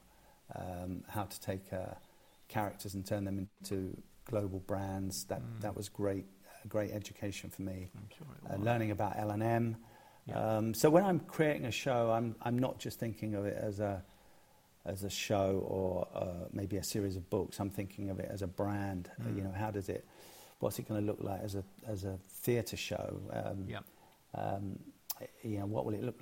um, 0.55 1.03
how 1.09 1.25
to 1.25 1.41
take 1.41 1.73
uh, 1.73 1.95
characters 2.49 2.95
and 2.95 3.05
turn 3.07 3.25
them 3.25 3.49
into 3.61 3.97
global 4.25 4.61
brands. 4.61 5.25
That 5.25 5.43
that 5.61 5.77
was 5.77 5.89
great, 5.89 6.27
a 6.65 6.69
great 6.69 6.91
education 6.93 7.51
for 7.51 7.63
me. 7.63 7.91
I'm 7.97 8.09
sure 8.17 8.27
Uh, 8.51 8.63
learning 8.63 8.91
about 8.91 9.19
L 9.19 9.31
and 9.31 9.43
M. 9.43 9.77
Yeah. 10.27 10.39
Um, 10.57 10.75
so 10.75 10.89
when 10.91 11.05
I'm 11.05 11.21
creating 11.21 11.67
a 11.67 11.71
show, 11.73 12.11
I'm 12.13 12.37
I'm 12.43 12.59
not 12.59 12.79
just 12.79 12.99
thinking 12.99 13.35
of 13.35 13.45
it 13.45 13.57
as 13.61 13.81
a 13.81 14.03
as 14.85 15.05
a 15.05 15.11
show 15.11 15.65
or 15.67 16.07
uh, 16.15 16.49
maybe 16.53 16.77
a 16.77 16.83
series 16.85 17.17
of 17.17 17.29
books. 17.31 17.59
I'm 17.61 17.71
thinking 17.71 18.11
of 18.11 18.19
it 18.21 18.29
as 18.33 18.43
a 18.43 18.47
brand. 18.47 19.11
Uh, 19.21 19.25
Mm. 19.29 19.37
you 19.37 19.43
know, 19.45 19.53
how 19.53 19.71
does 19.71 19.89
it? 19.89 20.05
What's 20.61 20.79
it 20.79 20.89
going 20.89 21.01
to 21.01 21.07
look 21.07 21.23
like 21.23 21.41
as 21.43 21.55
a 21.57 21.65
as 21.87 22.05
a 22.05 22.19
theatre 22.45 22.77
show? 22.77 23.21
Um, 23.33 23.65
Yeah. 23.69 23.81
um, 24.35 24.79
you 25.43 25.59
know, 25.59 25.67
what 25.67 25.85
will 25.87 25.95
it 25.95 26.03
look? 26.03 26.19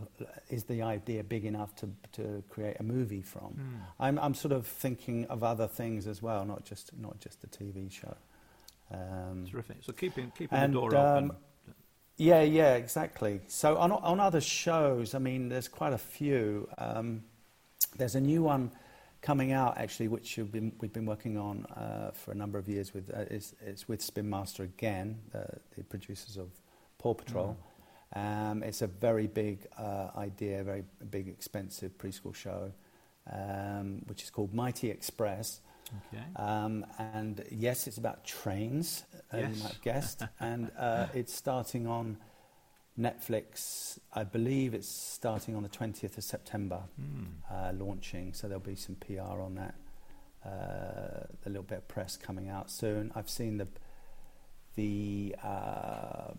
Is 0.50 0.64
the 0.64 0.82
idea 0.82 1.22
big 1.24 1.44
enough 1.44 1.74
to 1.76 1.88
to 2.12 2.42
create 2.48 2.76
a 2.80 2.82
movie 2.82 3.22
from? 3.22 3.54
Mm. 3.54 3.80
I'm 3.98 4.18
I'm 4.18 4.34
sort 4.34 4.52
of 4.52 4.66
thinking 4.66 5.26
of 5.26 5.42
other 5.42 5.66
things 5.68 6.06
as 6.06 6.22
well, 6.22 6.44
not 6.46 6.64
just 6.64 6.92
not 6.98 7.18
just 7.20 7.44
a 7.44 7.48
TV 7.48 7.90
show. 7.90 8.16
Um, 8.90 9.46
Terrific. 9.50 9.76
So 9.82 9.92
keeping 9.92 10.30
keeping 10.36 10.58
And, 10.58 10.74
the 10.74 10.80
door 10.80 10.96
open. 10.96 11.30
Yeah, 12.20 12.42
yeah, 12.42 12.74
exactly. 12.74 13.40
So 13.48 13.76
on 13.78 13.92
on 13.92 14.20
other 14.20 14.40
shows, 14.42 15.14
I 15.14 15.18
mean, 15.18 15.48
there's 15.48 15.68
quite 15.68 15.94
a 15.94 15.98
few. 15.98 16.68
Um, 16.76 17.22
there's 17.96 18.14
a 18.14 18.20
new 18.20 18.42
one 18.42 18.70
coming 19.22 19.52
out 19.52 19.78
actually, 19.78 20.08
which 20.08 20.36
we've 20.36 20.52
been, 20.52 20.72
we've 20.80 20.92
been 20.92 21.06
working 21.06 21.36
on 21.36 21.64
uh, 21.66 22.10
for 22.12 22.32
a 22.32 22.34
number 22.34 22.58
of 22.58 22.68
years. 22.68 22.92
With 22.92 23.10
uh, 23.10 23.24
it's, 23.30 23.54
it's 23.64 23.88
with 23.88 24.02
Spin 24.02 24.28
Master 24.28 24.64
again, 24.64 25.18
uh, 25.34 25.44
the 25.76 25.84
producers 25.84 26.36
of 26.36 26.48
Paw 26.98 27.14
Patrol. 27.14 27.56
Um, 28.14 28.62
it's 28.64 28.82
a 28.82 28.86
very 28.86 29.26
big 29.26 29.66
uh, 29.78 30.08
idea, 30.16 30.62
very 30.62 30.84
big, 31.10 31.28
expensive 31.28 31.96
preschool 31.96 32.34
show, 32.34 32.72
um, 33.32 34.02
which 34.08 34.22
is 34.24 34.30
called 34.30 34.52
Mighty 34.52 34.90
Express. 34.90 35.60
Okay. 36.12 36.22
Um, 36.36 36.86
and 36.98 37.44
yes, 37.50 37.86
it's 37.86 37.98
about 37.98 38.24
trains, 38.24 39.04
Yes. 39.32 39.56
you 39.56 39.62
might 39.62 39.72
have 39.72 39.82
guessed. 39.82 40.22
and 40.40 40.70
uh, 40.78 41.06
it's 41.14 41.34
starting 41.34 41.86
on 41.86 42.18
Netflix. 42.98 43.98
I 44.12 44.24
believe 44.24 44.74
it's 44.74 44.88
starting 44.88 45.56
on 45.56 45.62
the 45.62 45.68
20th 45.68 46.18
of 46.18 46.24
September, 46.24 46.82
Mm. 47.00 47.26
uh, 47.50 47.72
launching. 47.72 48.32
So 48.34 48.46
there'll 48.48 48.60
be 48.62 48.76
some 48.76 48.96
PR 48.96 49.40
on 49.40 49.54
that. 49.56 49.74
Uh, 50.44 51.26
a 51.44 51.48
little 51.48 51.62
bit 51.62 51.78
of 51.78 51.88
press 51.88 52.16
coming 52.16 52.48
out 52.48 52.70
soon. 52.70 53.12
I've 53.14 53.28
seen 53.30 53.58
the 53.58 53.68
the 54.76 55.34
uh, 55.42 56.32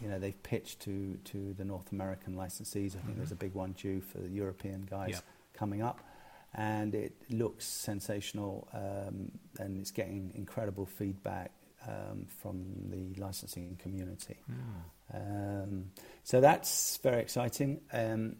you 0.00 0.08
know 0.08 0.18
they've 0.18 0.42
pitched 0.42 0.80
to 0.80 1.16
to 1.24 1.52
the 1.54 1.64
North 1.64 1.92
American 1.92 2.34
licensees. 2.34 2.96
I 2.96 3.00
think 3.00 3.16
there's 3.18 3.30
a 3.32 3.36
big 3.36 3.54
one 3.54 3.72
due 3.72 4.00
for 4.00 4.18
the 4.18 4.28
European 4.28 4.86
guys 4.90 5.10
Yeah. 5.10 5.20
coming 5.52 5.82
up, 5.82 6.00
and 6.54 6.94
it 6.94 7.12
looks 7.30 7.66
sensational, 7.66 8.68
um, 8.72 9.30
and 9.58 9.78
it's 9.80 9.90
getting 9.90 10.32
incredible 10.34 10.86
feedback 10.86 11.50
um, 11.88 12.26
from 12.40 12.64
the 12.90 13.20
licensing 13.20 13.76
community. 13.82 14.36
Mm. 14.50 15.14
Um, 15.14 15.90
so 16.22 16.40
that's 16.40 16.96
very 17.02 17.20
exciting. 17.20 17.80
Um, 17.92 18.36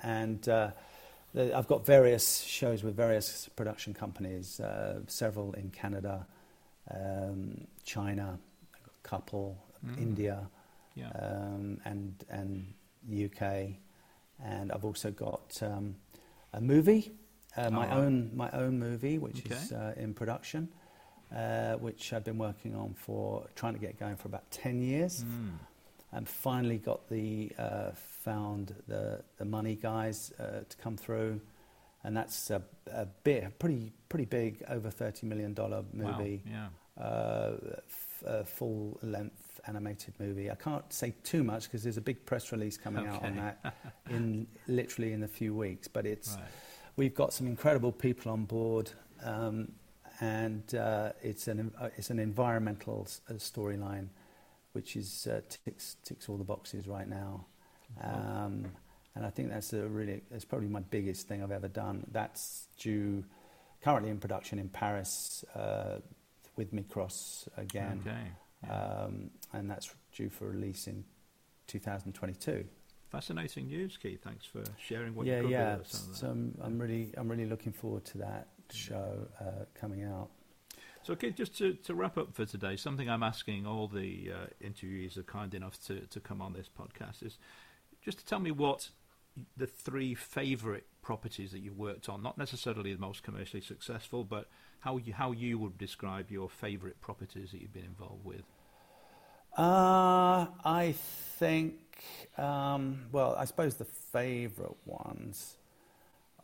and 0.00 0.48
uh, 0.48 0.70
the, 1.34 1.56
I've 1.56 1.68
got 1.68 1.84
various 1.86 2.40
shows 2.40 2.82
with 2.82 2.96
various 2.96 3.48
production 3.54 3.94
companies, 3.94 4.58
uh, 4.60 5.00
several 5.06 5.52
in 5.52 5.70
Canada, 5.70 6.26
um, 6.90 7.66
China, 7.84 8.38
a 8.74 9.08
couple, 9.08 9.56
Mm. 9.86 9.98
India, 9.98 10.50
Yeah. 10.94 11.08
um, 11.12 11.80
and 11.86 12.22
and 12.28 12.74
UK, 13.08 13.76
and 14.44 14.70
I've 14.72 14.84
also 14.84 15.10
got 15.10 15.56
um, 15.62 15.96
a 16.52 16.60
movie, 16.60 17.12
uh, 17.56 17.70
my 17.70 17.86
right. 17.86 17.96
own 17.96 18.30
my 18.34 18.50
own 18.52 18.78
movie, 18.78 19.18
which 19.18 19.40
is 19.46 19.72
uh, 19.72 19.94
in 19.96 20.14
production, 20.14 20.68
uh, 21.34 21.74
which 21.74 22.12
I've 22.12 22.24
been 22.24 22.38
working 22.38 22.74
on 22.74 22.94
for 22.94 23.46
trying 23.56 23.74
to 23.74 23.80
get 23.80 23.98
going 23.98 24.16
for 24.16 24.28
about 24.28 24.50
ten 24.50 24.80
years, 24.82 25.24
Mm. 25.24 25.58
and 26.12 26.28
finally 26.28 26.78
got 26.78 27.08
the 27.08 27.50
uh, 27.58 27.90
found 28.24 28.74
the 28.88 29.22
the 29.38 29.44
money 29.44 29.74
guys 29.76 30.32
uh, 30.38 30.60
to 30.68 30.76
come 30.78 30.96
through, 30.96 31.40
and 32.04 32.16
that's 32.16 32.50
a, 32.50 32.62
a 32.92 33.06
bit 33.24 33.44
a 33.44 33.50
pretty 33.50 33.92
pretty 34.08 34.26
big 34.26 34.62
over 34.68 34.90
thirty 34.90 35.26
million 35.26 35.54
dollar 35.54 35.82
Wow. 35.92 36.18
movie 36.18 36.42
Yeah. 36.46 36.68
uh, 37.02 37.52
f- 37.88 38.46
full 38.48 38.98
length 39.02 39.60
animated 39.66 40.14
movie. 40.18 40.50
I 40.50 40.54
can't 40.54 40.90
say 40.92 41.14
too 41.22 41.42
much 41.44 41.64
because 41.64 41.82
there's 41.82 41.96
a 41.96 42.00
big 42.02 42.24
press 42.26 42.50
release 42.52 42.76
coming 42.76 43.06
out 43.06 43.22
on 43.24 43.36
that 43.36 43.74
in 44.10 44.46
literally 44.68 45.12
in 45.12 45.22
a 45.22 45.28
few 45.28 45.54
weeks. 45.54 45.88
But 45.88 46.06
it's 46.06 46.36
Right. 46.36 46.44
We've 46.96 47.14
got 47.14 47.32
some 47.32 47.46
incredible 47.46 47.92
people 47.92 48.32
on 48.32 48.44
board, 48.44 48.90
um, 49.22 49.72
and 50.20 50.74
uh, 50.74 51.12
it's 51.22 51.48
an 51.48 51.72
uh, 51.80 51.88
it's 51.96 52.10
an 52.10 52.18
environmental 52.18 53.04
s- 53.06 53.20
uh, 53.30 53.34
storyline, 53.34 54.08
which 54.72 54.96
is 54.96 55.26
uh, 55.26 55.40
ticks 55.64 55.96
ticks 56.04 56.28
all 56.28 56.36
the 56.36 56.44
boxes 56.44 56.86
right 56.86 57.08
now. 57.08 57.46
Um, 58.02 58.66
and 59.16 59.26
I 59.26 59.30
think 59.30 59.50
that's 59.50 59.72
a 59.72 59.88
really 59.88 60.22
it's 60.30 60.44
probably 60.44 60.68
my 60.68 60.80
biggest 60.80 61.26
thing 61.26 61.42
I've 61.42 61.50
ever 61.52 61.68
done. 61.68 62.06
That's 62.12 62.66
due 62.78 63.24
currently 63.82 64.10
in 64.10 64.18
production 64.18 64.58
in 64.58 64.68
Paris 64.68 65.44
uh, 65.54 65.98
with 66.56 66.72
Mikros 66.74 67.48
again, 67.56 68.02
Okay. 68.06 68.18
Yeah. 68.64 69.02
um, 69.04 69.30
and 69.54 69.70
that's 69.70 69.90
due 70.14 70.28
for 70.28 70.48
release 70.48 70.86
in 70.86 71.04
2022. 71.66 72.64
Fascinating 73.10 73.66
news, 73.66 73.96
Keith. 73.96 74.22
Thanks 74.22 74.46
for 74.46 74.62
sharing 74.78 75.14
what 75.14 75.26
yeah, 75.26 75.36
you 75.36 75.42
could 75.42 75.50
yeah. 75.50 75.76
with 75.76 75.86
us. 75.86 76.08
So. 76.12 76.28
I'm, 76.28 76.56
I'm 76.62 76.78
really, 76.78 77.12
I'm 77.16 77.28
really 77.28 77.46
looking 77.46 77.72
forward 77.72 78.04
to 78.06 78.18
that 78.18 78.48
show 78.72 79.26
uh, 79.40 79.64
coming 79.74 80.04
out. 80.04 80.28
So, 81.02 81.16
Keith, 81.16 81.34
just 81.34 81.56
to, 81.58 81.74
to 81.74 81.94
wrap 81.94 82.18
up 82.18 82.34
for 82.34 82.44
today, 82.44 82.76
something 82.76 83.08
I'm 83.08 83.22
asking 83.22 83.66
all 83.66 83.88
the 83.88 84.32
uh, 84.32 84.46
interviewees 84.64 85.16
are 85.16 85.22
kind 85.22 85.54
enough 85.54 85.82
to, 85.86 86.00
to 86.00 86.20
come 86.20 86.42
on 86.42 86.52
this 86.52 86.68
podcast 86.68 87.24
is 87.24 87.38
just 88.04 88.18
to 88.18 88.26
tell 88.26 88.38
me 88.38 88.50
what 88.50 88.90
the 89.56 89.66
three 89.66 90.14
favourite 90.14 90.84
properties 91.02 91.52
that 91.52 91.60
you've 91.60 91.78
worked 91.78 92.08
on, 92.08 92.22
not 92.22 92.36
necessarily 92.36 92.92
the 92.92 93.00
most 93.00 93.22
commercially 93.22 93.62
successful, 93.62 94.24
but 94.24 94.48
how 94.80 94.98
you, 94.98 95.14
how 95.14 95.32
you 95.32 95.58
would 95.58 95.78
describe 95.78 96.30
your 96.30 96.48
favourite 96.48 97.00
properties 97.00 97.50
that 97.52 97.60
you've 97.60 97.72
been 97.72 97.84
involved 97.84 98.24
with. 98.24 98.42
Uh, 99.56 100.46
I 100.64 100.94
think, 101.38 101.74
um, 102.38 103.06
well, 103.12 103.34
I 103.36 103.44
suppose 103.44 103.74
the 103.74 103.84
favourite 103.84 104.76
ones 104.86 105.56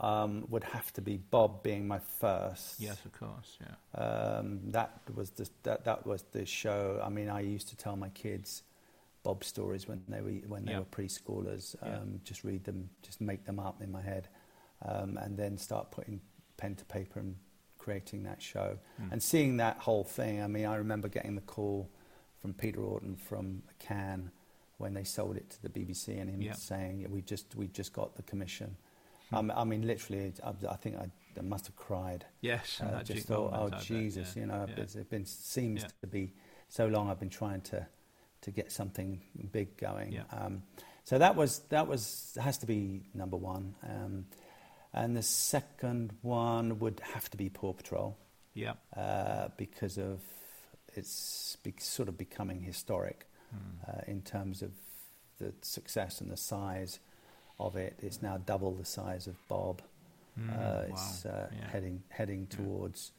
um, 0.01 0.47
would 0.51 0.65
have 0.65 0.93
to 0.95 1.01
be 1.01 1.17
Bob 1.17 1.63
being 1.63 1.87
my 1.89 1.99
first. 2.21 2.81
Yes, 2.81 2.99
of 3.05 3.13
course, 3.13 3.59
yeah. 3.61 4.01
Um, 4.01 4.61
that 4.73 5.01
was 5.15 5.31
the 5.31 5.49
that, 5.63 5.85
that 5.85 6.07
was 6.07 6.23
the 6.33 6.45
show. 6.45 7.01
I 7.03 7.09
mean, 7.09 7.29
I 7.31 7.41
used 7.41 7.69
to 7.69 7.77
tell 7.77 7.97
my 7.97 8.11
kids 8.11 8.63
Bob 9.23 9.43
stories 9.45 9.89
when 9.89 10.03
they 10.09 10.21
were 10.21 10.33
when 10.49 10.65
they 10.67 10.73
Yeah. 10.73 10.81
were 10.81 10.85
preschoolers. 10.87 11.75
Um, 11.83 11.91
Yeah. 11.91 12.19
Just 12.25 12.45
read 12.45 12.65
them, 12.65 12.91
just 13.03 13.21
make 13.21 13.45
them 13.47 13.59
up 13.59 13.81
in 13.81 13.91
my 13.91 14.03
head, 14.03 14.29
um, 14.85 15.17
and 15.17 15.37
then 15.39 15.57
start 15.57 15.91
putting 15.91 16.21
pen 16.59 16.75
to 16.77 16.85
paper 16.85 17.21
and 17.21 17.37
creating 17.79 18.25
that 18.25 18.43
show 18.43 18.79
Mm. 19.01 19.13
and 19.13 19.23
seeing 19.23 19.57
that 19.59 19.79
whole 19.79 20.05
thing. 20.05 20.43
I 20.43 20.47
mean, 20.49 20.67
I 20.67 20.75
remember 20.77 21.09
getting 21.09 21.37
the 21.37 21.41
call 21.43 21.89
from 22.41 22.55
Peter 22.55 22.81
Orton 22.81 23.17
from 23.17 23.63
Cannes 23.79 24.31
when 24.79 24.93
they 24.95 25.05
sold 25.05 25.37
it 25.37 25.49
to 25.51 25.63
the 25.63 25.69
BBC, 25.69 26.21
and 26.21 26.29
him 26.31 26.53
saying, 26.55 27.07
"We 27.11 27.23
just 27.23 27.55
we 27.57 27.67
just 27.69 27.93
got 27.93 28.15
the 28.17 28.23
commission." 28.23 28.77
Hmm. 29.31 29.37
Um, 29.37 29.53
I 29.57 29.65
mean, 29.65 29.87
literally, 29.87 30.33
I, 30.45 30.53
I 30.71 30.77
think 30.77 30.97
I, 30.97 31.09
I 31.39 31.43
must 31.43 31.67
have 31.67 31.77
cried. 31.77 32.25
Yes, 32.43 32.81
Uh, 32.81 33.03
just 33.03 33.27
thought, 33.27 33.53
oh 33.55 33.71
Jesus, 33.81 34.35
yeah, 34.37 34.41
you 34.43 34.47
know, 34.47 34.67
yeah. 34.69 34.83
it's, 34.83 34.95
it 34.95 35.11
been 35.11 35.25
seems 35.25 35.83
Yeah. 35.83 35.89
to 36.03 36.07
be 36.07 36.33
so 36.69 36.87
long. 36.87 37.11
I've 37.11 37.19
been 37.21 37.31
trying 37.31 37.63
to 37.63 37.87
to 38.43 38.51
get 38.51 38.71
something 38.71 39.21
big 39.51 39.77
going. 39.79 40.13
Yeah. 40.13 40.25
Um, 40.31 40.63
so 41.05 41.19
that 41.19 41.35
was 41.37 41.61
that 41.71 41.89
was 41.89 42.37
has 42.41 42.59
to 42.59 42.67
be 42.67 43.03
number 43.15 43.37
one. 43.37 43.75
Um, 43.83 44.27
and 44.93 45.17
the 45.17 45.23
second 45.23 46.13
one 46.23 46.79
would 46.79 47.01
have 47.13 47.29
to 47.31 47.37
be 47.37 47.49
Paw 47.51 47.73
Patrol 47.73 48.17
Yeah. 48.55 48.75
uh, 48.97 49.49
because 49.57 49.99
of 49.99 50.21
it's 50.97 51.57
be, 51.63 51.75
sort 51.79 52.09
of 52.09 52.17
becoming 52.19 52.61
historic 52.61 53.27
Mm. 53.55 53.89
uh, 53.89 54.01
in 54.09 54.23
terms 54.23 54.61
of 54.61 54.73
the 55.39 55.53
success 55.63 56.21
and 56.21 56.29
the 56.31 56.37
size 56.37 56.99
of 57.61 57.77
it. 57.77 57.95
It's 58.03 58.21
now 58.21 58.39
double 58.39 58.75
the 58.75 58.85
size 58.85 59.29
of 59.29 59.37
Bob. 59.49 59.83
Mm, 60.39 60.51
Uh, 60.51 60.55
wow. 60.57 60.85
it's 60.89 61.25
uh, 61.25 61.49
yeah. 61.53 61.69
heading 61.69 62.03
heading 62.09 62.49
Yeah. 62.51 62.57
towards 62.57 63.13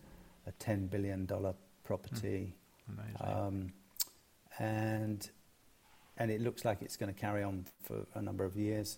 a 0.46 0.52
ten 0.60 0.88
billion 0.88 1.26
dollar 1.26 1.54
property, 1.84 2.54
Amazing. 2.90 3.16
um, 3.22 3.74
and 4.60 5.30
and 6.18 6.32
it 6.32 6.42
looks 6.42 6.66
like 6.66 6.82
it's 6.82 6.98
going 6.98 7.14
to 7.14 7.20
carry 7.20 7.44
on 7.44 7.66
for 7.84 8.06
a 8.16 8.22
number 8.22 8.44
of 8.44 8.56
years, 8.58 8.98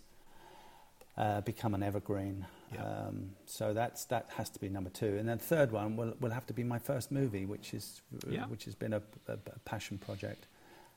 uh, 1.18 1.42
become 1.42 1.74
an 1.76 1.84
evergreen. 1.84 2.46
Yeah. 2.74 2.84
Um, 2.84 3.32
so 3.46 3.74
that's 3.74 4.06
that 4.06 4.28
has 4.38 4.50
to 4.52 4.60
be 4.60 4.70
number 4.70 4.90
two, 4.92 5.18
and 5.18 5.28
then 5.28 5.40
third 5.40 5.72
one 5.72 5.96
will 5.96 6.14
will 6.20 6.32
have 6.32 6.46
to 6.48 6.54
be 6.54 6.64
my 6.64 6.80
first 6.80 7.12
movie, 7.12 7.46
which 7.46 7.74
is 7.74 8.02
Yeah. 8.28 8.46
which 8.48 8.66
has 8.66 8.76
been 8.76 8.94
a, 8.94 9.02
a, 9.28 9.34
a 9.34 9.60
passion 9.66 9.98
project, 9.98 10.48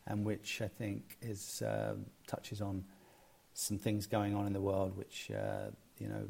and 0.07 0.25
which 0.25 0.61
I 0.61 0.69
think 0.69 1.17
is 1.23 1.63
um 1.67 2.07
touches 2.27 2.61
on 2.61 2.85
some 3.55 3.79
things 3.79 4.07
going 4.07 4.35
on 4.35 4.47
in 4.47 4.53
the 4.53 4.61
world 4.61 4.97
which 4.97 5.31
uh, 5.31 5.71
you 5.99 6.09
know 6.09 6.29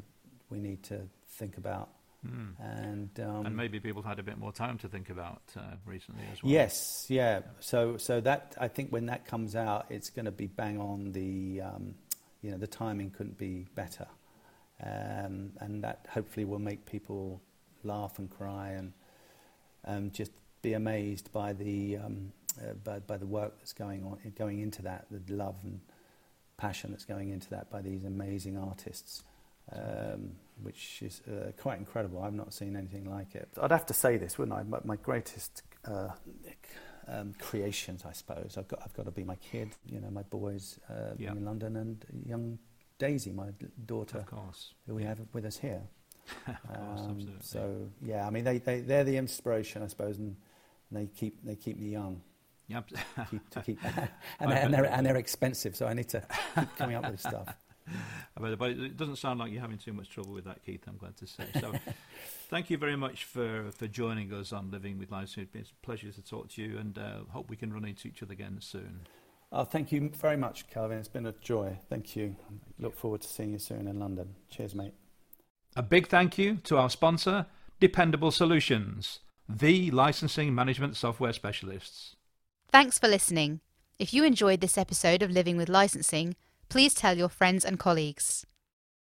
we 0.49 0.59
need 0.59 0.83
to 0.83 1.01
think 1.27 1.57
about 1.57 1.89
Mm. 2.25 2.53
and 2.61 3.19
um, 3.19 3.45
and 3.45 3.57
maybe 3.57 3.81
people 3.81 4.01
had 4.01 4.17
a 4.17 4.23
bit 4.23 4.37
more 4.37 4.53
time 4.53 4.77
to 4.77 4.87
think 4.87 5.09
about 5.09 5.41
uh, 5.57 5.61
recently 5.85 6.23
as 6.31 6.41
well. 6.41 6.53
yes 6.53 7.05
yeah 7.09 7.41
so 7.59 7.97
so 7.97 8.21
that 8.21 8.55
I 8.57 8.69
think 8.69 8.91
when 8.91 9.07
that 9.07 9.25
comes 9.25 9.57
out 9.57 9.87
it's 9.89 10.09
going 10.09 10.23
to 10.23 10.31
be 10.31 10.47
bang 10.47 10.79
on 10.79 11.11
the 11.11 11.59
um, 11.59 11.95
you 12.41 12.51
know 12.51 12.57
the 12.57 12.67
timing 12.67 13.09
couldn't 13.11 13.37
be 13.37 13.65
better 13.75 14.07
um, 14.85 15.51
and 15.59 15.83
that 15.83 16.05
hopefully 16.09 16.45
will 16.45 16.59
make 16.59 16.85
people 16.85 17.41
laugh 17.83 18.19
and 18.19 18.29
cry 18.29 18.69
and 18.69 18.93
um, 19.85 20.11
just 20.11 20.31
be 20.61 20.73
amazed 20.73 21.31
by 21.33 21.53
the 21.53 21.97
um, 21.97 22.31
uh, 22.61 22.73
by, 22.83 22.99
by 22.99 23.17
the 23.17 23.25
work 23.25 23.57
that's 23.59 23.73
going 23.73 24.03
on 24.03 24.17
going 24.37 24.59
into 24.59 24.81
that 24.81 25.05
the 25.11 25.33
love 25.33 25.55
and 25.63 25.79
passion 26.57 26.91
that's 26.91 27.05
going 27.05 27.29
into 27.29 27.49
that 27.49 27.69
by 27.69 27.81
these 27.81 28.03
amazing 28.05 28.57
artists 28.57 29.23
um, 29.71 30.31
which 30.61 31.01
is 31.01 31.21
uh, 31.27 31.51
quite 31.59 31.79
incredible. 31.79 32.21
I've 32.21 32.33
not 32.33 32.53
seen 32.53 32.75
anything 32.75 33.09
like 33.09 33.33
it. 33.35 33.47
I'd 33.59 33.71
have 33.71 33.85
to 33.87 33.93
say 33.93 34.17
this, 34.17 34.37
wouldn't 34.37 34.57
I? 34.57 34.63
But 34.63 34.85
my 34.85 34.97
greatest 34.97 35.63
uh, 35.85 36.09
um, 37.07 37.33
creations, 37.39 38.03
I 38.05 38.11
suppose. 38.11 38.55
I've 38.57 38.67
got, 38.67 38.81
I've 38.83 38.93
got 38.93 39.05
to 39.05 39.11
be 39.11 39.23
my 39.23 39.35
kid, 39.37 39.69
you 39.89 39.99
know, 39.99 40.09
my 40.11 40.23
boys 40.23 40.79
uh, 40.89 41.13
Yeah. 41.17 41.31
in 41.31 41.45
London, 41.45 41.75
and 41.77 42.05
young 42.25 42.59
Daisy, 43.07 43.31
my 43.31 43.49
daughter, 43.85 44.19
Of 44.19 44.25
course. 44.27 44.73
who 44.87 44.95
we 44.95 45.03
have 45.03 45.19
with 45.33 45.45
us 45.45 45.57
here. 45.57 45.81
Course, 46.45 47.01
Um, 47.01 47.09
absolutely. 47.11 47.33
so 47.41 47.61
yeah, 48.01 48.25
I 48.25 48.29
mean, 48.29 48.45
they, 48.45 48.57
they 48.59 48.79
they're 48.79 49.03
the 49.03 49.17
inspiration, 49.17 49.83
I 49.83 49.87
suppose, 49.87 50.17
and 50.19 50.35
they 50.89 51.07
keep 51.19 51.43
they 51.43 51.55
keep 51.65 51.77
me 51.77 51.89
young. 51.89 52.21
Yep. 52.67 52.83
Keep, 53.29 53.49
to 53.49 53.61
keep, 53.61 53.79
and, 54.39 54.49
they're, 54.51 54.63
and, 54.65 54.73
they're, 54.73 54.85
and 54.85 55.05
they're 55.05 55.17
expensive, 55.17 55.75
so 55.75 55.85
I 55.85 55.93
need 55.93 56.07
to 56.15 56.21
keep 56.57 56.75
coming 56.77 56.95
up 56.95 57.11
with 57.11 57.19
stuff. 57.19 57.49
but, 58.39 58.57
but 58.57 58.69
it 58.71 58.95
doesn't 58.95 59.17
sound 59.17 59.39
like 59.41 59.51
you're 59.51 59.59
having 59.67 59.77
too 59.77 59.91
much 59.91 60.09
trouble 60.09 60.31
with 60.33 60.45
that, 60.45 60.63
Keith. 60.65 60.83
I'm 60.87 60.95
glad 60.95 61.17
to 61.17 61.27
say. 61.27 61.43
So, 61.59 61.73
thank 62.49 62.69
you 62.69 62.77
very 62.77 62.95
much 62.95 63.25
for, 63.25 63.69
for 63.77 63.87
joining 63.87 64.31
us 64.31 64.53
on 64.53 64.71
Living 64.71 64.97
with 64.97 65.11
Life. 65.11 65.37
It's 65.37 65.51
been 65.51 65.63
a 65.63 65.85
pleasure 65.85 66.09
to 66.13 66.21
talk 66.21 66.47
to 66.53 66.61
you, 66.63 66.77
and 66.77 66.97
uh, 66.97 67.17
hope 67.31 67.49
we 67.49 67.57
can 67.57 67.73
run 67.73 67.83
into 67.83 68.07
each 68.07 68.23
other 68.23 68.31
again 68.31 68.57
soon. 68.61 69.01
Oh, 69.55 69.65
thank 69.65 69.91
you 69.91 70.09
very 70.09 70.35
much, 70.35 70.67
Calvin. 70.67 70.97
It's 70.97 71.07
been 71.07 71.27
a 71.27 71.31
joy. 71.33 71.77
Thank 71.87 72.15
you. 72.15 72.35
Look 72.79 72.97
forward 72.97 73.21
to 73.21 73.27
seeing 73.27 73.51
you 73.51 73.59
soon 73.59 73.87
in 73.87 73.99
London. 73.99 74.33
Cheers, 74.49 74.73
mate. 74.73 74.95
A 75.75 75.83
big 75.83 76.07
thank 76.07 76.39
you 76.39 76.55
to 76.63 76.77
our 76.77 76.89
sponsor, 76.89 77.45
Dependable 77.79 78.31
Solutions, 78.31 79.19
the 79.47 79.91
licensing 79.91 80.55
management 80.55 80.97
software 80.97 81.33
specialists. 81.33 82.15
Thanks 82.71 82.97
for 82.97 83.07
listening. 83.07 83.59
If 83.99 84.11
you 84.11 84.23
enjoyed 84.23 84.59
this 84.59 84.77
episode 84.77 85.21
of 85.21 85.29
Living 85.29 85.55
with 85.55 85.69
Licensing, 85.69 86.35
please 86.67 86.95
tell 86.95 87.15
your 87.15 87.29
friends 87.29 87.63
and 87.63 87.77
colleagues. 87.77 88.47